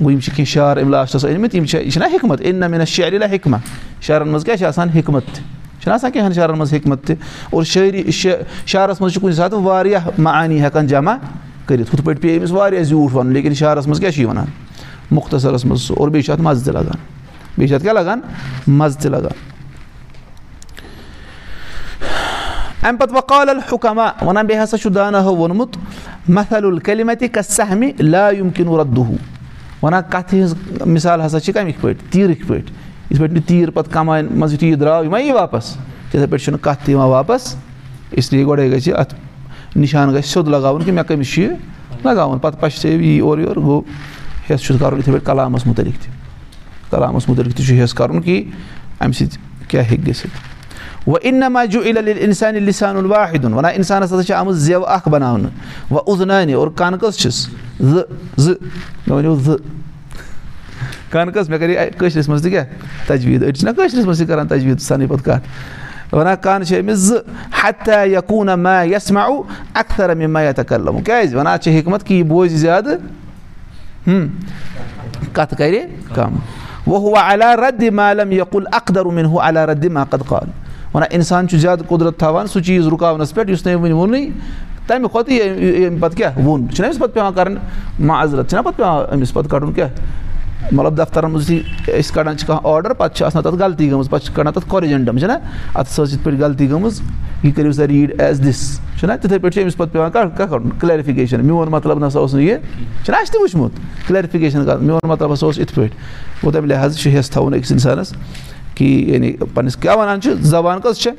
گوٚو 0.00 0.10
یِم 0.10 0.20
چھِ 0.20 0.32
کینٛہہ 0.36 0.52
شعر 0.52 0.76
أمۍ 0.76 0.90
لاسٹَس 0.90 1.24
أنۍمٕتۍ 1.24 1.54
یِم 1.54 1.64
چھِ 1.64 1.78
یہِ 1.82 1.92
چھِنہ 1.92 2.04
حِکمت 2.14 2.40
اِن 2.40 2.56
نہ 2.56 2.68
مےٚ 2.68 2.84
شعرِ 2.84 3.22
حِکمہ 3.32 3.56
شعرَن 4.00 4.28
منٛز 4.28 4.44
کیٛاہ 4.44 4.56
چھِ 4.56 4.66
آسان 4.66 4.88
حِکمت 4.98 5.24
تہِ 5.34 5.42
چھِنہ 5.80 5.94
آسان 5.94 6.10
کینٛہہ 6.10 6.32
شعرَن 6.32 6.58
منٛز 6.58 6.72
حِکمت 6.74 7.04
تہِ 7.06 7.16
اور 7.50 7.62
شٲعری 7.62 8.10
شعرَس 8.10 9.00
منٛز 9.00 9.12
چھِ 9.12 9.20
کُنہِ 9.20 9.34
ساتہٕ 9.34 9.62
واریاہ 9.62 10.08
معانی 10.18 10.60
ہٮ۪کان 10.60 10.86
جمع 10.86 11.14
کٔرِتھ 11.66 11.94
ہُتھ 11.94 12.02
پٲٹھۍ 12.04 12.20
پیٚیہِ 12.20 12.40
أمِس 12.40 12.50
واریاہ 12.50 12.82
زیوٗٹھ 12.82 13.14
وَنُن 13.14 13.32
لیکِن 13.32 13.54
شعرَس 13.54 13.86
منٛز 13.86 13.98
کیٛاہ 14.00 14.12
چھِ 14.12 14.20
یہِ 14.20 14.28
وَنان 14.28 14.46
مُختصرَس 15.10 15.64
منٛز 15.64 15.90
اور 15.96 16.08
بیٚیہِ 16.08 16.24
چھُ 16.24 16.32
اَتھ 16.32 16.40
مَزٕ 16.40 16.64
تہِ 16.64 16.74
لَگان 16.74 16.98
بیٚیہِ 17.56 17.68
چھِ 17.68 17.74
اَتھ 17.74 17.82
کیٛاہ 17.82 17.94
لَگان 17.94 18.20
مَزٕ 18.66 19.00
تہِ 19.00 19.10
لَگان 19.10 19.53
اَمہِ 22.84 22.98
پَتہٕ 23.00 23.16
وقال 23.16 23.48
الحُکما 23.48 24.06
وَنان 24.22 24.46
بیٚیہِ 24.46 24.62
ہسا 24.62 24.78
چھُ 24.78 24.94
داناہو 24.94 25.34
ووٚنمُت 25.36 25.76
مثل 26.28 26.64
الکلمتِ 26.66 27.26
کَسہمہِ 27.32 27.90
لا 28.00 28.28
یُم 28.38 28.50
کِنوٗ 28.50 28.78
رَدُہوٗ 28.78 29.16
وَنان 29.82 30.02
کَتھِ 30.10 30.34
ہِنٛز 30.34 30.54
مِثال 30.86 31.20
ہسا 31.26 31.40
چھِ 31.40 31.52
کَمِکۍ 31.54 31.80
پٲٹھۍ 31.80 32.10
تیٖرٕکۍ 32.10 32.46
پٲٹھۍ 32.48 32.72
یِتھ 33.10 33.20
پٲٹھۍ 33.20 33.32
نہٕ 33.32 33.46
تیٖر 33.46 33.70
پَتہٕ 33.70 33.92
کَمایَن 33.92 34.26
منٛز 34.30 34.52
یُتھُے 34.52 34.66
یہِ 34.66 34.80
درٛاو 34.80 35.02
یہِ 35.04 35.10
ما 35.10 35.18
یی 35.18 35.32
واپَس. 35.32 35.76
تِتھَے 36.10 36.26
پٲٹھۍ 36.26 36.44
چھُنہٕ 36.44 36.60
کَتھ 36.62 36.84
تہِ 36.84 36.90
یِوان 36.90 37.08
واپَس 37.08 37.54
اِسلیے 38.10 38.44
گۄڈَے 38.46 38.70
گژھِ 38.70 38.92
اَتھ 38.92 39.14
نِشان 39.76 40.14
گژھِ 40.14 40.26
سیوٚد 40.26 40.48
لگاوُن 40.48 40.82
کہِ 40.84 40.92
مےٚ 40.94 41.04
کٔمِس 41.04 41.32
چھُ 41.34 41.42
یہِ 41.42 41.50
لگاوُن 42.04 42.38
پَتہٕ 42.38 42.60
پَشہِ 42.60 42.90
یی 42.90 43.18
اورٕ 43.18 43.40
یورٕ 43.40 43.62
گوٚو 43.62 43.80
ہٮ۪س 44.50 44.60
چھُس 44.62 44.80
کَرُن 44.80 44.98
یِتھَے 44.98 45.12
پٲٹھۍ 45.12 45.26
کلامَس 45.26 45.66
مُتعلِق 45.66 46.02
تہِ 46.02 46.10
کلامَس 46.90 47.28
مُتعلِق 47.28 47.56
تہِ 47.56 47.66
چھُ 47.66 47.80
ہٮ۪س 47.80 47.94
کَرُن 47.94 48.20
کہِ 48.22 48.44
اَمہِ 49.00 49.14
سۭتۍ 49.14 49.68
کیٛاہ 49.68 49.84
ہیٚکہِ 49.90 50.06
گٔژھِتھ 50.06 50.53
وۄنۍ 51.06 51.18
اِن 51.22 51.34
نما 51.40 51.64
جُ 51.64 51.78
عل 51.86 52.08
اِنسانہِ 52.08 52.60
لِسان 52.60 52.96
الواحِدُن 52.96 53.52
وَنان 53.52 53.72
اِنسانَس 53.76 54.12
ہسا 54.12 54.22
چھِ 54.22 54.32
آمٕژ 54.34 54.54
زٮ۪و 54.54 54.84
اَکھ 54.86 55.08
بَناونہٕ 55.08 55.50
وۄنۍ 55.90 56.02
اُزنانہِ 56.06 56.54
اور 56.54 56.68
کَنہٕ 56.76 56.98
کٔژ 57.00 57.16
چھِس 57.16 57.46
زٕ 57.80 58.04
زٕ 58.36 58.54
مےٚ 59.06 59.16
ؤنِو 59.16 59.34
زٕ 59.44 59.56
کَنہٕ 61.10 61.32
کٔژ 61.34 61.48
مےٚ 61.48 61.58
کَرے 61.58 61.90
کٲشرِس 61.98 62.28
منٛز 62.28 62.42
تہِ 62.42 62.50
کیٛاہ 62.50 62.66
تَجویٖد 63.06 63.42
أڑۍ 63.42 63.52
چھِنہ 63.52 63.70
کٲشرِس 63.76 64.04
منٛز 64.04 64.18
تہِ 64.18 64.28
کَران 64.28 64.46
تَجویٖد 64.48 64.80
سَنٕے 64.80 65.06
پَتہٕ 65.06 65.24
کَتھ 65.24 66.14
وَنان 66.14 66.36
کَن 66.42 66.64
چھِ 66.64 66.80
أمِس 66.80 66.98
زٕ 66.98 67.20
ہَتا 67.62 68.20
کوٗنا 68.26 68.54
کیٛازِ 71.04 71.34
وَنان 71.34 71.58
چھِ 71.60 71.78
حِکمت 71.78 72.04
کہِ 72.06 72.16
یہِ 72.16 72.24
بوزِ 72.28 72.56
زیادٕ 72.56 72.96
کَتھٕ 75.32 75.56
ما 79.92 80.04
قد 80.04 80.22
قال 80.28 80.63
وَنان 80.94 81.08
اِنسان 81.10 81.48
چھُ 81.48 81.58
زیادٕ 81.58 81.86
قُدرت 81.88 82.18
تھاوان 82.18 82.46
سُہ 82.46 82.60
چیٖز 82.60 82.86
رُکاونَس 82.92 83.34
پٮ۪ٹھ 83.34 83.50
یُس 83.50 83.66
نہٕ 83.66 83.74
أمۍ 83.74 83.82
وٕنہِ 83.82 83.92
ووٚنُے 83.92 84.28
تَمہِ 84.86 85.10
کھۄتہٕ 85.10 85.32
ییٚمہِ 85.32 86.00
پَتہٕ 86.00 86.16
کیٛاہ 86.16 86.38
ووٚن 86.38 86.68
چھُنہ 86.74 86.86
أمِس 86.86 86.98
پَتہٕ 86.98 87.14
پیٚوان 87.14 87.32
کَرٕنۍ 87.34 87.58
معذرت 88.06 88.50
چھِنہ 88.50 88.62
پَتہٕ 88.62 88.76
پیٚوان 88.76 89.14
أمِس 89.14 89.32
پَتہٕ 89.34 89.50
کَڑُن 89.50 89.72
کیٛاہ 89.72 89.90
مطلب 90.72 90.96
دفترَن 90.98 91.30
منٛز 91.30 91.50
یُتھُے 91.50 91.92
أسۍ 91.98 92.14
کَڑان 92.14 92.36
چھِ 92.38 92.46
کانٛہہ 92.46 92.72
آرڈَر 92.72 92.92
پَتہٕ 92.92 93.16
چھِ 93.16 93.24
آسان 93.26 93.42
تَتھ 93.42 93.54
غلطی 93.62 93.90
گٔمٕژ 93.90 94.08
پَتہٕ 94.08 94.26
چھِ 94.26 94.34
کَڑان 94.34 94.52
تَتھ 94.52 94.68
کورِجَنٹَم 94.68 95.18
چھِنہ 95.18 95.32
اَتھ 95.74 95.88
ہَسا 95.88 96.02
ٲس 96.02 96.12
یِتھ 96.12 96.24
پٲٹھۍ 96.24 96.40
غلطی 96.40 96.70
گٔمٕژ 96.70 97.00
یہِ 97.42 97.54
کٔرِو 97.54 97.72
سا 97.72 97.86
ریٖڈ 97.88 98.20
ایز 98.20 98.42
دِس 98.44 98.60
چھُنہ 99.00 99.12
تِتھَے 99.22 99.38
پٲٹھۍ 99.38 99.54
چھِ 99.54 99.62
أمِس 99.62 99.76
پَتہٕ 99.76 99.92
پیٚوان 99.92 100.10
کیٛاہ 100.36 100.46
کَڑُن 100.48 100.70
کٕلیرِفِکیشَن 100.78 101.46
میون 101.46 101.68
مطلب 101.70 101.98
نہ 102.04 102.08
سا 102.12 102.18
اوس 102.18 102.34
نہٕ 102.34 102.42
یہِ 102.42 102.56
چھُنہ 103.04 103.16
اَسہِ 103.16 103.32
تہِ 103.32 103.40
وٕچھمُت 103.40 103.72
کٕلیرِفِکیشَن 104.06 104.64
کَرُن 104.64 104.86
میون 104.86 105.08
مطلب 105.08 105.32
ہَسا 105.32 105.46
اوس 105.46 105.58
یِتھ 105.58 105.74
پٲٹھۍ 105.74 105.96
گوٚو 106.42 106.52
تَمہِ 106.52 106.68
لِحاظ 106.68 106.96
چھُ 106.98 107.10
ہٮ۪س 107.10 107.30
تھاوُن 107.30 107.54
أکِس 107.54 107.72
اِنسانَس 107.72 108.12
کہِ 108.74 108.86
یعنی 109.12 109.32
پنٛنِس 109.54 109.76
کیٛاہ 109.76 109.96
وَنان 109.96 110.20
چھِ 110.20 110.32
زبان 110.40 110.80
کٔژ 110.80 110.98
چھےٚ 110.98 111.14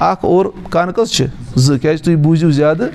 اَکھ 0.00 0.24
اور 0.24 0.46
کَن 0.70 0.92
کٔژ 0.92 1.10
چھِ 1.10 1.26
زٕ 1.56 1.78
کیٛازِ 1.78 2.02
تُہۍ 2.02 2.16
بوٗزِو 2.22 2.50
زیادٕ 2.50 2.88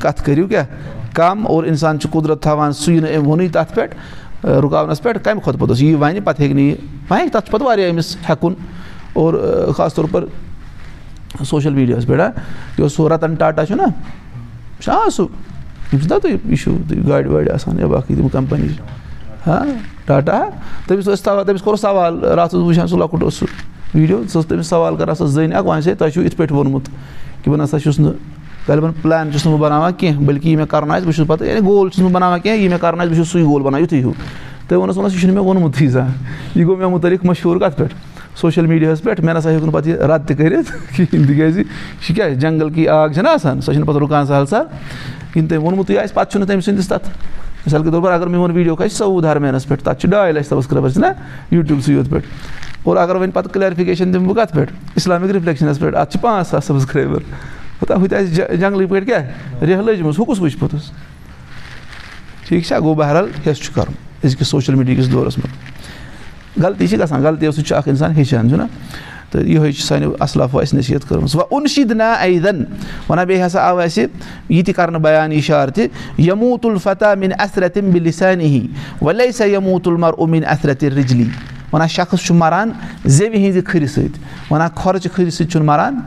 کَتھ 0.00 0.22
کٔرِو 0.24 0.46
کیٛاہ 0.48 1.14
کَم 1.14 1.46
اور 1.46 1.64
اِنسان 1.64 2.00
چھُ 2.00 2.10
قُدرت 2.12 2.42
تھاوان 2.42 2.72
سُے 2.72 2.98
نہٕ 3.00 3.16
أمۍ 3.16 3.26
ووٚنُے 3.26 3.48
تَتھ 3.52 3.74
پٮ۪ٹھ 3.74 3.94
رُکاونَس 4.62 5.02
پٮ۪ٹھ 5.02 5.22
کَمہِ 5.24 5.42
کھۄتہٕ 5.42 5.58
پوٚتُس 5.58 5.82
یی 5.82 5.94
وَنہِ 5.94 6.24
پَتہٕ 6.24 6.40
ہیٚکہِ 6.40 6.56
نہٕ 6.56 6.64
یہِ 6.64 6.76
وۄنۍ 7.10 7.20
ہیٚکہِ 7.20 7.32
تَتھ 7.32 7.46
چھُ 7.46 7.52
پَتہٕ 7.52 7.66
واریاہ 7.66 7.90
أمِس 7.90 8.16
ہٮ۪کُن 8.28 8.54
اور 9.12 9.72
خاص 9.76 9.94
طور 9.94 10.04
پَر 10.10 10.24
سوشَل 11.44 11.74
میٖڈیاہَس 11.74 12.06
پٮ۪ٹھ 12.06 12.38
یہِ 12.78 12.82
اوس 12.82 12.92
سُہ 12.96 13.08
رَتَن 13.08 13.34
ٹاٹا 13.34 13.66
چھُنہ 13.66 13.82
چھُنہ 14.80 15.08
سُہ 15.16 15.26
یِم 15.92 16.00
چھِنہ 16.00 16.18
تُہۍ 16.18 16.36
یہِ 16.44 16.56
چھُو 16.62 16.76
گاڑِ 17.08 17.26
واڑِ 17.26 17.50
آسان 17.50 17.78
یا 17.78 17.86
باقٕے 17.86 18.14
تِم 18.14 18.28
کَمپٔنی 18.28 18.68
ہاں 18.68 19.05
ٹاٹا 19.46 20.42
تٔمِس 20.86 21.04
ٲسۍ 21.04 21.16
سوال 21.24 21.44
تٔمِس 21.46 21.62
کوٚر 21.62 21.76
سوال 21.76 22.24
راتھ 22.24 22.54
اوسُس 22.54 22.68
وٕچھان 22.68 22.86
سُہ 22.86 22.96
لۄکُٹ 22.98 23.22
اوس 23.22 23.34
سُہ 23.34 23.46
ویٖڈیو 23.94 24.22
سُہ 24.28 24.40
ٲس 24.40 24.46
تٔمِس 24.46 24.66
سوال 24.66 24.96
کَران 24.96 25.14
سۄ 25.14 25.26
زٔنۍ 25.26 25.54
اَکھ 25.56 25.66
وۄنۍ 25.66 25.82
چھے 25.82 25.94
تۄہہِ 25.94 26.12
چھُو 26.12 26.22
یِتھ 26.22 26.36
پٲٹھۍ 26.36 26.52
ووٚنمُت 26.52 26.88
کہِ 27.42 27.50
بہٕ 27.50 27.58
نَسا 27.58 27.78
چھُس 27.80 27.98
نہٕ 27.98 28.12
غالبن 28.68 28.90
پٕلین 29.02 29.32
چھُس 29.32 29.46
نہٕ 29.46 29.54
بہٕ 29.54 29.60
بَناوان 29.60 29.92
کینٛہہ 29.92 30.24
بٔلکہِ 30.24 30.46
یہِ 30.48 30.56
مےٚ 30.56 30.66
کَرُن 30.66 30.90
آسہِ 30.90 31.04
بہٕ 31.04 31.14
چھُس 31.14 31.26
پَتہٕ 31.26 31.46
یعنی 31.48 31.66
گول 31.66 31.88
چھُس 31.88 31.98
نہٕ 31.98 32.12
بَناوان 32.12 32.40
کینٛہہ 32.40 32.60
یہِ 32.60 32.68
مےٚ 32.68 32.78
کَرُن 32.80 33.00
آسہِ 33.00 33.10
بہٕ 33.10 33.16
چھُس 33.16 33.32
سُے 33.32 33.42
گول 33.42 33.62
بَناوان 33.62 33.82
یُتھُے 33.82 33.98
ہیوٗ 33.98 34.12
تٔمۍ 34.68 34.78
ووٚنُس 34.78 34.96
وَنَس 34.96 35.12
یہِ 35.12 35.20
چھُنہٕ 35.20 35.34
مےٚ 35.34 35.44
ووٚنمُتٕے 35.44 35.86
زانٛہہ 35.88 36.58
یہِ 36.58 36.66
گوٚو 36.66 36.76
مےٚ 36.76 36.90
مُتعلِق 36.90 37.24
مشہوٗر 37.24 37.58
کَتھ 37.58 37.76
پٮ۪ٹھ 37.78 37.94
سوشَل 38.40 38.66
میٖڈیاہَس 38.66 39.02
پٮ۪ٹھ 39.02 39.20
مےٚ 39.20 39.34
نَسا 39.34 39.50
ہیوٚک 39.50 39.64
نہٕ 39.64 39.72
پَتہٕ 39.72 39.88
یہِ 39.88 39.98
رد 40.10 40.26
تہِ 40.28 40.36
کٔرِتھ 40.36 40.72
کِہیٖنۍ 40.96 41.26
تِکیٛازِ 41.26 41.58
یہِ 41.58 41.66
چھِ 42.06 42.14
کیٛاہ 42.14 42.28
جنٛگل 42.28 42.70
کی 42.70 42.88
آگ 42.88 43.08
چھَنہ 43.08 43.28
آسان 43.28 43.60
سۄ 43.60 43.72
چھَنہٕ 43.72 43.86
پَتہٕ 43.86 44.00
رُکان 44.02 44.26
سہل 44.26 44.46
سہل 44.46 44.64
یِم 45.34 45.46
تٔمۍ 45.46 45.62
ووٚنمُتٕے 45.62 45.98
آسہِ 45.98 46.14
پَتہٕ 46.14 46.30
چھُنہٕ 46.32 46.48
تٔمۍ 46.48 46.60
سٕنٛدِس 46.60 46.88
تَتھ 46.88 47.08
مِثال 47.66 47.82
کے 47.82 47.90
طور 47.90 48.02
پر 48.02 48.12
اگر 48.12 48.26
میون 48.26 48.50
ویٖڈیو 48.50 48.76
کھَسہِ 48.76 48.96
سعود 48.96 49.24
ہرمینَس 49.24 49.66
پٮ۪ٹھ 49.68 49.82
تَتھ 49.84 50.00
چھِ 50.00 50.10
ڈاے 50.10 50.32
لَچھ 50.32 50.46
سَبسکرایبَر 50.46 50.90
چھِنہ 50.90 51.06
یوٗٹیوٗبسٕے 51.50 51.92
یوت 51.92 52.10
پٮ۪ٹھ 52.10 52.26
اور 52.82 52.96
اگر 52.96 53.16
وۄنۍ 53.16 53.32
پَتہٕ 53.32 53.52
کٕلیرفِکیشَن 53.52 54.12
دِمہٕ 54.12 54.26
بہٕ 54.26 54.36
کَتھ 54.36 54.54
پٮ۪ٹھ 54.54 54.72
اِسلامِک 54.96 55.30
رِفلیکشَنَس 55.36 55.78
پٮ۪ٹھ 55.80 55.96
اَتھ 55.96 56.12
چھِ 56.12 56.20
پانٛژھ 56.20 56.46
ساس 56.46 56.64
سَبسکرایبَر 56.64 57.22
پَتہٕ 57.78 57.98
ہُتہِ 58.02 58.16
آسہِ 58.16 58.58
جنٛگلٕکۍ 58.58 58.88
پٲٹھۍ 58.90 59.06
کیٛاہ 59.06 59.62
ریٚہہ 59.62 59.82
لٔجمٕژ 59.82 60.18
ہُہ 60.18 60.24
کُس 60.24 60.40
وٕچھِ 60.40 60.58
پوٚتُس 60.58 60.90
ٹھیٖک 62.48 62.64
چھا 62.64 62.78
گوٚو 62.80 62.94
بہرحال 62.94 63.30
ہٮ۪س 63.46 63.62
چھُ 63.62 63.74
کَرُن 63.74 63.94
أزکِس 64.24 64.48
سوشَل 64.48 64.74
میٖڈیا 64.74 64.94
کِس 64.96 65.12
دورَس 65.12 65.38
منٛز 65.38 66.62
غلطی 66.64 66.86
چھِ 66.86 66.98
گژھان 67.00 67.22
غلطیو 67.22 67.50
سۭتۍ 67.50 67.66
چھُ 67.66 67.76
اَکھ 67.76 67.88
اِنسان 67.88 68.16
ہیٚچھان 68.16 68.48
چھُنہ 68.48 68.62
تہٕ 69.30 69.46
یِہوٚے 69.46 69.72
چھِ 69.72 69.82
سانیو 69.82 70.12
اَصلافو 70.20 70.58
اَسہِ 70.58 70.78
نصیٖحت 70.78 71.08
کٔرمٕژ 71.08 71.34
وۄنۍ 71.36 71.46
اُنشیٖد 71.50 71.90
نا 71.90 72.12
ایدَن 72.12 72.62
وَنان 73.08 73.26
بیٚیہِ 73.26 73.46
ہَسا 73.46 73.60
آو 73.68 73.78
اَسہِ 73.80 74.06
یہِ 74.48 74.64
تہِ 74.66 74.74
کَرنہٕ 74.74 75.00
بیان 75.02 75.32
اِشار 75.32 75.68
تہِ 75.68 75.86
یموٗت 76.18 76.66
الفتح 76.66 77.14
مِن 77.18 77.32
اثرتِم 77.38 77.90
بِلِسانہِ 77.90 78.44
ہی 78.44 78.66
وَلے 79.02 79.30
سا 79.32 79.44
یموٗت 79.44 79.88
المر 79.88 80.12
اُمیٖن 80.18 80.44
اثرتِ 80.50 80.88
رِجلی 80.96 81.28
وَنان 81.72 81.88
شخص 81.88 82.24
چھُ 82.26 82.34
مَران 82.34 82.70
زٮ۪وِ 83.04 83.36
ہِنٛزِ 83.36 83.64
کھٕرِ 83.66 83.86
سۭتۍ 83.88 84.20
وَنان 84.50 84.68
کھۄرچہِ 84.74 85.10
کھٕرِ 85.14 85.30
سۭتۍ 85.30 85.50
چھُنہٕ 85.50 85.66
مَران 85.66 86.00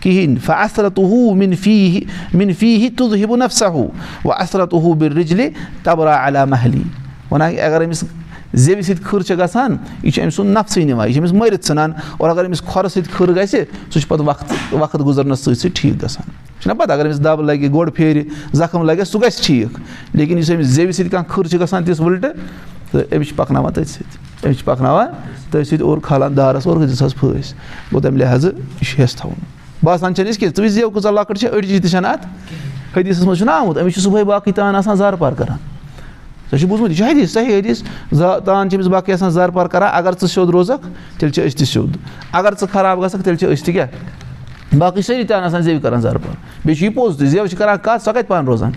کِہیٖنۍ 0.00 0.36
فَ 0.44 0.52
اثرت 0.64 0.98
ہوٗ 0.98 1.34
مِن 1.36 1.54
فی 1.62 2.04
مِن 2.34 2.52
فی 2.58 2.74
ہی 2.82 2.88
تُل 2.96 3.14
ہِبہٕ 3.22 3.38
نفسا 3.38 3.68
ہوٗ 3.68 3.88
وَ 4.24 4.32
اثرت 4.38 4.74
ہوٗ 4.74 4.94
بِل 4.98 5.16
رِجلہِ 5.16 5.48
تبرا 5.84 6.16
علا 6.26 6.44
محلی 6.44 6.82
وَنان 7.30 7.54
اگر 7.62 7.84
أمِس 7.84 8.04
زٮ۪وِ 8.54 8.82
سۭتۍ 8.82 9.02
کھٕر 9.04 9.22
چھِ 9.22 9.38
گژھان 9.38 9.76
یہِ 10.02 10.12
چھِ 10.12 10.22
أمۍ 10.22 10.30
سُنٛد 10.30 10.56
نفسٕے 10.56 10.84
نِوان 10.84 11.06
یہِ 11.08 11.14
چھِ 11.14 11.20
أمِس 11.20 11.32
مٔرِتھ 11.32 11.66
ژھٕنان 11.66 11.92
اور 12.18 12.30
اگر 12.30 12.44
أمِس 12.44 12.60
کھۄرٕ 12.60 12.88
سۭتۍ 12.88 13.10
کھٕر 13.16 13.34
گژھِ 13.36 13.50
سُہ 13.92 14.00
چھُ 14.00 14.08
پَتہٕ 14.08 14.26
وقت 14.26 14.52
وقت 14.72 15.00
گُزرنَس 15.06 15.40
سۭتۍ 15.44 15.54
سۭتۍ 15.54 15.74
ٹھیٖک 15.74 16.02
گژھان 16.02 16.30
چھُنہ 16.60 16.74
پَتہٕ 16.78 16.94
اگر 16.94 17.06
أمِس 17.06 17.24
دَب 17.24 17.40
لَگہِ 17.42 17.72
گۄڈٕ 17.74 17.94
پھیرِ 17.94 18.22
زخم 18.52 18.82
لَگٮ۪س 18.82 19.08
سُہ 19.08 19.20
گژھِ 19.22 19.42
ٹھیٖک 19.44 19.78
لیکِن 20.14 20.38
یُس 20.38 20.50
أمِس 20.50 20.66
زٮ۪وِ 20.66 20.92
سۭتۍ 20.92 21.10
کانٛہہ 21.10 21.32
کھٕر 21.32 21.46
چھِ 21.48 21.60
گژھان 21.60 21.84
تِژھ 21.84 22.00
وٕلٹہٕ 22.00 22.32
تہٕ 22.92 23.16
أمِس 23.16 23.28
چھِ 23.28 23.36
پَکناوان 23.36 23.72
تٔتھۍ 23.72 23.92
سۭتۍ 23.92 24.46
أمِس 24.46 24.56
چھِ 24.58 24.64
پَکناوان 24.64 25.06
تٔتھۍ 25.50 25.64
سۭتۍ 25.70 25.84
اور 25.84 25.98
کھالان 26.02 26.36
دارَس 26.36 26.66
اور 26.66 26.76
دِژہَس 26.86 27.14
پھٲسۍ 27.14 27.54
گوٚو 27.92 28.00
تَمہِ 28.00 28.18
لِحاظہٕ 28.18 28.52
یہِ 28.52 28.84
چھُ 28.86 29.00
ہٮ۪س 29.00 29.14
تھاوُن 29.16 29.38
باسان 29.82 30.14
چھَنہٕ 30.14 30.30
أسۍ 30.30 30.38
کینٛہہ 30.40 30.68
ژٕ 30.68 30.68
زٮ۪و 30.68 30.90
کۭژاہ 30.90 31.12
لۄکٕٹ 31.12 31.38
چھِ 31.38 31.48
أڑجہِ 31.48 31.82
تہِ 31.82 31.90
چھَنہٕ 31.90 32.12
اَتھ 32.12 32.26
حدیٖثَس 32.96 33.24
منٛز 33.24 33.38
چھُنہ 33.38 33.50
آمُت 33.50 33.78
أمِس 33.78 33.94
چھُ 33.94 34.02
صُبحٲے 34.02 34.24
باقٕے 34.24 34.52
تان 34.52 34.74
آسان 34.74 34.96
زارٕ 34.96 35.18
پار 35.18 35.32
کَران 35.32 35.77
ژےٚ 36.50 36.58
چھُ 36.60 36.68
بوٗزمُت 36.68 36.90
یہِ 36.90 36.96
چھُ 36.98 37.04
حدیٖث 37.04 37.32
صحیح 37.32 37.58
حدیٖث 37.58 37.82
زا 38.18 38.38
تان 38.38 38.70
چھِ 38.70 38.76
أمِس 38.76 38.86
باقٕے 38.86 39.12
آسان 39.12 39.30
زارٕ 39.30 39.52
پار 39.54 39.66
کَران 39.66 39.90
اگر 39.92 40.12
ژٕ 40.20 40.28
سیوٚد 40.28 40.50
روزَکھ 40.50 40.86
تیٚلہِ 41.18 41.34
چھِ 41.34 41.46
أسۍ 41.46 41.56
تہِ 41.58 41.66
سیوٚد 41.66 41.96
اگر 42.32 42.52
ژٕ 42.60 42.72
خراب 42.72 43.02
گژھکھ 43.02 43.22
تیٚلہِ 43.22 43.38
چھِ 43.38 43.52
أسۍ 43.52 43.64
تہِ 43.64 43.72
کیٛاہ 43.72 44.76
باقٕے 44.78 45.02
سٲری 45.02 45.24
تان 45.24 45.42
آسان 45.44 45.62
زٮ۪وِ 45.62 45.82
کَران 45.82 46.00
زارٕ 46.00 46.22
پار 46.24 46.34
بیٚیہِ 46.64 46.78
چھُ 46.78 46.84
یہِ 46.84 46.94
پوٚز 46.94 47.18
تہِ 47.18 47.26
زٮ۪و 47.26 47.46
چھِ 47.46 47.58
کَران 47.58 47.76
کَتھ 47.82 48.02
سۄ 48.02 48.12
کَتہِ 48.12 48.28
پانہٕ 48.28 48.46
روزان 48.46 48.72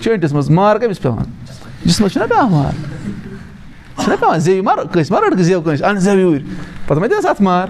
چٲنٛٹِس 0.00 0.32
منٛز 0.32 0.50
مار 0.50 0.76
کٔمِس 0.76 1.02
پٮ۪وان 1.02 1.24
جِسمَس 1.84 2.12
چھُنہ 2.12 2.26
پٮ۪وان 2.30 2.50
مار 2.52 2.72
چھُنہ 4.02 4.14
پٮ۪وان 4.20 4.38
زٮ۪وِ 4.40 4.62
مَر 4.64 4.84
کٲنٛسہِ 4.92 5.12
مہ 5.12 5.20
رٔٹکھ 5.20 5.42
زٮ۪و 5.42 5.60
کٲنٛسہِ 5.60 6.08
اَن 6.08 6.18
یوٗرۍ 6.18 6.42
پَتہٕ 6.86 7.00
ما 7.00 7.06
دِس 7.06 7.26
اَتھ 7.26 7.42
مار 7.42 7.66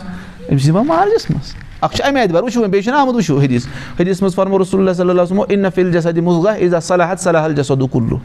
أمِس 0.50 0.62
چھِ 0.62 0.68
دِوان 0.68 0.87
مار 0.87 1.07
جِسمَس 1.07 1.54
اَکھ 1.80 1.96
چھُ 1.96 2.04
اَمہِ 2.07 2.20
اعتبار 2.20 2.42
وٕچھو 2.42 2.61
وۄنۍ 2.61 2.70
بیٚیہِ 2.70 2.85
چھُنہ 2.85 2.96
آمُت 2.96 3.14
وٕچھو 3.14 3.38
حدیٖث 3.38 3.66
حدیٖث 4.00 4.22
منٛز 4.22 4.35
فرمو 4.35 4.59
رسول 4.62 4.80
اللہ 4.80 4.92
صلی 4.96 5.11
اللہ 5.11 5.68
فِل 5.74 5.92
جسدِ 5.92 6.20
مُغا 6.22 6.54
عزا 6.66 6.80
صلحت 6.80 7.20
صلح 7.20 7.44
الجسدُ 7.44 7.87
کُلوٗ 7.92 8.18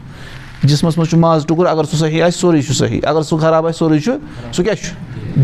جِسمَس 0.64 0.98
منٛز 0.98 1.10
چھُ 1.10 1.18
ماز 1.18 1.46
ٹُکُر 1.46 1.66
اگر 1.66 1.84
سُہ 1.84 1.96
صحیح 1.96 2.22
آسہِ 2.22 2.40
سورُے 2.40 2.62
چھُ 2.62 2.74
صحیح۔ 2.74 3.00
اگر 3.04 3.22
سُہ 3.22 3.38
خراب 3.38 3.66
آسہِ 3.66 3.78
سورُے 3.78 3.98
چھُ۔ 3.98 4.12
سُہ 4.52 4.62
کیٛاہ 4.62 4.74
چھُ؟ 4.74 4.94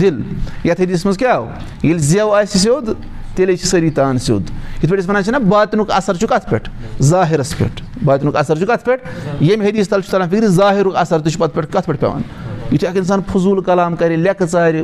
دِل۔ 0.01 0.21
یَتھ 0.65 0.81
حدیٖثَس 0.81 1.07
منٛز 1.07 1.19
کیٛاہ 1.19 1.41
ییٚلہِ 1.83 2.03
زٮ۪و 2.03 2.33
آسہِ 2.33 2.61
سیوٚد 2.61 2.91
تیٚلے 3.35 3.57
چھِ 3.57 3.67
سٲری 3.67 3.91
تان 3.91 4.19
سیوٚد۔ 4.19 4.43
یِتھ 4.43 4.87
پٲٹھۍ 4.87 4.99
أسۍ 4.99 5.09
وَنان 5.09 5.25
چھِنہ 5.25 5.37
باتنُک 5.37 5.91
اَثر 5.91 6.15
چھُ 6.15 6.29
کَتھ 6.29 6.51
پٮ۪ٹھ 6.51 6.71
ظٲہِرَس 7.03 7.59
پٮ۪ٹھ۔ 7.59 7.83
باتنُک 8.05 8.37
اَثر 8.37 8.57
چھُ 8.57 8.67
کَتھ 8.67 8.85
پٮ۪ٹھ۔ 8.85 9.03
ییٚمہِ 9.41 9.69
حدیٖث 9.69 9.89
تَل 9.89 10.01
چھُ 10.01 10.11
تَران 10.11 10.29
فِکرِ 10.29 10.47
ظٲہِرُک 10.47 10.97
اَثر 10.97 11.19
تہِ 11.19 11.33
چھُ 11.33 11.41
پَتہٕ 11.41 11.55
پٮ۪ٹھ 11.55 11.73
کَتھ 11.73 11.87
پٮ۪ٹھ 11.87 12.01
پٮ۪وان 12.01 12.23
یُتھُے 12.73 12.89
اَکھ 12.89 12.97
اِنسان 12.97 13.21
فضوٗل 13.33 13.63
کلام 13.63 13.97
کَرِ 13.97 14.17
لٮ۪کہٕ 14.17 14.47
ژارِ 14.53 14.83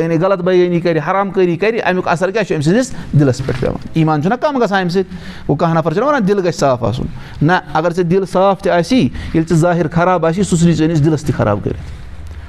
یعنی 0.00 0.18
غلط 0.18 0.38
بیٲنی 0.38 0.80
کَرِ 0.80 0.98
حرام 1.10 1.30
کٲری 1.30 1.56
کَرِ 1.56 1.80
اَمیُک 1.84 2.08
اَثر 2.08 2.30
کیٛاہ 2.30 2.44
چھُ؟ 2.44 2.54
أمۍ 2.54 2.62
سٕنٛدِس 2.62 2.92
دِلَس 3.20 3.38
پٮ۪ٹھ 3.46 3.60
پٮ۪وان 3.60 3.88
ایٖمان 3.94 4.22
چھُنہ 4.22 4.34
کَم 4.34 4.62
گژھان 4.62 4.80
اَمہِ 4.80 4.90
سۭتۍ۔ 4.90 5.12
گوٚو 5.48 5.56
کانٛہہ 5.56 5.78
نفر 5.78 5.92
چھُنہ 5.92 6.04
وَنان 6.04 6.28
دِل 6.28 6.38
گژھِ 6.38 6.54
صاف 6.54 6.84
آسُن۔ 6.84 7.06
نہ 7.42 7.52
اگر 7.72 7.90
ژےٚ 7.90 8.04
دِل 8.04 8.24
صاف 8.32 8.62
تہِ 8.62 8.72
آسی 8.72 8.98
ییٚلہِ 8.98 9.48
ژٕ 9.48 9.56
ظٲہِر 9.56 9.88
خراب 9.88 10.26
آسی 10.26 10.42
سُہ 10.42 10.56
ژھٕنی 10.56 10.72
ژٕ 10.72 10.86
أنِس 10.86 11.04
دِلَس 11.04 11.22
تہِ 11.22 11.34
خراب 11.34 11.58
کٔرِتھ۔ 11.64 11.80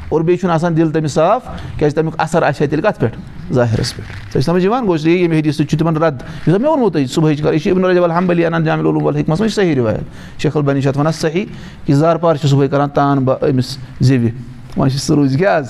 اور 0.10 0.22
بیٚیہِ 0.22 0.40
چھُنہٕ 0.40 0.56
آسان 0.56 0.78
دِل 0.78 0.92
تٔمِس 0.92 1.12
صاف 1.12 1.42
کیٛازِ 1.78 1.96
تَمیُک 1.96 2.16
اَثر 2.18 2.44
آسہِ 2.44 2.62
ہا 2.62 2.70
تیٚلہِ 2.70 2.84
کَتھ 2.84 3.00
پٮ۪ٹھ؟ 3.00 3.16
ظٲہِرَس 3.54 3.96
پٮ۪ٹھ۔ 3.96 4.12
ژےٚ 4.12 4.32
چھِ 4.32 4.44
سَمٕجھ 4.44 4.66
یِوان 4.66 4.88
گوٚو 4.88 5.10
یہِ 5.10 5.20
ییٚمہِ 5.20 5.40
حدیٖث 5.40 5.56
سۭتۍ 5.56 5.70
چھُ 5.70 5.80
تِمَن 5.80 5.98
رد۔ 5.98 6.22
یُس 6.48 6.56
زَن 6.56 6.62
مےٚ 6.62 6.70
ووٚنمُت 6.70 6.94
تۄہہِ 6.94 7.08
صُبحٕچ 7.08 7.42
کَرٕ 7.42 7.54
یہِ 7.54 7.62
چھِ 7.62 7.72
حمبلی 8.18 8.46
اَنان 8.46 8.64
جامع 8.64 8.82
العلوٗم 8.82 9.16
ہیٚکمَس 9.16 9.40
منٛز 9.40 9.54
چھِ 9.54 9.64
صحیح 9.64 9.76
رِوایت۔ 9.76 10.42
شیخ 10.42 10.58
البنی 10.58 10.82
چھِ 10.82 10.88
اَتھ 10.88 10.98
وَنان 10.98 11.14
صحیح 11.14 11.46
کہِ 11.86 11.96
زارپار 11.96 12.36
چھِ 12.36 12.50
صُبحٲے 12.50 12.68
کَران 12.68 12.90
تان 12.90 13.20
بہ 13.20 13.34
أمِس 13.42 13.78
زیٚوِ 14.02 14.30
سُہ 14.76 15.16
روزِ 15.16 15.38
کیٛاہ 15.38 15.62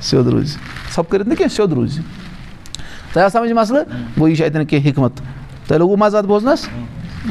ژھۄپہٕ 0.00 1.10
کٔرِتھ 1.10 1.52
سیوٚد 1.52 1.72
روزِ 1.72 2.00
تۄہہِ 3.12 3.24
آو 3.24 3.28
سَمٕجھ 3.32 3.52
مَسلہٕ 3.52 3.84
گوٚو 4.18 4.28
یہِ 4.28 4.36
چھِ 4.36 4.44
اَتٮ۪ن 4.44 4.64
کینٛہہ 4.64 4.88
حِکمت 4.88 5.12
تۄہہِ 5.66 5.78
لوٚگوُ 5.78 5.96
مَزٕ 5.98 6.18
اَتھ 6.18 6.26
بوزنَس 6.26 6.68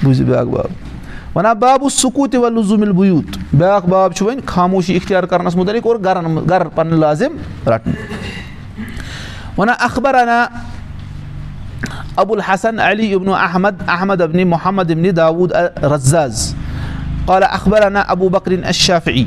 بوٗزِو 0.04 0.26
بیٛاکھ 0.26 0.50
باب 0.50 1.36
وَنان 1.36 1.58
بابُ 1.60 1.90
سکوٗ 1.92 2.28
وَلُ 2.40 2.64
زُمِل 2.68 2.92
بوٗت 2.92 3.38
بیٛاکھ 3.54 3.86
باب 3.90 4.14
چھُ 4.14 4.26
وۄنۍ 4.26 4.42
خاموشی 4.46 4.96
اِختیار 4.96 5.24
کَرنَس 5.24 5.56
مُتعلِق 5.56 5.88
اور 5.88 5.96
گَرَن 6.06 6.26
منٛز 6.32 6.50
گَرٕ 6.50 6.68
پَنٕنۍ 6.76 7.00
لازِم 7.00 7.38
رَٹنہٕ 7.68 7.98
وَنان 9.58 9.76
اخبر 9.80 10.14
انا 10.22 10.46
ابوٗ 12.18 12.36
الحسن 12.36 12.80
علی 12.80 13.14
ابنو 13.14 13.34
احمد 13.34 13.82
احمد 13.88 14.22
ابنِ 14.22 14.44
محمد 14.48 14.92
ابنِ 14.92 15.16
داوٗد 15.18 15.52
رزاز 15.94 16.54
قالہ 17.26 17.46
اخبر 17.46 17.86
انا 17.86 18.02
ابوٗ 18.08 18.30
بکرِن 18.30 18.64
اشافی 18.68 19.26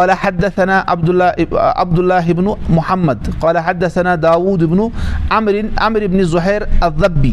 قالہ 0.00 0.12
حدثنا 0.22 0.82
عبداللہ 0.86 1.24
عبداللہ 1.52 2.28
ابنو 2.28 2.54
محمد. 2.68 3.28
قالہ 3.40 3.58
حدثنا 3.64 4.14
داوٗد 4.22 4.62
ابنو 4.62 4.88
عمرِن 5.30 5.66
عمر 5.76 6.02
ابنِ 6.02 6.22
ظُہیر 6.24 6.62
الدبی 6.80 7.32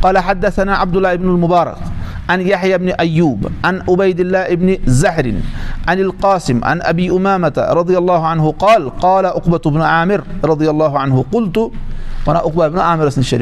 قالہ 0.00 0.18
حدثنا 0.26 0.80
عبداللہ 0.82 1.08
ابن 1.08 1.28
المُبارک 1.28 2.30
ان 2.30 2.40
یحیہ 2.40 2.74
ابنِ 2.74 2.90
ایوٗب 2.98 3.46
ان 3.62 3.78
عُبیداللہ 3.88 4.44
ابنِ 4.56 4.76
ظہرِن 5.02 5.40
ان 5.86 5.98
القاسِم 5.98 6.64
ان 6.64 6.78
ابی 6.84 7.08
اُمامت 7.08 7.58
رضی 7.58 7.96
اللہ 7.96 8.28
عنہ 8.32 8.50
قال 8.58 8.88
قالہ 9.00 9.28
اقبت 9.28 9.66
ابنُ 9.66 9.82
عامر 9.82 10.28
رضی 10.44 10.68
اللہ 10.68 10.98
عنہ 11.04 11.22
کُل 11.30 11.50
تہٕ 11.54 12.26
وَنان 12.26 12.42
اقبا 12.44 12.64
ابنُ 12.64 12.78
عامرَس 12.80 13.18
نِش 13.18 13.34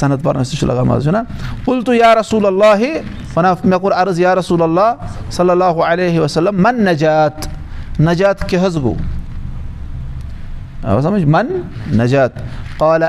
صنعت 0.00 0.22
پَرنَس 0.22 0.50
تہِ 0.50 0.58
چھُ 0.58 0.66
لگان 0.66 0.86
مَزٕ 0.86 1.04
چھُنہ 1.04 1.18
کُل 1.64 1.82
تہٕ 1.84 1.94
یا 1.96 2.14
رسول 2.14 2.46
اللہ 2.46 2.84
کوٚر 3.34 3.92
عرض 3.92 4.20
یا 4.20 4.34
رسول 4.34 4.62
اللہ 4.62 4.94
صلی 5.30 5.50
اللہُ 5.50 5.84
علیہ 5.86 6.20
وسلم 6.20 6.62
من 6.62 6.84
نجات 6.84 7.46
نجات 8.00 8.48
کیٛاہ 8.48 8.66
حظ 8.66 8.76
گوٚو 8.82 8.94
آ 10.84 11.00
سَمٕجھ 11.00 11.24
من 11.34 11.46
نجات 11.98 12.32
قالہ 12.78 13.04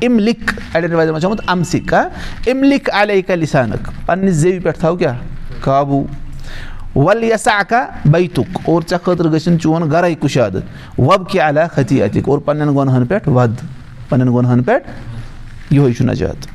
اِم 0.00 0.18
لِک 0.18 0.50
اَڑٮ۪ن 0.74 0.90
رِوایتَن 0.90 1.12
منٛز 1.12 1.22
چھُ 1.22 1.28
آمُت 1.28 1.40
اَمسِک 1.46 1.92
ہا 1.94 2.02
اِم 2.50 2.62
لِک 2.64 2.90
علیہ 3.00 3.22
کا 3.26 3.34
لِسانک 3.34 3.90
پنٛنِس 4.06 4.34
زیوِ 4.34 4.62
پٮ۪ٹھ 4.62 4.78
تھاو 4.80 4.96
کیٛاہ 4.96 5.60
قابوٗ 5.64 6.04
وَل 6.96 7.24
یا 7.24 7.36
ساکا 7.38 7.84
بیتُک 8.10 8.58
اور 8.64 8.82
ژےٚ 8.88 8.98
خٲطرٕ 9.04 9.32
گٔژھِنۍ 9.32 9.58
چون 9.62 9.90
گَرَے 9.90 10.14
کُشادٕ 10.20 10.60
وَب 10.98 11.28
کہِ 11.30 11.40
علیٰ 11.48 11.66
خطی 11.74 12.02
اَتِک 12.02 12.28
اور 12.28 12.38
پنٛنٮ۪ن 12.38 12.76
گۄنہَن 12.76 13.06
پٮ۪ٹھ 13.06 13.28
وَد 13.28 13.54
پنٛنٮ۪ن 14.08 14.34
گۄنہَن 14.34 14.62
پٮ۪ٹھ 14.62 14.88
یِہوٚے 15.70 15.92
چھُ 15.92 16.04
نجات۔ 16.04 16.46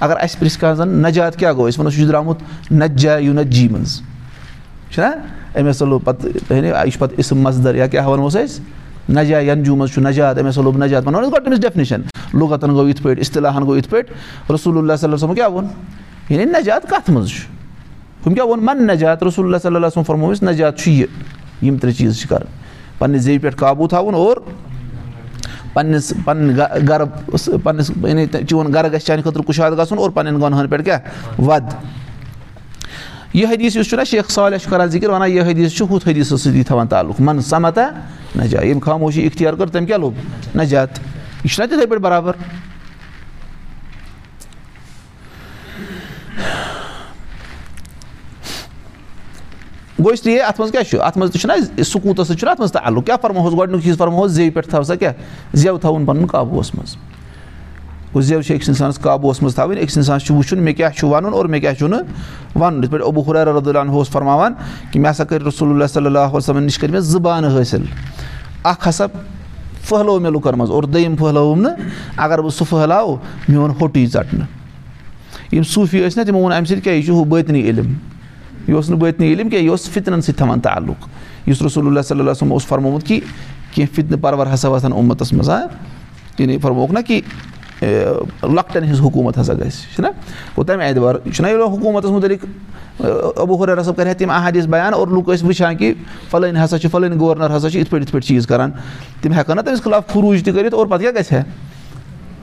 اگر 0.00 0.16
اَسہِ 0.20 0.38
پِرٛژھِ 0.38 0.58
کانٛہہ 0.58 0.76
زَن 0.76 0.88
نجات 0.88 1.36
کیٛاہ 1.36 1.52
گوٚو؟ 1.52 1.70
أسۍ 1.70 1.78
وَنو 1.78 1.90
سُہ 1.90 1.96
چھُ 1.96 2.08
درٛامُت 2.08 2.38
نَجا 2.70 3.18
یوٗ 3.18 3.34
نجی 3.34 3.68
منٛز۔ 3.68 4.00
چھُنہ 4.90 5.06
أمۍ 5.60 5.70
ہسا 5.70 5.86
لوٚب 5.86 6.04
پَتہٕ 6.04 6.30
یہِ 6.50 6.92
چھُ 6.92 6.98
پَتہٕ 6.98 7.18
اِسم 7.18 7.38
مَزدَر 7.38 7.74
یا 7.74 7.86
کیٛاہ 7.86 8.06
وَنوس 8.06 8.36
أسۍ؟ 8.36 8.60
نجا 9.08 9.40
ینجوٗ 9.40 9.76
منٛز 9.76 9.92
چھُ 9.92 10.02
نجات 10.02 10.38
أمۍ 10.38 10.48
ہسا 10.48 10.62
لوٚب 10.62 10.84
نجات 10.84 11.06
وَنو 11.06 11.20
گۄڈٕ 11.20 11.44
تٔمِس 11.44 11.60
ڈیفنِشَن 11.60 12.00
لُغتَن 12.34 12.70
گوٚو 12.70 12.88
یِتھ 12.88 13.02
پٲٹھۍ 13.02 13.20
اِصطلاحن 13.20 13.62
گوٚو 13.62 13.76
یِتھ 13.76 13.88
پٲٹھۍ۔ 13.88 14.14
رسول 14.54 14.78
اللہ 14.78 14.92
صلی 14.98 15.34
کیٛاہ 15.34 15.50
ووٚن؟ 15.50 15.66
یعنی 16.28 16.44
نجات 16.44 16.90
کَتھ 16.90 17.10
منٛز 17.10 17.28
چھُ؟ 17.28 17.46
ہُم 18.26 18.34
کیٛاہ 18.34 18.46
ووٚن؟ 18.46 18.60
من 18.62 18.86
نجات؟ 18.86 19.22
رسول 19.22 19.44
اللہ 19.44 19.56
صلی 19.62 19.76
اللہ 19.76 20.02
فرمو 20.02 20.32
أسۍ 20.32 20.48
نجات 20.48 20.78
چھُ 20.78 20.90
یہِ 20.90 21.06
یِم 21.62 21.76
ترٛےٚ 21.76 21.98
چیٖز 21.98 22.20
چھِ 22.20 22.28
کَرٕنۍ۔ 22.28 22.48
پنٛنہِ 22.98 23.20
زیٚوِ 23.20 23.42
پٮ۪ٹھ 23.42 23.56
قابوٗ 23.56 23.88
تھاوُن 23.88 24.14
اور 24.14 24.36
پنٛنِس 25.74 26.12
پَنٕنۍ 26.24 26.86
گَرٕ 26.88 27.06
پنٛنِس 27.62 27.90
یعنی 28.04 28.26
چون 28.48 28.72
گَرٕ 28.72 28.92
گژھِ 28.92 29.04
چانہِ 29.06 29.24
خٲطرٕ 29.24 29.44
کُشاد 29.46 29.72
گژھُن 29.78 29.98
اور 29.98 30.10
پنٛنٮ۪ن 30.10 30.40
گۄنہَن 30.40 30.68
پٮ۪ٹھ 30.68 30.84
کیٛاہ 30.84 31.40
وَد 31.46 31.72
یہِ 33.34 33.46
حدیٖث 33.46 33.76
یُس 33.76 33.88
چھُنہ 33.90 34.04
شیخ 34.10 34.30
صالح 34.30 34.56
چھُ 34.56 34.70
کَران 34.70 34.88
ذِکِر 34.88 35.10
وَنان 35.10 35.30
یہِ 35.30 35.42
حدیٖث 35.50 35.76
چھُ 35.76 35.86
ہُتھ 35.90 36.08
حدیٖثَس 36.08 36.42
سۭتی 36.42 36.62
تھاوان 36.62 36.86
تعلُق 36.86 37.20
من 37.20 37.40
سَمتا 37.40 37.88
نجات 38.36 38.64
ییٚمۍ 38.64 38.80
خاموشی 38.84 39.26
اِختِیار 39.26 39.54
کٔر 39.54 39.66
تٔمۍ 39.66 39.86
کیٛاہ 39.86 39.98
لوٚب 39.98 40.56
نجات 40.58 40.98
یہِ 41.44 41.50
چھُنہ 41.50 41.66
تِتھَے 41.66 41.86
پٲٹھۍ 41.86 42.02
برابر 42.02 42.32
گوٚو 50.00 50.12
اس 50.12 50.24
لیے 50.26 50.40
اَتھ 50.40 50.60
منٛز 50.60 50.72
کیاہ 50.72 50.82
چھُ 50.90 51.00
اَتھ 51.02 51.18
منٛز 51.18 51.32
تہِ 51.32 51.40
چھُنہ 51.40 51.82
سکوٗتَس 51.84 52.28
سۭتۍ 52.28 52.38
چھُنہ 52.38 52.50
اَتھ 52.50 52.60
منٛز 52.60 52.72
تعلُق 52.72 53.06
کیاہ 53.06 53.16
فرموہوس 53.22 53.54
گۄڈٕنیُک 53.58 53.82
چیٖز 53.84 53.96
فرموہوس 53.98 54.30
زیٚوِ 54.32 54.54
پٮ۪ٹھ 54.54 54.68
تھاو 54.70 54.82
سا 54.82 54.94
کیاہ 54.94 55.12
زٮ۪و 55.54 55.78
تھاوُن 55.78 56.04
پَنُن 56.04 56.26
قابوٗوَس 56.26 56.74
منٛز 56.74 56.96
گوٚو 58.14 58.20
زٮ۪و 58.20 58.42
چھِ 58.42 58.54
أکِس 58.54 58.68
اِنسانَس 58.68 58.98
قابوٗوَس 59.00 59.42
منٛز 59.42 59.54
تھاوٕنۍ 59.54 59.82
أکِس 59.82 59.96
اِنسانَس 59.96 60.22
چھُ 60.26 60.34
وٕچھُن 60.34 60.62
مےٚ 60.62 60.74
کیاہ 60.76 60.90
چھُ 60.96 61.08
وَنُن 61.08 61.32
اور 61.32 61.44
مےٚ 61.44 61.60
کیاہ 61.60 61.74
چھُنہٕ 61.78 62.02
وَنُن 62.60 62.82
یِتھ 62.82 62.92
پٲٹھۍ 62.92 63.08
عبوٗ 63.08 63.24
ہُر 63.26 63.46
رُدالن 63.46 63.88
اوس 63.88 64.10
فرماوان 64.10 64.52
کہِ 64.92 65.00
مےٚ 65.00 65.10
ہسا 65.10 65.24
کٔرۍ 65.24 65.46
رسول 65.46 65.70
اللہ 65.70 65.86
صلی 65.92 66.06
اللہ 66.06 66.32
وسلمَن 66.32 66.64
نِش 66.64 66.78
کٔرۍ 66.78 66.92
مےٚ 66.92 67.00
زٕ 67.00 67.20
بانہٕ 67.20 67.56
حٲصِل 67.56 67.84
اکھ 68.62 68.88
ہسا 68.88 69.06
پھٔہلو 69.06 70.18
مےٚ 70.20 70.32
لُکَن 70.32 70.58
منٛز 70.58 70.70
اور 70.70 70.82
دوٚیِم 70.82 71.16
پھٔہلٲوٕم 71.16 71.60
نہٕ 71.60 71.76
اَگر 72.16 72.40
بہٕ 72.40 72.50
سُہ 72.50 72.64
پھٔہلاو 72.70 73.16
میون 73.48 73.70
ہوٚٹُے 73.80 74.06
ژَٹنہٕ 74.06 74.46
یِم 75.52 75.62
صوٗفی 75.62 76.00
ٲسۍ 76.00 76.18
نہ 76.18 76.22
تِمو 76.26 76.38
ووٚن 76.38 76.52
اَمہِ 76.52 76.68
سۭتۍ 76.68 76.82
کیاہ 76.84 76.94
یہِ 76.94 77.04
چھُ 77.06 77.12
ہُہ 77.12 77.24
بٲطنی 77.24 77.60
علم 77.70 77.92
یہِ 78.70 78.76
اوس 78.76 78.90
نہٕ 78.90 78.98
بٲطنی 78.98 79.32
علم 79.32 79.48
کینٛہہ 79.48 79.64
یہِ 79.64 79.70
اوس 79.70 79.88
فِطرَن 79.90 80.20
سۭتۍ 80.20 80.36
تھاوان 80.36 80.60
تعلُق. 80.60 81.08
یُس 81.46 81.62
رسول 81.62 81.86
اللہ 81.86 82.00
صلی 82.08 82.20
اللہ 82.20 82.30
وسلم 82.30 82.52
اوس 82.52 82.66
فرمومُت 82.66 83.06
کہِ 83.06 83.20
کینٛہہ 83.74 83.94
فِطنہٕ 83.94 84.20
پَرور 84.22 84.46
ہسا 84.54 84.68
وۄتھان 84.68 84.92
اُمَتَس 84.92 85.32
منٛز 85.32 85.50
یعنی 86.38 86.58
فرمووُکھ 86.58 86.92
نہ 86.92 86.98
کہِ 87.06 87.20
لۄکٹٮ۪ن 87.82 88.84
ہِنٛز 88.84 89.00
حکوٗمت 89.00 89.38
ہسا 89.38 89.54
گژھِ 89.54 89.94
چھُنہ 89.94 90.08
گوٚو 90.56 90.64
تَمہِ 90.64 90.88
اعتبار 90.88 91.14
یہِ 91.24 91.34
چھُنہ 91.34 91.48
ییٚلہِ 91.48 91.68
حکوٗمتَس 91.72 92.10
مُتعلِق 92.10 92.44
ابوٗ 93.40 93.58
ہُر 93.58 93.82
صٲب 93.82 93.96
کَرِ 93.96 94.08
ہا 94.08 94.12
تِم 94.18 94.30
احادِس 94.30 94.66
بَیان 94.70 94.94
اور 94.94 95.08
لُکھ 95.08 95.30
ٲسۍ 95.30 95.44
وٕچھان 95.46 95.76
کہِ 95.76 95.92
فَلٲنۍ 96.30 96.64
ہسا 96.64 96.78
چھِ 96.78 96.90
فَلٲنۍ 96.90 97.18
گورنر 97.20 97.56
ہسا 97.56 97.70
چھِ 97.70 97.78
یِتھ 97.80 97.90
پٲٹھۍ 97.90 98.02
یِتھ 98.02 98.12
پٲٹھۍ 98.12 98.26
چیٖز 98.28 98.46
کران 98.46 98.70
تِم 99.20 99.32
ہٮ۪کَن 99.32 99.56
نہ 99.56 99.60
تٔمِس 99.60 99.82
خٕلاف 99.82 100.12
خروٗج 100.12 100.44
تہِ 100.44 100.54
کٔرِتھ 100.54 100.74
اور 100.74 100.86
پَتہٕ 100.86 101.00
کیاہ 101.00 101.20
گژھِ 101.20 101.32
ہا 101.32 101.42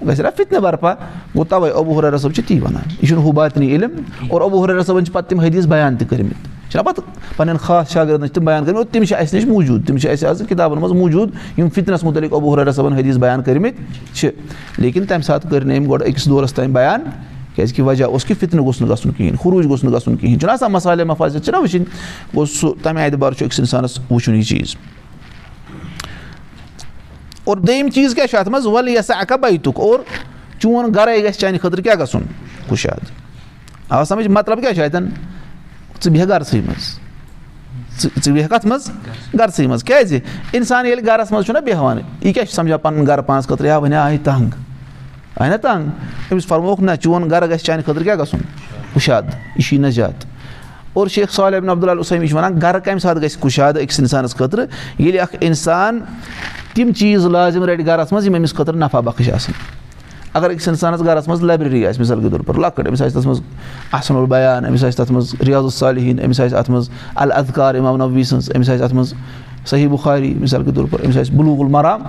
گژھِ 0.08 0.26
ہا 0.26 0.30
فِطنہٕ 0.38 0.62
برپا 0.62 0.94
گوٚو 1.36 1.44
تَوے 1.50 1.70
ابوٗ 1.72 1.96
ہُر 1.96 2.18
صٲب 2.18 2.34
چھِ 2.34 2.44
تی 2.48 2.60
وَنان 2.60 2.90
یہِ 2.90 3.08
چھُنہٕ 3.08 3.24
ہُہ 3.24 3.32
باتنی 3.32 3.76
علم 3.76 3.92
اور 4.30 4.42
ابوٗ 4.42 4.64
ہُر 4.64 4.82
صٲبَن 4.82 5.06
چھِ 5.06 5.14
پَتہٕ 5.14 5.30
تِم 5.30 5.40
حدیٖث 5.40 5.66
بَیان 5.68 5.96
تہِ 5.96 6.10
کٔرمٕتۍ 6.10 6.70
چھِنہ 6.70 6.84
پَتہٕ 6.84 7.04
پَنٕنٮ۪ن 7.38 7.58
خاص 7.58 7.92
شاگردَن 7.94 8.28
چھِ 8.28 8.36
تِم 8.36 8.46
بیان 8.46 8.66
کٔرمٕتۍ 8.66 8.92
تِم 8.92 9.04
چھِ 9.04 9.16
اَسہِ 9.20 9.36
نِش 9.40 9.46
موٗجوٗد 9.48 9.88
تِم 9.88 9.98
چھِ 9.98 10.10
اَسہِ 10.10 10.28
آز 10.30 10.42
کِتابَن 10.50 10.80
منٛز 10.82 10.92
موٗجوٗد 10.92 11.30
یِم 11.58 11.70
فِطرَس 11.76 12.04
مُتعلِق 12.04 12.34
ابوٗ 12.34 12.58
ہُر 12.58 12.72
صٲبَن 12.72 12.94
حدیٖث 12.94 13.18
بیان 13.18 13.44
کٔرمٕتۍ 13.44 14.14
چھِ 14.14 14.30
لیکِن 14.78 15.06
تَمہِ 15.06 15.24
ساتہٕ 15.24 15.50
کٔرۍ 15.50 15.66
نہٕ 15.66 15.78
أمۍ 15.78 15.90
گۄڈٕ 15.90 16.08
أکِس 16.08 16.26
دورَس 16.30 16.54
تام 16.54 16.74
بیان 16.74 17.02
کیازِ 17.56 17.74
کہِ 17.76 17.86
وجہ 17.86 18.06
اوس 18.06 18.26
کہِ 18.26 18.38
فِطنہٕ 18.40 18.64
گوٚژھ 18.64 18.82
نہٕ 18.82 18.92
گژھُن 18.92 19.12
کِہینۍ 19.12 19.38
خروٗج 19.44 19.66
گوٚژھ 19.66 19.86
نہٕ 19.86 19.94
گژھُن 19.94 20.16
کِہینۍ 20.16 20.40
چھُنہ 20.40 20.52
آسان 20.52 20.72
مَسالے 20.72 21.04
مَفاظت 21.04 21.46
چھِنہ 21.46 21.58
وٕچھِنۍ 21.58 21.86
گوٚو 22.36 22.46
سُہ 22.46 22.74
تَمہِ 22.84 23.04
اعتبار 23.04 23.32
چھُ 23.32 23.46
أکِس 23.46 23.60
اِنسانَس 23.60 24.00
وٕچھُن 24.12 24.36
یہِ 24.36 24.44
چیٖز 24.44 24.76
اور 27.48 27.58
دوٚیِم 27.58 27.90
چیٖز 27.90 28.16
کیاہ 28.16 28.26
چھُ 28.28 28.38
اَتھ 28.38 28.50
منٛز 28.50 28.66
وَلہٕ 28.66 28.90
یہِ 28.92 29.00
ہسا 29.00 29.14
اکھا 29.20 29.36
بیتُک 29.42 29.80
اور 29.80 30.00
چون 30.60 30.92
گرے 30.96 31.24
گژھِ 31.24 31.40
چانہِ 31.40 31.62
خٲطرٕ 31.62 31.84
کیاہ 31.84 31.96
گژھُن 32.00 32.24
کُشاد 32.70 33.10
آ 33.90 34.04
سَمجھ 34.04 34.28
مطلب 34.28 34.62
کیاہ 34.62 34.74
چھُ 34.74 34.84
اَتٮ۪ن 34.84 35.10
ژٕ 36.04 36.12
بیٚہہ 36.12 36.28
گرسٕے 36.30 36.62
منٛز 36.62 36.98
ژٕ 38.02 38.32
بیٚہہ 38.34 38.48
کَتھ 38.48 38.66
منٛز 38.68 38.90
گرسٕے 39.40 39.68
منٛز 39.68 39.84
کیازِ 39.84 40.20
اِنسان 40.54 40.86
ییٚلہِ 40.86 41.06
گرَس 41.08 41.32
منٛز 41.32 41.46
چھُنہ 41.46 41.60
بیٚہوان 41.66 42.00
یہِ 42.22 42.34
کیاہ 42.34 42.46
چھُ 42.46 42.54
سَمجان 42.54 42.80
پَنُن 42.82 43.08
گرٕ 43.08 43.26
پانَس 43.26 43.48
خٲطرٕ 43.48 43.68
یا 43.68 43.78
وَنہِ 43.78 43.96
آے 43.96 44.18
تنٛگ 44.24 44.50
آے 45.40 45.50
نہ 45.50 45.58
تنٛگ 45.62 46.32
أمِس 46.32 46.48
فرموکھ 46.48 46.82
نہ 46.84 46.92
چون 47.04 47.30
گرٕ 47.30 47.50
گژھِ 47.50 47.64
چانہِ 47.66 47.86
خٲطرٕ 47.86 48.04
کیاہ 48.04 48.16
گژھُن 48.16 48.42
کُشاد 48.94 49.24
یہِ 49.56 49.64
چھُے 49.64 49.78
نجات 49.78 50.26
اور 50.94 51.08
شیخ 51.14 51.32
صالِبن 51.32 51.70
عبداللہ 51.70 52.02
عُسٲمی 52.02 52.28
چھِ 52.28 52.36
وَنان 52.36 52.60
گرٕ 52.62 52.84
کَمہِ 52.86 53.02
ساتہٕ 53.02 53.24
گژھِ 53.24 53.40
کُشاد 53.40 53.74
أکِس 53.82 54.00
اِنسانَس 54.00 54.36
خٲطرٕ 54.36 54.66
ییٚلہِ 55.00 55.20
اکھ 55.22 55.36
اِنسان 55.40 56.00
تِم 56.78 56.92
چیٖز 56.94 57.26
لٲزِم 57.26 57.64
رَٹہِ 57.64 57.86
گرَس 57.86 58.12
منٛز 58.12 58.26
یِم 58.28 58.36
أمِس 58.36 58.54
خٲطرٕ 58.54 58.76
نفع 58.76 59.00
بخش 59.06 59.30
آسَن۔ 59.34 59.54
اگر 60.34 60.52
أکِس 60.52 60.68
اِنسانَس 60.68 61.00
گرَس 61.06 61.28
منٛز 61.28 61.44
لایبرٔری 61.44 61.86
آسہِ 61.88 62.00
مِثال 62.00 62.22
کے 62.22 62.30
طور 62.32 62.40
پر 62.40 62.54
لۄکٕٹ 62.54 62.88
أمِس 62.88 63.02
آسہِ 63.02 63.14
تَتھ 63.14 63.28
منٛز 63.28 63.42
اَسَن 63.92 64.16
ال 64.16 64.26
بیان 64.30 64.66
أمِس 64.66 64.84
آسہِ 64.84 64.98
تَتھ 64.98 65.12
منٛز 65.12 65.34
رِیاض 65.48 65.64
الصالحیٖن 65.64 66.20
أمِس 66.26 66.40
آسہِ 66.40 66.58
اَتھ 66.58 66.72
منٛز 66.72 66.90
الدکار 67.16 67.76
اِمام 67.76 67.96
نبوی 67.96 68.24
سٕنٛز 68.24 68.52
أمِس 68.56 68.70
آسہِ 68.70 68.82
اَتھ 68.82 68.94
منٛز 68.94 69.14
صحیح 69.66 69.88
بُخاری 69.88 70.34
مِثال 70.34 70.64
کے 70.64 70.72
طور 70.76 70.86
پر 70.92 71.00
أمِس 71.06 71.18
آسہِ 71.18 71.34
بُلوٗ 71.36 71.60
المرام 71.66 72.04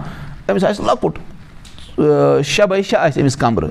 أمِس 0.48 0.64
آسہِ 0.64 0.86
لۄکُٹ 0.86 1.18
شےٚ 2.44 2.66
بَے 2.66 2.82
شےٚ 2.82 3.00
آسہِ 3.00 3.22
أمِس 3.22 3.36
کَمرٕ 3.36 3.68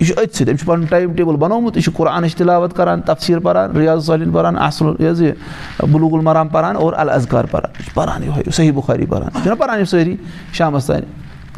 یہِ 0.00 0.06
چھُ 0.06 0.18
أتھۍ 0.18 0.34
سۭتۍ 0.34 0.50
أمِس 0.50 0.60
چھُ 0.60 0.66
پَنُن 0.66 0.84
ٹایم 0.84 1.12
ٹیبٕل 1.14 1.36
بَنومُت 1.36 1.76
یہِ 1.76 1.84
چھُ 1.84 1.92
قرآنٕچ 1.96 2.34
تِلاوت 2.36 2.76
کَران 2.76 3.00
تفصیٖل 3.06 3.40
پَران 3.42 3.76
رِیاض 3.76 4.06
صٲلیٖن 4.06 4.30
پَران 4.32 4.58
اَصٕل 4.58 4.94
یہِ 4.98 5.10
حظ 5.10 5.22
یہِ 5.22 5.32
بُلوٗ 5.92 6.12
المرام 6.14 6.48
پَران 6.48 6.76
اور 6.76 6.92
الزکار 6.96 7.44
پَران 7.44 7.70
یہِ 7.78 7.84
چھُ 7.84 7.94
پَران 7.94 8.22
یِہوے 8.22 8.50
صحیح 8.50 8.72
بُخاری 8.72 9.06
پَران 9.06 9.28
یہِ 9.34 9.42
چھُنہ 9.42 9.54
پَران 9.54 9.78
یِم 9.78 9.84
سٲری 9.84 10.16
شامَس 10.52 10.86
تانۍ 10.86 11.02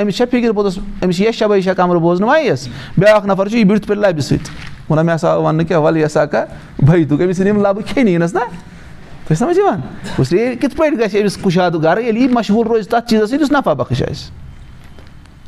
أمِس 0.00 0.16
چھےٚ 0.16 0.26
فِکِر 0.30 0.52
پوٚتُس 0.52 0.78
أمِس 1.04 1.16
چھِ 1.16 1.24
یا 1.24 1.30
شےٚ 1.30 1.48
بَے 1.48 1.60
شےٚ 1.60 1.74
کَمرٕ 1.74 2.00
بوزنہٕ 2.00 2.28
وۄنۍ 2.28 2.44
یَس 2.44 2.68
بیٛاکھ 2.98 3.26
نَفر 3.26 3.48
چھُ 3.48 3.56
یہِ 3.56 3.66
بِہِتھ 3.66 3.86
پٲٹھۍ 3.86 4.00
لَبہِ 4.02 4.22
سۭتۍ 4.22 4.50
وَنان 4.90 5.06
مےٚ 5.06 5.14
ہسا 5.14 5.30
آو 5.30 5.42
وَننہٕ 5.42 5.66
کیٛاہ 5.66 5.80
وَلہٕ 5.80 6.06
ہسا 6.06 6.24
کا 6.26 6.44
بٔے 6.86 7.04
دُک 7.04 7.20
أمِس 7.20 7.36
ژھٕنۍ 7.36 7.48
یِم 7.48 7.60
لَبہٕ 7.62 7.82
کھیٚنی 7.86 8.16
نَس 8.16 8.34
نہ 8.34 8.40
یِوان 9.30 9.80
کِتھ 10.60 10.76
پٲٹھۍ 10.76 10.98
گژھِ 11.00 11.20
أمِس 11.20 11.36
کُشاد 11.42 11.70
گرٕ 11.82 12.02
ییٚلہِ 12.02 12.22
یہِ 12.22 12.32
مشغوٗل 12.32 12.66
روزِ 12.66 12.88
تَتھ 12.88 13.08
چیٖزَس 13.08 13.30
سۭتۍ 13.30 13.40
یُس 13.42 13.52
نفع 13.52 13.72
بخش 13.72 14.02
آسہِ 14.02 14.39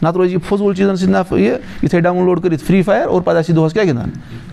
نَتہٕ 0.03 0.17
روزِ 0.17 0.33
یہِ 0.33 0.41
فضوٗل 0.49 0.75
چیٖزَن 0.75 0.97
سۭتۍ 0.97 1.11
نفع 1.11 1.37
یہِ 1.39 1.57
یِتھَے 1.83 2.01
ڈاوُن 2.01 2.25
لوڈ 2.27 2.43
کٔرِتھ 2.43 2.65
فرٛی 2.65 2.83
فایر 2.83 3.07
اور 3.07 3.23
پَتہٕ 3.23 3.39
آسہِ 3.39 3.51
یہِ 3.51 3.57
دۄہَس 3.57 3.73
کیٛاہ 3.73 3.87
گِنٛدان 3.87 4.11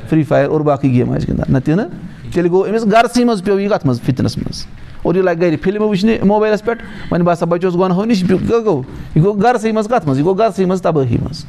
فرٛی 0.09 0.23
فایر 0.23 0.47
اور 0.47 0.61
باقٕے 0.61 0.91
گیمہٕ 0.91 1.15
آسہِ 1.15 1.27
گِنٛدان 1.27 1.53
نہ 1.53 1.59
تہِ 1.65 1.75
نہٕ 1.75 1.87
تیٚلہِ 2.33 2.51
گوٚو 2.51 2.65
أمِس 2.69 2.85
گرسٕے 2.91 3.23
منٛز 3.23 3.43
پیوٚو 3.43 3.59
یہِ 3.59 3.69
کَتھ 3.69 3.85
منٛز 3.85 4.01
فِطنَس 4.05 4.37
منٛز 4.37 4.65
اور 5.03 5.15
یہِ 5.15 5.23
لَگہِ 5.23 5.41
گرِ 5.41 5.57
فِلمہٕ 5.63 5.87
وٕچھنہِ 5.89 6.23
موبایلَس 6.27 6.63
پٮ۪ٹھ 6.65 6.83
وۄنۍ 7.11 7.23
باسان 7.25 7.49
بَچوس 7.49 7.75
گۄنہو 7.75 8.05
نِش 8.05 8.23
گوٚو 8.29 8.81
یہِ 9.15 9.23
گوٚو 9.23 9.33
گرسٕے 9.33 9.71
منٛز 9.71 9.87
کَتھ 9.89 10.05
منٛز 10.05 10.17
یہِ 10.17 10.25
گوٚو 10.25 10.37
گرسٕے 10.37 10.65
منٛز 10.65 10.81
تبٲہی 10.81 11.17
منٛز 11.21 11.45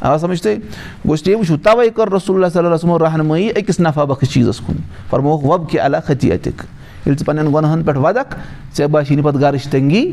آ 0.00 0.16
سَمجھ 0.18 0.42
تُہۍ 0.42 0.56
گوٚو 1.06 1.16
تُہۍ 1.16 1.34
وٕچھِو 1.34 1.56
تَوَے 1.62 1.88
کٔر 1.96 2.12
رسول 2.12 2.36
اللہ 2.36 2.52
صلی 2.52 2.66
اللہ 2.66 2.76
سُمو 2.80 2.98
رہنمٲیی 2.98 3.48
أکِس 3.56 3.80
نفع 3.80 4.04
بخش 4.04 4.32
چیٖزَس 4.32 4.60
کُن 4.66 4.76
فرمووُکھ 5.10 5.44
وۄب 5.44 5.68
کہِ 5.70 5.80
علا 5.80 6.00
خطی 6.06 6.32
اَتِکۍ 6.32 6.64
ییٚلہِ 7.06 7.18
ژٕ 7.18 7.26
پنٛنٮ۪ن 7.26 7.52
گۄنہَن 7.54 7.82
پٮ۪ٹھ 7.82 7.98
وَدَکھ 7.98 8.36
ژےٚ 8.76 8.88
باسی 8.88 9.14
نہٕ 9.14 9.24
پَتہٕ 9.24 9.40
گَرٕچ 9.40 9.68
تنٛگی 9.70 10.12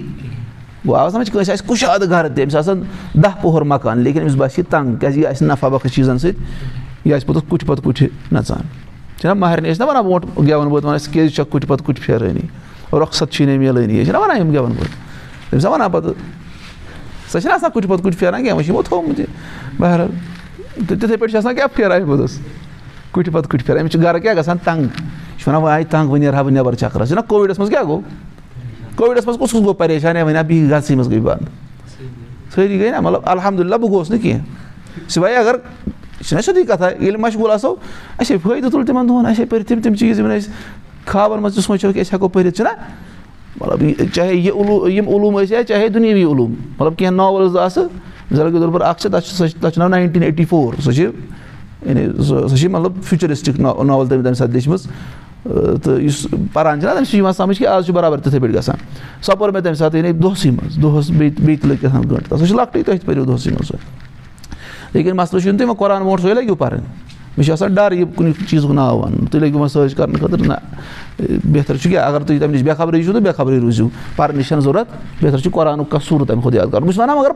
گوٚو 0.86 0.96
آو 0.96 1.10
سَمجھ 1.10 1.32
کٲنٛسہِ 1.32 1.54
آسہِ 1.54 1.68
کُشادٕ 1.68 2.10
گرٕ 2.10 2.36
تہِ 2.36 2.44
أمِس 2.44 2.56
آسان 2.56 2.82
دَہ 3.24 3.42
پۄہَر 3.42 3.62
مکان 3.62 4.00
لیکِن 4.04 4.22
أمِس 4.22 4.36
باسہِ 4.36 4.60
یہِ 4.60 4.70
تنٛگ 4.72 4.96
کیٛازِ 5.00 5.18
یہِ 5.18 5.26
آسہِ 5.28 5.48
نہٕ 5.48 5.58
نفع 5.64 5.88
چیٖزَن 5.88 6.18
سۭتۍ 6.18 6.38
یہِ 7.06 7.14
آسہِ 7.14 7.28
پوٚتُس 7.28 7.50
کُٹھِ 7.50 7.68
پَتہٕ 7.68 7.84
کُٹھِ 7.84 8.08
نَژان 8.32 8.62
چھِنہ 9.20 9.34
مہرنہِ 9.34 9.72
ٲسۍ 9.72 9.80
نہ 9.80 9.86
وَنان 9.90 10.04
برونٛٹھ 10.06 10.26
گٮ۪وَن 10.40 10.70
بٲتھ 10.70 10.86
وَنان 10.86 10.96
اَسہِ 10.96 11.14
کیٛازِ 11.14 11.36
چھَکھ 11.36 11.52
کُٹھِ 11.52 11.68
پَتہٕ 11.68 11.86
کُٹھِ 11.86 12.02
پھیرٲنی 12.02 12.48
رۄخصت 12.94 13.32
چھِی 13.32 13.46
نہٕ 13.46 13.58
میلٲنی 13.60 14.04
چھِنہ 14.06 14.18
وَنان 14.18 14.38
یِم 14.38 14.52
گٮ۪وَن 14.54 14.72
بٲتھ 14.72 14.92
تٔمِس 15.50 15.62
چھا 15.62 15.70
وَنان 15.70 15.92
پَتہٕ 15.92 16.14
سۄ 17.32 17.40
چھِنہ 17.40 17.54
آسان 17.54 17.72
کُٹھِ 17.74 17.88
پَتہٕ 17.90 18.04
کُٹھِ 18.04 18.18
پھیران 18.20 18.44
کینٛہہ 18.44 18.56
وۄنۍ 18.56 18.64
چھِ 18.66 18.70
یِمو 18.70 18.82
تھوٚومُت 18.82 19.20
یہِ 19.20 19.28
بہرحال 19.80 20.10
تہٕ 20.88 21.00
تِتھَے 21.00 21.18
پٲٹھۍ 21.18 21.32
چھِ 21.32 21.38
آسان 21.38 21.56
کیٛاہ 21.56 21.76
پھیران 21.76 22.06
پوٚتُس 22.06 22.40
کُٹھِ 23.12 23.32
پَتہٕ 23.32 23.50
کُٹھِ 23.52 23.66
پھیران 23.66 23.82
أمِس 23.82 23.92
چھِ 23.92 24.04
گرٕ 24.04 24.22
کیٛاہ 24.22 24.36
گژھان 24.36 24.58
تنٛگ 24.64 24.82
یہِ 24.82 25.40
چھُ 25.40 25.48
وَنان 25.48 25.62
وۄنۍ 25.62 25.74
آے 25.74 25.84
تنٛگ 25.84 26.10
وۄنۍ 26.10 26.20
نیرٕ 26.20 26.34
ہا 26.36 26.42
بہٕ 26.42 26.52
نٮ۪بَر 26.52 26.76
چَکرَس 26.76 27.08
چھِنہ 27.08 27.22
کووِڈَس 27.28 27.60
منٛز 27.60 27.70
کیٛاہ 27.70 27.84
گوٚو 27.84 28.02
کووِڈَس 28.98 29.28
منٛز 29.28 29.40
کُس 29.40 29.52
کُس 29.52 29.62
گوٚو 29.62 29.74
پریشان 29.74 30.16
ہے 30.16 30.24
وَنہِ 30.24 30.38
ہا 30.38 30.42
بِہِو 30.42 30.70
گرسٕے 30.70 30.96
منٛز 30.96 31.10
گٔے 31.12 31.20
بنٛد 31.20 31.48
سٲری 32.54 32.80
گٔے 32.80 32.92
نہ 32.92 33.00
مطلب 33.00 33.22
الحمدُاللہ 33.30 33.76
بہٕ 33.76 33.90
گوٚوُس 33.90 34.10
نہٕ 34.12 34.22
کینٛہہ 34.22 35.10
سِوے 35.10 35.36
اگر 35.36 35.56
یہِ 35.56 36.28
چھِنہ 36.28 36.42
سیٚودُے 36.42 36.64
کَتھا 36.68 36.90
ییٚلہِ 36.90 37.20
مشغوٗل 37.22 37.52
آسو 37.52 37.76
اَسے 38.20 38.38
فٲیدٕ 38.44 38.72
تُل 38.72 38.86
تِمَن 38.86 39.10
دۄہَن 39.10 39.26
اَسے 39.26 39.46
پٔرۍ 39.46 39.64
تِم 39.68 39.82
تِم 39.82 39.96
چیٖز 39.96 40.20
یِم 40.20 40.32
أسۍ 40.32 40.50
خابَن 41.06 41.42
منٛز 41.42 41.56
تہِ 41.56 41.64
سونٛچو 41.64 41.92
کہِ 41.92 42.02
أسۍ 42.02 42.14
ہٮ۪کو 42.14 42.28
پٔرِتھ 42.28 42.56
چھِنہ 42.58 42.70
مطلب 43.60 44.10
چاہے 44.14 44.34
یہِ 44.36 44.92
یِم 44.94 45.08
علوٗم 45.10 45.40
ٲسۍ 45.40 45.52
یا 45.52 45.64
چاہے 45.64 45.88
دُنیٲوی 45.90 46.24
علوٗم 46.24 46.54
مطلب 46.80 46.98
کینٛہہ 46.98 47.16
ناوَلٕز 47.16 47.78
طور 48.36 48.74
پر 48.74 48.82
اَکھ 48.82 49.02
چھِ 49.02 49.12
تَتھ 49.12 49.26
چھِ 49.26 49.36
سۄ 49.36 49.48
چھِ 49.48 49.62
تَتھ 49.62 49.74
چھُ 49.74 49.80
ناو 49.80 49.88
ناینٹیٖن 49.88 50.24
ایٹی 50.24 50.46
فور 50.46 50.74
سۄ 50.84 50.92
چھِ 50.94 51.08
یعنی 51.86 52.08
سۄ 52.28 52.56
چھِ 52.56 52.68
مطلب 52.68 53.04
فیوٗچرِسٹِک 53.04 53.60
ناوَل 53.60 54.08
تٔمۍ 54.08 54.24
تَمہِ 54.24 54.36
ساتہٕ 54.36 54.54
لیٚچھمٕژ 54.54 54.88
تہٕ 55.84 56.02
یُس 56.02 56.28
پَران 56.54 56.80
چھِنہ 56.80 56.94
تٔمِس 56.94 57.10
چھُ 57.10 57.18
یِوان 57.18 57.34
سَمٕجھ 57.34 57.58
کہِ 57.60 57.68
آز 57.68 57.86
چھُ 57.86 57.94
بَرابَر 57.94 58.20
تِتھَے 58.20 58.40
پٲٹھۍ 58.40 58.56
گژھان 58.56 58.76
سۄ 59.22 59.36
پٔر 59.40 59.50
مےٚ 59.50 59.64
تَمہِ 59.64 59.78
ساتہٕ 59.78 59.98
یعنی 60.00 60.12
دۄہسٕے 60.14 60.52
منٛز 60.52 60.82
دۄہَس 60.82 61.10
بیٚیہِ 61.10 61.40
بیٚیہِ 61.40 61.62
تہِ 61.62 61.70
لٔگۍ 61.70 61.80
کیٛاہ 61.82 61.94
تام 61.94 62.10
گٲنٛٹہٕ 62.10 62.30
تَتھ 62.30 62.40
سۄ 62.40 62.46
چھِ 62.48 62.56
لۄکٹٕے 62.56 62.84
تہِ 62.84 63.06
پٔرِو 63.06 63.26
دۄہسٕے 63.26 63.52
منٛز 63.52 63.72
لیکِن 64.94 65.16
مَسلہٕ 65.16 65.42
چھُنہٕ 65.42 65.58
تُہۍ 65.58 65.68
وۄنۍ 65.68 65.78
قۄران 65.78 66.02
برونٛٹھ 66.02 66.22
سۄے 66.22 66.34
لٲگِو 66.34 66.56
پَرٕنۍ 66.56 66.82
مےٚ 67.38 67.46
چھُ 67.46 67.52
آسان 67.54 67.74
ڈَر 67.74 67.92
یہِ 67.92 68.06
کُنہِ 68.16 68.34
چیٖزُک 68.50 68.72
ناو 68.72 69.00
وَنُن 69.00 69.26
تُہۍ 69.26 69.42
لٲگِو 69.42 69.60
وۄنۍ 69.60 69.70
سٔرٕچ 69.74 69.96
کَرنہٕ 69.96 70.20
خٲطرٕ 70.20 70.48
نہ 70.48 70.54
بہتر 71.54 71.78
چھُ 71.78 71.90
کیٛاہ 71.90 72.08
اگر 72.08 72.24
تُہۍ 72.24 72.40
تَمہِ 72.40 72.54
نِش 72.54 72.64
بے 72.64 72.74
خبرٕے 72.78 73.04
چھُو 73.04 73.14
تہٕ 73.14 73.22
بے 73.22 73.32
خبرٕے 73.38 73.60
روٗزِو 73.60 73.88
پَرنٕچ 74.16 74.48
چھَنہٕ 74.48 74.64
ضوٚرَتھ 74.64 74.92
بہتر 75.22 75.38
چھُ 75.38 75.52
قۄرانُک 75.52 75.90
کانٛہہ 75.92 76.08
صوٗرت 76.08 76.28
تَمہِ 76.28 76.42
کھۄتہٕ 76.42 76.60
یاد 76.60 76.72
کَرُن 76.72 76.84
بہٕ 76.84 76.92
چھُس 76.94 77.00
وَنان 77.00 77.18
مگر 77.18 77.32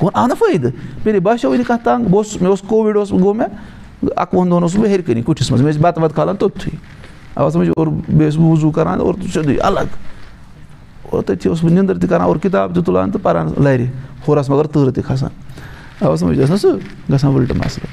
گوٚو 0.00 0.10
آو 0.14 0.26
نہ 0.26 0.34
فٲیدٕ 0.38 0.70
مےٚ 1.04 1.20
باسیٚو 1.20 1.50
وٕنہِ 1.50 1.66
کَتھ 1.66 1.84
تانۍ 1.84 2.04
بہٕ 2.04 2.16
اوسُس 2.16 2.40
مےٚ 2.40 2.50
اوس 2.50 2.60
کووِڈ 2.68 2.96
اوس 2.96 3.10
گوٚو 3.12 3.34
مےٚ 3.34 3.48
اَکوُہَن 4.16 4.50
دۄہَن 4.50 4.62
اوسُس 4.62 4.76
بہٕ 4.76 4.88
ہیٚرِ 4.88 5.04
کَنی 5.06 5.22
کُٹھِس 5.22 5.50
منٛز 5.50 5.62
مےٚ 5.62 5.72
ٲسۍ 5.72 5.82
بَتہٕ 5.82 6.02
وَتہٕ 6.02 6.14
کھالان 6.14 6.36
توٚتھُے 6.36 6.70
آو 7.34 7.50
سَمٕجھ 7.50 7.70
اور 7.76 7.86
بیٚیہِ 7.86 8.24
اوسُس 8.24 8.38
بہٕ 8.38 8.50
وُضوٗ 8.50 8.72
کَران 8.72 9.00
اور 9.00 9.14
الگ 9.60 9.96
اور 11.02 11.22
تٔتھی 11.22 11.48
اوسُس 11.50 11.64
بہٕ 11.64 11.72
نِندٕر 11.72 11.98
تہِ 11.98 12.08
کَران 12.08 12.20
اور 12.20 12.36
کِتاب 12.36 12.74
تہِ 12.74 12.84
تُلان 12.84 13.10
تہٕ 13.10 13.22
پَران 13.22 13.48
لَرِ 13.64 13.86
ہورَس 14.28 14.50
مگر 14.50 14.64
تۭرٕ 14.64 14.94
تہِ 14.94 15.04
کھَسان 15.04 15.30
آو 16.00 16.16
سَمٕجھ 16.16 16.38
ٲس 16.40 16.50
نہ 16.50 16.56
سُہ 16.56 16.68
گژھان 17.12 17.32
وٕلٹہٕ 17.34 17.56
مَسلہٕ 17.56 17.88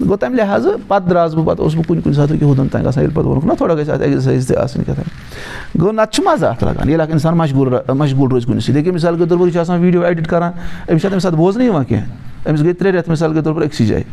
گوٚو 0.00 0.16
تَمہِ 0.16 0.36
لِحاظہٕ 0.36 0.76
پَتہٕ 0.88 1.08
درٛاس 1.10 1.34
بہٕ 1.34 1.44
پَتہٕ 1.46 1.62
اوسُس 1.62 1.76
بہٕ 1.78 2.02
کُنہِ 2.02 2.14
ساتہٕ 2.14 2.38
کہِ 2.38 2.48
ہُدَن 2.48 2.68
تانۍ 2.68 2.84
گژھان 2.84 3.02
ییٚلہِ 3.02 3.14
پَتہٕ 3.14 3.26
ووٚنُکھ 3.28 3.46
نہ 3.46 3.52
تھوڑا 3.58 3.74
گژھِ 3.74 3.90
اَتھ 3.90 4.02
ایٚکزَرسایز 4.02 4.46
تہِ 4.48 4.56
آسٕنۍ 4.56 4.84
کیٛاہ 4.84 4.96
تام 4.96 5.80
گوٚو 5.80 5.92
نَتہٕ 5.92 6.12
چھُ 6.12 6.24
مَزٕ 6.24 6.48
اَتھ 6.48 6.64
لَگان 6.64 6.88
ییٚلہِ 6.88 7.02
اکھ 7.02 7.10
اِنسان 7.10 7.36
مشغوٗل 7.38 7.92
مشغوٗل 7.94 8.30
روزِ 8.30 8.46
کُنہِ 8.46 8.62
سۭتۍ 8.62 8.74
لیکِن 8.74 8.94
مِثال 8.94 9.18
کے 9.18 9.26
طور 9.28 9.38
پر 9.38 9.46
یہِ 9.46 9.52
چھُ 9.52 9.60
آسان 9.60 9.80
ویٖڈیو 9.80 10.02
ایٚڈِٹ 10.02 10.26
کَران 10.28 10.52
أمِس 10.90 11.02
چھا 11.02 11.08
تَمہِ 11.08 11.22
ساتہٕ 11.22 11.38
بوزنہٕ 11.38 11.66
یِوان 11.66 11.84
کینٛہہ 11.84 12.48
أمِس 12.48 12.62
گٔے 12.62 12.72
ترٛےٚ 12.72 12.94
رٮ۪تھ 12.94 13.10
مِثال 13.10 13.34
کے 13.34 13.42
طور 13.42 13.54
پر 13.54 13.62
أکسٕے 13.62 13.86
جایہِ 13.86 14.04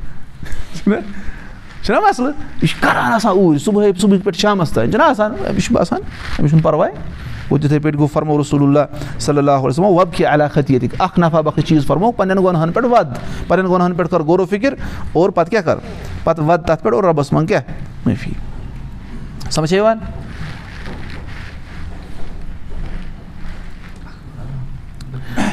چھُنہ 1.86 2.00
مَسلہٕ 2.00 2.32
یہِ 2.62 2.70
چھُ 2.70 2.82
کَران 2.82 3.14
آسان 3.14 3.32
اوٗرۍ 3.32 3.58
صُبحٲے 3.64 3.92
صُبحٕکۍ 4.02 4.24
پٮ۪ٹھ 4.24 4.38
شامَس 4.38 4.72
تانۍ 4.72 4.92
چھُنہ 4.92 5.04
آسان 5.04 5.32
أمِس 5.50 5.66
چھُ 5.66 5.74
باسان 5.74 6.00
أمِس 6.40 6.50
چھُنہٕ 6.50 6.64
پَرواے 6.64 6.90
گوٚو 7.50 7.58
تِتھَے 7.62 7.80
پٲٹھۍ 7.80 7.98
گوٚو 7.98 8.08
فرمو 8.14 8.40
رسول 8.42 8.64
اللہ 8.64 9.20
صلی 9.20 9.38
اللہُ 9.38 9.66
علیہ 9.66 9.80
وَب 9.80 10.14
کہِ 10.14 10.26
علاقت 10.28 10.72
ییٚتِکۍ 10.72 10.96
اَکھ 11.00 11.20
نفع 11.20 11.42
بَخٕے 11.42 11.62
چیٖز 11.62 11.86
فرمو 11.88 12.12
پنٛنٮ۪ن 12.12 12.44
گۄنہَن 12.44 12.72
پٮ۪ٹھ 12.72 12.86
وَد 12.92 13.16
پنٛنٮ۪ن 13.48 13.72
گۄنہَن 13.72 13.94
پٮ۪ٹھ 13.94 14.10
کَر 14.12 14.22
غورو 14.28 14.46
فِکِر 14.46 14.74
اور 15.14 15.30
پَتہٕ 15.30 15.52
کیاہ 15.52 15.62
کَر 15.62 15.78
پَتہٕ 16.24 16.46
وَد 16.48 16.66
تَتھ 16.68 16.84
پٮ۪ٹھ 16.84 16.96
اور 16.96 17.04
رۄبَس 17.04 17.32
منٛگ 17.34 17.46
کیاہ 17.46 17.62
معٲفی 18.06 18.32
سَمجھ 19.50 19.74
یِوان 19.74 19.98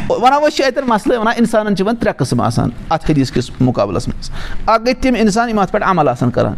وَنو 0.08 0.38
أسۍ 0.46 0.56
چھِ 0.56 0.64
اَتٮ۪ن 0.64 0.88
مَسلہٕ 0.88 1.18
وَنان 1.18 1.34
اِنسانَن 1.38 1.76
چھِ 1.76 1.86
وۄنۍ 1.86 1.96
ترٛےٚ 2.00 2.16
قٕسٕم 2.18 2.40
آسان 2.40 2.70
اَتھ 2.90 3.10
حدیٖث 3.10 3.30
کِس 3.32 3.50
مُقابلَس 3.60 4.08
منٛز 4.08 4.30
اَکھ 4.66 4.82
گٔے 4.82 4.94
تِم 5.00 5.14
اِنسان 5.18 5.48
یِم 5.48 5.58
اَتھ 5.58 5.72
پٮ۪ٹھ 5.72 5.84
عمل 5.90 6.08
آسان 6.08 6.30
کَران 6.30 6.54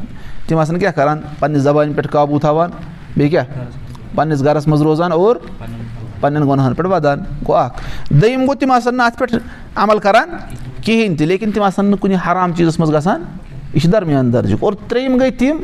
تِم 0.47 0.59
آسان 0.59 0.79
کیٛاہ 0.79 0.93
کَران 0.93 1.21
پنٛنہِ 1.39 1.61
زبانہِ 1.63 1.97
پٮ۪ٹھ 1.97 2.09
قابوٗ 2.13 2.41
تھاوان 2.41 2.71
بیٚیہِ 3.17 3.31
کیٛاہ 3.31 3.47
پنٛنِس 4.15 4.45
گَرَس 4.45 4.67
منٛز 4.67 4.83
روزان 4.83 5.13
اور 5.13 5.37
پنٛنٮ۪ن 6.21 6.49
گۄنہَن 6.49 6.75
پٮ۪ٹھ 6.75 6.89
وَدان 6.89 7.19
گوٚو 7.47 7.57
اَکھ 7.57 7.81
دوٚیِم 8.11 8.45
گوٚو 8.45 8.55
تِم 8.55 8.71
آسان 8.71 8.97
نہٕ 8.97 9.07
اَتھ 9.07 9.19
پٮ۪ٹھ 9.19 9.35
عمل 9.77 9.99
کَران 9.99 10.31
کِہیٖنۍ 10.85 11.17
تہِ 11.19 11.27
لیکِن 11.27 11.53
تِم 11.53 11.63
آسان 11.63 11.87
نہٕ 11.87 12.01
کُنہِ 12.01 12.17
حرام 12.27 12.53
چیٖزَس 12.53 12.79
منٛز 12.79 12.95
گژھان 12.95 13.23
یہِ 13.75 13.83
چھِ 13.83 13.93
درمیان 13.93 14.33
درجُک 14.33 14.65
اور 14.65 14.73
ترٛیٚیِم 14.89 15.19
گٔے 15.21 15.31
تِم 15.31 15.57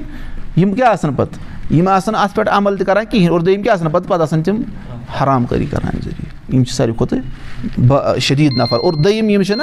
یِم 0.57 0.73
کیٛاہ 0.73 0.93
آسان 0.93 1.15
پَتہٕ 1.15 1.39
یِم 1.71 1.89
آسان 1.89 2.15
اَتھ 2.15 2.35
پٮ۪ٹھ 2.35 2.49
عمل 2.53 2.77
تہِ 2.77 2.87
کَران 2.87 3.05
کِہیٖنۍ 3.11 3.31
اور 3.31 3.41
دوٚیِم 3.41 3.63
کیٛاہ 3.63 3.75
آسان 3.75 3.91
پَتہٕ 3.91 4.09
پَتہٕ 4.09 4.23
آسان 4.23 4.43
تِم 4.43 4.63
حرام 5.21 5.47
کٲری 5.47 5.67
کَران 5.67 5.89
اَمہِ 5.89 6.05
ذٔریعہٕ 6.05 6.55
یِم 6.55 6.65
چھِ 6.65 6.75
ساروی 6.75 6.95
کھۄتہٕ 6.99 8.19
شدیٖد 8.21 8.59
نفر 8.59 8.79
اور 8.83 8.93
دوٚیِم 8.93 9.29
یِم 9.31 9.43
چھِنہ 9.43 9.63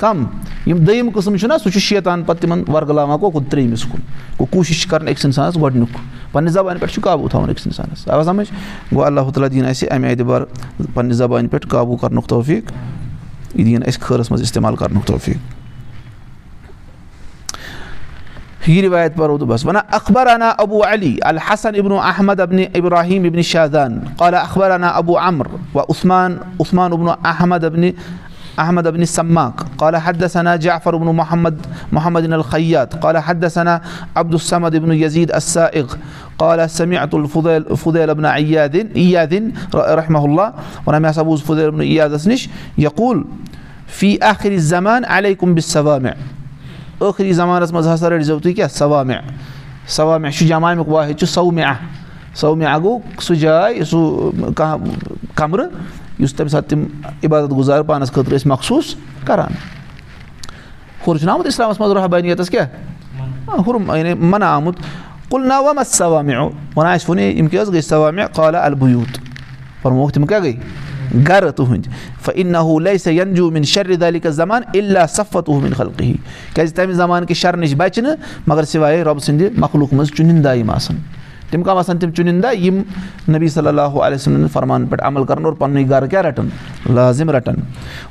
کَم 0.00 0.24
یِم 0.66 0.78
دوٚیِم 0.84 1.10
قٕسٕم 1.14 1.36
چھُنہ 1.36 1.54
سُہ 1.62 1.70
چھُ 1.70 1.80
شیطان 1.80 2.22
پَتہٕ 2.22 2.40
تِمَن 2.42 2.62
وَرگلاوان 2.68 3.18
گوٚو 3.20 3.40
ترٛیٚیِمِس 3.50 3.82
کُن 3.82 4.00
گوٚو 4.38 4.46
کوٗشِش 4.50 4.82
چھِ 4.82 4.90
کَرٕنۍ 4.90 5.08
أکِس 5.10 5.24
اِنسانَس 5.24 5.56
گۄڈٕنیُک 5.56 5.96
پنٛنہِ 6.32 6.52
زبانہِ 6.52 6.80
پٮ۪ٹھ 6.80 6.92
چھُ 6.92 7.02
قابوٗ 7.02 7.28
تھاوُن 7.30 7.50
أکِس 7.50 7.66
اِنسانَس 7.66 8.08
آو 8.08 8.22
سَمٕجھ؟ 8.22 8.50
گوٚو 8.92 9.04
اللہ 9.04 9.30
تعالیٰ 9.34 9.50
دِیِن 9.50 9.66
اَسہِ 9.66 9.90
اَمہِ 9.92 10.10
اعتبار 10.10 10.42
پنٛنہِ 10.94 11.12
زبانہِ 11.14 11.50
پٮ۪ٹھ 11.50 11.66
قابوٗ 11.68 11.96
کَرنُک 12.00 12.26
توفیٖق 12.28 12.72
یہِ 13.54 13.64
دِیِن 13.64 13.82
اَسہِ 13.86 14.00
خٲرَس 14.00 14.30
منٛز 14.30 14.42
اِستعمال 14.42 14.76
کَرنُک 14.76 15.06
توفیٖق 15.06 15.63
یہِ 18.66 18.82
رِوایت 18.84 19.16
پَرو 19.16 19.38
تہٕ 19.38 19.46
بَس 19.48 19.64
وَنان 19.66 19.82
اخبر 19.92 20.26
انا 20.26 20.48
ابوٗ 20.58 20.84
علی 20.86 21.16
الحسن 21.22 21.74
ابنو 21.78 21.98
احمد 22.00 22.40
ابنِ 22.40 22.64
ابراہیٖم 22.74 23.24
ابنِ 23.24 23.42
شادان 23.42 23.98
قالہ 24.16 24.36
اخبر 24.36 24.70
انا 24.70 24.88
ابوٗ 24.88 25.42
و 25.74 25.80
عثمان 25.80 26.36
ابنو 26.92 27.10
احمد 27.24 27.64
ابنِ 27.64 27.90
احمد 28.58 28.86
ابنِ 28.86 29.04
قالہ 29.76 29.96
حدثنا 30.04 30.56
جعفر 30.56 30.94
ابنو 30.94 31.12
محمد 31.12 31.66
محمد 31.92 32.32
الخیات 32.32 33.00
قالہ 33.02 33.18
حدثنا 33.26 33.78
عبدالصمد 34.14 34.74
ابنو 34.74 34.94
یزیٖد 34.94 35.32
السائق 35.32 35.96
قالہ 36.36 36.62
سمعت 36.70 37.14
الفُدیل 37.14 37.74
فُدیل 37.82 38.10
ابنہ 38.10 38.28
ایادِن 38.28 38.86
ایادِن 38.94 39.50
رحمہ 39.74 40.18
اللہ 40.18 40.86
وَنان 40.86 41.02
مےٚ 41.02 41.10
ہسا 41.10 41.22
بوٗز 41.22 41.42
فُدیل 41.42 41.66
ابنو 41.66 41.82
ایادَس 41.82 42.26
نِش 42.26 42.48
یقوٗل 42.76 43.22
فی 43.88 44.16
آخری 44.20 44.58
زمان 44.58 45.02
علیکُم 45.08 45.54
بِسوامہِ 45.54 46.10
ٲخری 47.00 47.32
زمانَس 47.32 47.72
منٛز 47.72 47.88
ہسا 47.88 48.08
رٔٹۍزیو 48.10 48.38
تُہۍ 48.38 48.54
کیٛاہ 48.54 48.68
سوامہِ 48.68 49.16
سوامہِ 49.96 50.32
چھُ 50.32 50.46
جمع 50.48 50.70
اَمیُک 50.70 50.88
واحد 50.88 51.18
چھُ 51.18 51.26
سومہِ 51.28 51.64
سومہِ 52.40 52.66
گوٚو 52.82 52.98
سُہ 53.22 53.34
جاے 53.34 53.84
سُہ 53.90 54.30
کانٛہہ 54.56 55.34
کَمرٕ 55.34 55.66
یُس 56.18 56.34
تَمہِ 56.34 56.50
ساتہٕ 56.50 56.68
تِم 56.68 56.84
عبادت 57.24 57.52
گُزار 57.56 57.82
پانَس 57.82 58.12
خٲطرٕ 58.12 58.34
ٲسۍ 58.34 58.46
مخصوٗص 58.50 58.94
کَران. 59.26 59.52
ہُر 61.06 61.16
چھُنہ 61.18 61.30
آمُت 61.30 61.46
اِسلامَس 61.46 61.80
منٛز 61.80 61.92
رحبٲنیتَس 61.96 62.50
کیٛاہ 62.50 63.60
ہُر 63.66 63.74
یعنی 63.96 64.14
مَنا 64.14 64.54
آمُت 64.54 64.76
کُل 65.30 65.46
نا 65.48 65.58
وَما 65.60 65.84
سوامہِ 65.84 66.34
وَنان 66.76 66.92
اَسہِ 66.92 67.08
ووٚن 67.08 67.18
یِم 67.18 67.46
کیٛاہ 67.46 67.62
حظ 67.62 67.70
گٔے 67.72 67.80
سوامہِ 67.80 68.24
قالہ 68.34 68.56
البوٗت 68.56 69.18
فرموکھ 69.82 70.12
تِم 70.14 70.26
کیٛاہ 70.26 70.42
گٔے 70.42 70.52
گَرٕ 71.28 71.50
تُہٕنٛدۍ 71.56 71.90
فن 72.24 72.82
لے 72.84 72.96
سا 72.98 73.10
ینجوٗمِن 73.10 73.62
شرِ 73.72 74.00
دالِکہ 74.00 74.30
زمان 74.30 74.62
اللہ 74.74 75.06
صفت 75.14 75.48
اُہمِن 75.48 75.74
خلقی 75.76 76.12
کیٛازِ 76.54 76.74
تَمہِ 76.74 76.94
زمانہٕ 76.94 77.28
کہِ 77.28 77.36
شَرٕ 77.36 77.58
نِش 77.58 77.74
بَچہِ 77.76 78.04
نہٕ 78.04 78.16
مگر 78.46 78.64
سِوایے 78.64 79.02
رۄبہٕ 79.04 79.24
سٕنٛدِ 79.24 79.58
مخلوٗق 79.58 79.92
منٛز 79.94 80.10
چُنِندا 80.16 80.52
یِم 80.54 80.70
آسان 80.70 80.96
تِم 81.50 81.62
کَم 81.62 81.76
آسان 81.78 81.98
تِم 81.98 82.10
چُنِندا 82.10 82.50
یِم 82.50 82.80
نبی 83.32 83.48
صلی 83.48 83.68
اللہُ 83.68 84.00
علیہ 84.06 84.16
سٕنٛدٮ۪ن 84.16 84.48
فرمانَن 84.52 84.86
پٮ۪ٹھ 84.86 85.02
عمل 85.06 85.24
کَران 85.24 85.44
اور 85.44 85.52
پَننُے 85.58 85.88
گَرٕ 85.90 86.08
کیٛاہ 86.10 86.22
رَٹان 86.22 86.48
لازِم 86.94 87.30
رَٹان 87.30 87.54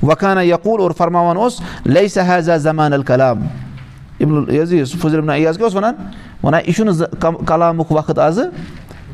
وَخانہ 0.04 0.44
یقوٗل 0.46 0.82
اور 0.82 0.92
فرماوان 0.98 1.38
اوس 1.38 1.60
لے 1.86 2.08
سا 2.08 2.22
حیضا 2.30 2.58
زمان 2.68 2.94
الکلام 2.94 3.42
ایاز 4.20 4.70
کیٛاہ 4.70 5.64
اوس 5.64 5.76
وَنان 5.76 5.94
وَنان 6.44 6.62
یہِ 6.68 6.76
چھُنہٕ 6.76 7.46
کلامُک 7.48 7.92
وقت 7.92 8.20
آزٕ 8.20 8.50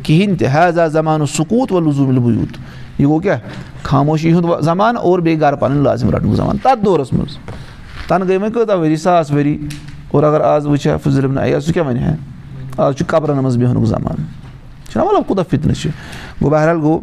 کِہیٖنۍ 0.03 0.37
تہِ 0.39 0.47
حیضا 0.55 0.87
زمانُک 0.87 1.29
سکوٗت 1.29 1.71
وَ 1.71 1.81
لزوٗم 1.89 2.15
بوٗت 2.15 2.57
یہِ 2.99 3.07
گوٚو 3.07 3.19
کیٛاہ 3.19 3.39
خاموشی 3.83 4.33
ہُنٛد 4.33 4.61
زمانہٕ 4.63 5.01
اور 5.01 5.19
بیٚیہِ 5.19 5.41
گرٕ 5.41 5.59
پَنٕنۍ 5.59 5.83
لازِم 5.83 6.09
رَٹنُک 6.09 6.35
زمانہٕ 6.35 6.63
تَتھ 6.63 6.85
دورَس 6.85 7.13
منٛز 7.13 7.37
تَنہٕ 8.07 8.27
گٔے 8.27 8.37
وۄنۍ 8.37 8.53
کۭژاہ 8.53 8.77
ؤری 8.77 8.95
ساس 8.95 9.31
ؤری 9.31 9.57
اور 10.11 10.23
اگر 10.23 10.41
آز 10.41 10.67
وٕچھِ 10.67 10.87
ہا 10.91 10.97
فضلِم 10.97 11.33
نہ 11.33 11.59
سُہ 11.59 11.73
کیٛاہ 11.73 11.87
وَنہِ 11.87 12.03
ہا 12.03 12.15
آز 12.77 12.95
چھُ 12.95 13.05
قبرَن 13.07 13.37
منٛز 13.37 13.57
بیٚہنُک 13.57 13.85
زمانہٕ 13.85 14.91
چھُنہ 14.91 15.03
مطلب 15.03 15.27
کوٗتاہ 15.27 15.43
فِتنہٕ 15.49 15.75
چھُ۔ 15.75 15.89
گوٚو 16.41 16.51
بہرحال 16.51 16.77
گوٚو 16.77 16.99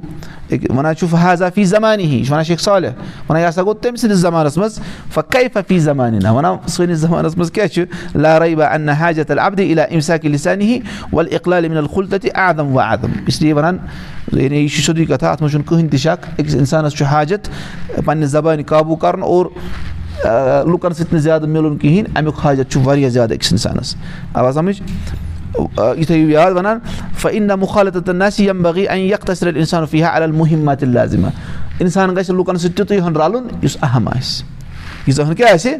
وَنان 0.50 0.94
چھُ 0.94 1.06
فحاظا 1.10 1.48
فی 1.54 1.64
زمانہِ 1.64 2.04
ہی 2.04 2.22
وَنان 2.30 2.44
شیخ 2.44 2.60
صالح؟ 2.60 2.88
وَنان 3.28 3.42
یہِ 3.42 3.48
ہسا 3.48 3.62
گوٚو 3.62 3.74
تٔمۍ 3.74 3.96
سٕنٛدِس 3.96 4.18
زمانَس 4.18 4.56
منٛز 4.58 4.78
فقے 5.14 5.46
ففی 5.54 5.78
زمانہِ 5.78 6.22
نہ 6.22 6.28
وَنان 6.32 6.56
سٲنِس 6.68 6.98
زمانَس 6.98 7.36
منٛز 7.36 7.50
کیاہ 7.52 7.66
چھُ 7.66 8.18
لارے 8.18 8.54
با 8.56 8.66
اَنہ 8.66 8.90
حاجت 9.00 9.30
العبدِ 9.30 9.72
علا 9.72 9.82
اِمساقِ 9.82 10.26
لِسانہِ 10.26 10.64
ہی 10.64 10.78
وَل 11.12 11.26
اِقلال 11.30 11.68
مِنل 11.68 11.86
خُل 11.94 12.06
تَتہِ 12.10 12.30
عادم 12.34 12.76
وَ 12.76 12.80
عادم 12.80 13.12
اِسلیے 13.26 13.52
وَنان 13.52 13.76
یعنی 14.32 14.56
یہِ 14.56 14.68
چھُ 14.68 14.82
سیوٚدُے 14.82 15.04
کَتھا 15.04 15.30
اَتھ 15.30 15.42
منٛز 15.42 15.52
چھُنہٕ 15.52 15.66
کٕہٕنۍ 15.68 15.90
تہِ 15.90 15.98
شک 15.98 16.40
أکِس 16.40 16.54
اِنسانَس 16.54 16.92
چھُ 16.96 17.04
حاجت 17.12 17.48
پنٛنہِ 18.04 18.26
زبانہِ 18.26 18.66
قابوٗ 18.66 18.96
کَرُن 19.00 19.22
اور 19.22 19.46
لُکَن 20.66 20.92
سۭتۍ 20.92 21.12
نہٕ 21.12 21.20
زیادٕ 21.20 21.48
مِلُن 21.48 21.76
کِہیٖنۍ 21.78 22.10
اَمیُک 22.16 22.44
حاجت 22.44 22.76
واریاہ 22.84 23.08
زیادٕ 23.08 23.32
أکِس 23.32 23.52
اِنسانَس 23.52 23.94
آواز 24.34 24.54
سَمٕجھ 24.54 24.82
یہِ 25.54 26.06
تھٲیِو 26.06 26.30
یاد 26.30 26.52
وَنان 26.52 26.78
فن 27.20 27.46
نہ 27.46 27.54
مُخالت 27.60 27.94
تہٕ 28.04 28.14
نصیٖم 28.14 28.62
بغی 28.62 28.88
اَن 28.88 28.98
یَکھ 28.98 29.26
تَس 29.26 29.42
رَٹہِ 29.42 29.58
اِنسان 29.58 29.86
فِیا 29.90 30.16
عل 30.16 30.32
محمت 30.32 30.82
لازِمہ 30.82 31.28
اِنسان 31.80 32.16
گژھِ 32.16 32.30
لُکَن 32.30 32.56
سۭتۍ 32.56 32.76
تیُتُے 32.76 33.00
ہن 33.00 33.16
رَلُن 33.16 33.46
یُس 33.62 33.76
اہم 33.82 34.08
آسہِ 34.08 34.44
ییٖژاہ 35.06 35.26
ہن 35.28 35.34
کیٛاہ 35.34 35.52
آسہِ 35.54 35.74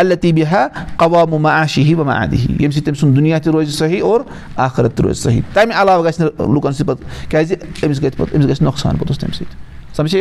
اللہ 0.00 0.14
طبی 0.22 0.44
ہا 0.52 0.66
قوامُ 0.96 1.38
ما 1.40 1.50
آشی 1.60 1.82
ہی 1.84 1.94
وَما 1.94 2.14
عادی 2.16 2.36
ییٚمہِ 2.36 2.72
سۭتۍ 2.72 2.84
تٔمۍ 2.84 2.98
سُنٛد 3.00 3.16
دُنیا 3.16 3.38
تہِ 3.38 3.52
روزِ 3.52 3.72
صحیح 3.74 4.02
اور 4.02 4.20
آخرت 4.66 4.96
تہِ 4.96 5.06
روزِ 5.06 5.22
صحیح 5.22 5.40
تَمہِ 5.52 5.74
علاوٕ 5.80 6.04
گژھِ 6.04 6.20
نہٕ 6.20 6.54
لُکَن 6.54 6.72
سۭتۍ 6.72 6.86
پَتہٕ 6.86 7.30
کیٛازِ 7.30 7.54
أمِس 7.84 8.02
گژھِ 8.02 8.16
پَتہٕ 8.16 8.34
أمِس 8.36 10.12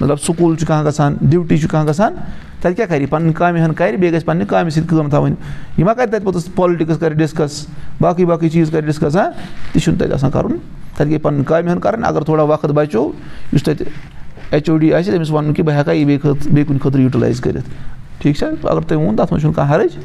مطلب 0.00 0.20
سکوٗل 0.20 0.56
چھُ 0.56 0.66
کانٛہہ 0.66 0.88
گژھان 0.88 1.16
ڈِوٹی 1.20 1.58
چھُ 1.58 1.68
کانٛہہ 1.68 1.90
گژھان 1.90 2.14
تَتہِ 2.60 2.76
کیٛاہ 2.76 2.88
کَرِ؟ 2.88 3.08
پَنٕنۍ 3.10 3.32
کامہِ 3.32 3.60
ہن 3.60 3.72
کَرِ 3.72 3.96
بیٚیہِ 3.96 4.16
گژھِ 4.16 4.24
پَننہِ 4.24 4.46
کامہِ 4.46 4.72
سۭتۍ 4.72 4.88
کٲم 4.88 5.08
تھاوٕنۍ۔ 5.08 5.34
یہِ 5.76 5.86
ما 5.86 5.94
کَرِ 5.94 6.08
تَتہِ 6.08 6.24
پوٚتُس 6.24 6.54
پالِٹِکٕس 6.54 6.98
کَرِ 6.98 7.14
ڈِسکَس 7.14 7.66
باقٕے 8.00 8.24
باقٕے 8.24 8.48
چیٖز 8.48 8.70
کَرِ 8.70 8.84
ڈِسکَس 8.84 9.16
ہا 9.16 9.30
تہِ 9.72 9.82
چھُنہٕ 9.82 9.98
تَتہِ 9.98 10.12
آسان 10.12 10.30
کَرُن۔ 10.30 10.56
تَتہِ 10.94 11.08
گٔے 11.08 11.18
پَنٕنۍ 11.18 11.44
کامہِ 11.44 11.70
ہن 11.70 11.80
کَرٕنۍ 11.80 12.08
اگر 12.08 12.22
تھوڑا 12.22 12.42
وقت 12.42 12.66
بَچو 12.66 13.12
یُس 13.52 13.62
تَتہِ 13.62 13.86
ایچ 14.50 14.70
او 14.70 14.76
ڈی 14.76 14.94
آسہِ 14.94 15.12
تٔمِس 15.12 15.30
وَنُن 15.30 15.54
کہِ 15.54 15.64
بہٕ 15.64 15.76
ہٮ۪کا 15.76 15.92
یہِ 15.92 16.06
بیٚیہِ 16.06 16.20
خٲطرٕ 16.20 16.52
بیٚیہِ 16.52 16.66
کُنہِ 16.66 16.80
خٲطرٕ 16.80 17.00
یوٗٹِلایز 17.00 17.40
کٔرِتھ۔ 17.40 17.70
ٹھیٖک 18.18 18.36
چھا؟ 18.36 18.46
اگر 18.46 18.80
تۄہہِ 18.80 19.02
ووٚن 19.02 19.16
تَتھ 19.16 19.32
منٛز 19.32 19.40
چھُنہٕ 19.40 19.56
کانٛہہ 19.56 19.74
حرج۔ 19.74 19.96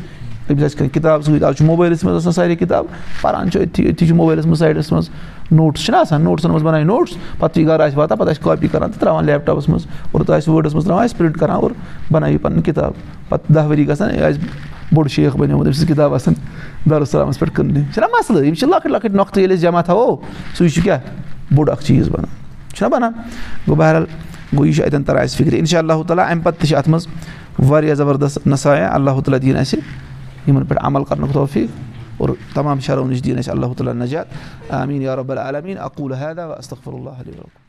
تٔمِس 0.47 0.63
آسہِ 0.63 0.77
کانٛہہ 0.77 0.93
کِتاب 0.93 1.23
سۭتۍ 1.23 1.43
آز 1.43 1.55
چھُ 1.55 1.65
موبایلَس 1.65 2.03
منٛز 2.03 2.17
آسان 2.17 2.33
سارے 2.33 2.55
کِتاب 2.55 2.85
پَران 3.21 3.51
چھُ 3.51 3.61
أتھی 3.61 3.89
أتھی 3.89 4.07
چھُ 4.07 4.15
موبایلَس 4.15 4.45
منٛز 4.45 4.59
سایڈَس 4.59 4.91
منٛز 4.91 5.09
نوٹٕس 5.51 5.85
چھِنہ 5.85 5.97
آسان 5.97 6.21
نوٹسَن 6.23 6.49
منٛز 6.49 6.63
بَنایہِ 6.63 6.85
نوٹٕس 6.85 7.15
پَتہٕ 7.39 7.57
یہِ 7.61 7.67
گَرٕ 7.67 7.85
آسہِ 7.85 7.97
واتان 7.97 8.17
پَتہٕ 8.17 8.31
آسہِ 8.31 8.43
کاپی 8.43 8.67
کَران 8.67 8.91
تہٕ 8.91 8.99
ترٛاوان 8.99 9.25
لیپٹاپَس 9.25 9.69
منٛز 9.69 9.85
اور 10.11 10.21
تہٕ 10.21 10.35
آسہِ 10.35 10.53
وٲڈَس 10.53 10.73
منٛز 10.73 10.85
ترٛاوان 10.85 11.03
آسہِ 11.03 11.17
پرٛنٛٹ 11.17 11.37
کَران 11.39 11.55
اور 11.55 11.71
بَنایہِ 12.11 12.41
پَنٕنۍ 12.41 12.63
کِتاب 12.65 12.93
پَتہٕ 13.29 13.55
دَہ 13.55 13.67
ؤری 13.69 13.87
گژھان 13.87 14.15
یہِ 14.15 14.23
آسہِ 14.23 14.41
بوٚڑ 14.91 15.07
شیخ 15.07 15.35
بَنیومُت 15.35 15.67
أمۍ 15.67 15.73
سٕنٛز 15.73 15.87
کِتاب 15.87 16.13
آسان 16.13 16.33
دارُالسلامَس 16.89 17.39
پٮ۪ٹھ 17.39 17.53
کٕننہِ 17.55 17.83
چھِنہ 17.93 18.05
مَسلہٕ 18.13 18.45
یِم 18.45 18.53
چھِ 18.53 18.67
لۄکٕٹۍ 18.67 18.91
لۄکٕٹۍ 18.91 19.15
نۄختہٕ 19.15 19.39
ییٚلہِ 19.39 19.57
أسۍ 19.57 19.61
جمع 19.61 19.81
تھاوو 19.81 20.15
سُے 20.57 20.69
چھُ 20.69 20.83
کیٛاہ 20.83 20.99
بوٚڑ 21.51 21.69
اَکھ 21.71 21.83
چیٖز 21.85 22.09
بَنان 22.09 22.25
چھُنہ 22.75 22.89
بَنان 22.89 23.11
گوٚو 23.67 23.75
بہرحال 23.75 24.05
گوٚو 24.53 24.65
یہِ 24.65 24.75
چھُ 24.75 24.83
اَتٮ۪ن 24.83 25.03
تَران 25.03 25.23
اَسہِ 25.23 25.37
فِکرِ 25.37 25.59
اِنشاء 25.59 25.79
اللہ 25.79 26.03
تعالیٰ 26.07 26.29
اَمہِ 26.29 26.43
پَتہٕ 26.43 26.59
تہِ 26.59 26.67
چھِ 26.67 26.75
اَتھ 26.77 26.89
منٛز 26.89 27.07
واریاہ 27.69 27.95
زَبردست 27.95 28.47
نسایا 28.47 28.89
اللہ 28.93 29.19
تعالیٰ 29.25 29.41
دِیِن 29.41 29.57
اَسہِ 29.57 29.79
یِمَن 30.47 30.65
پٮ۪ٹھ 30.65 30.85
عمل 30.85 31.03
کَرنُک 31.03 31.33
توفیٖق 31.33 31.92
اور 32.17 32.29
تمام 32.53 32.79
شَرو 32.79 33.07
نِش 33.07 33.23
دِیِن 33.23 33.37
اَسہِ 33.37 33.51
اللہ 33.51 33.73
تعالیٰ 33.77 33.93
نجات 33.93 34.71
آمیٖن 34.73 35.07
العالمیٖن 35.07 35.77
اقوٗل 35.77 36.13
ہیدا 36.13 36.45
استغفر 36.53 36.93
اللہ 36.93 37.09
علیہ 37.09 37.62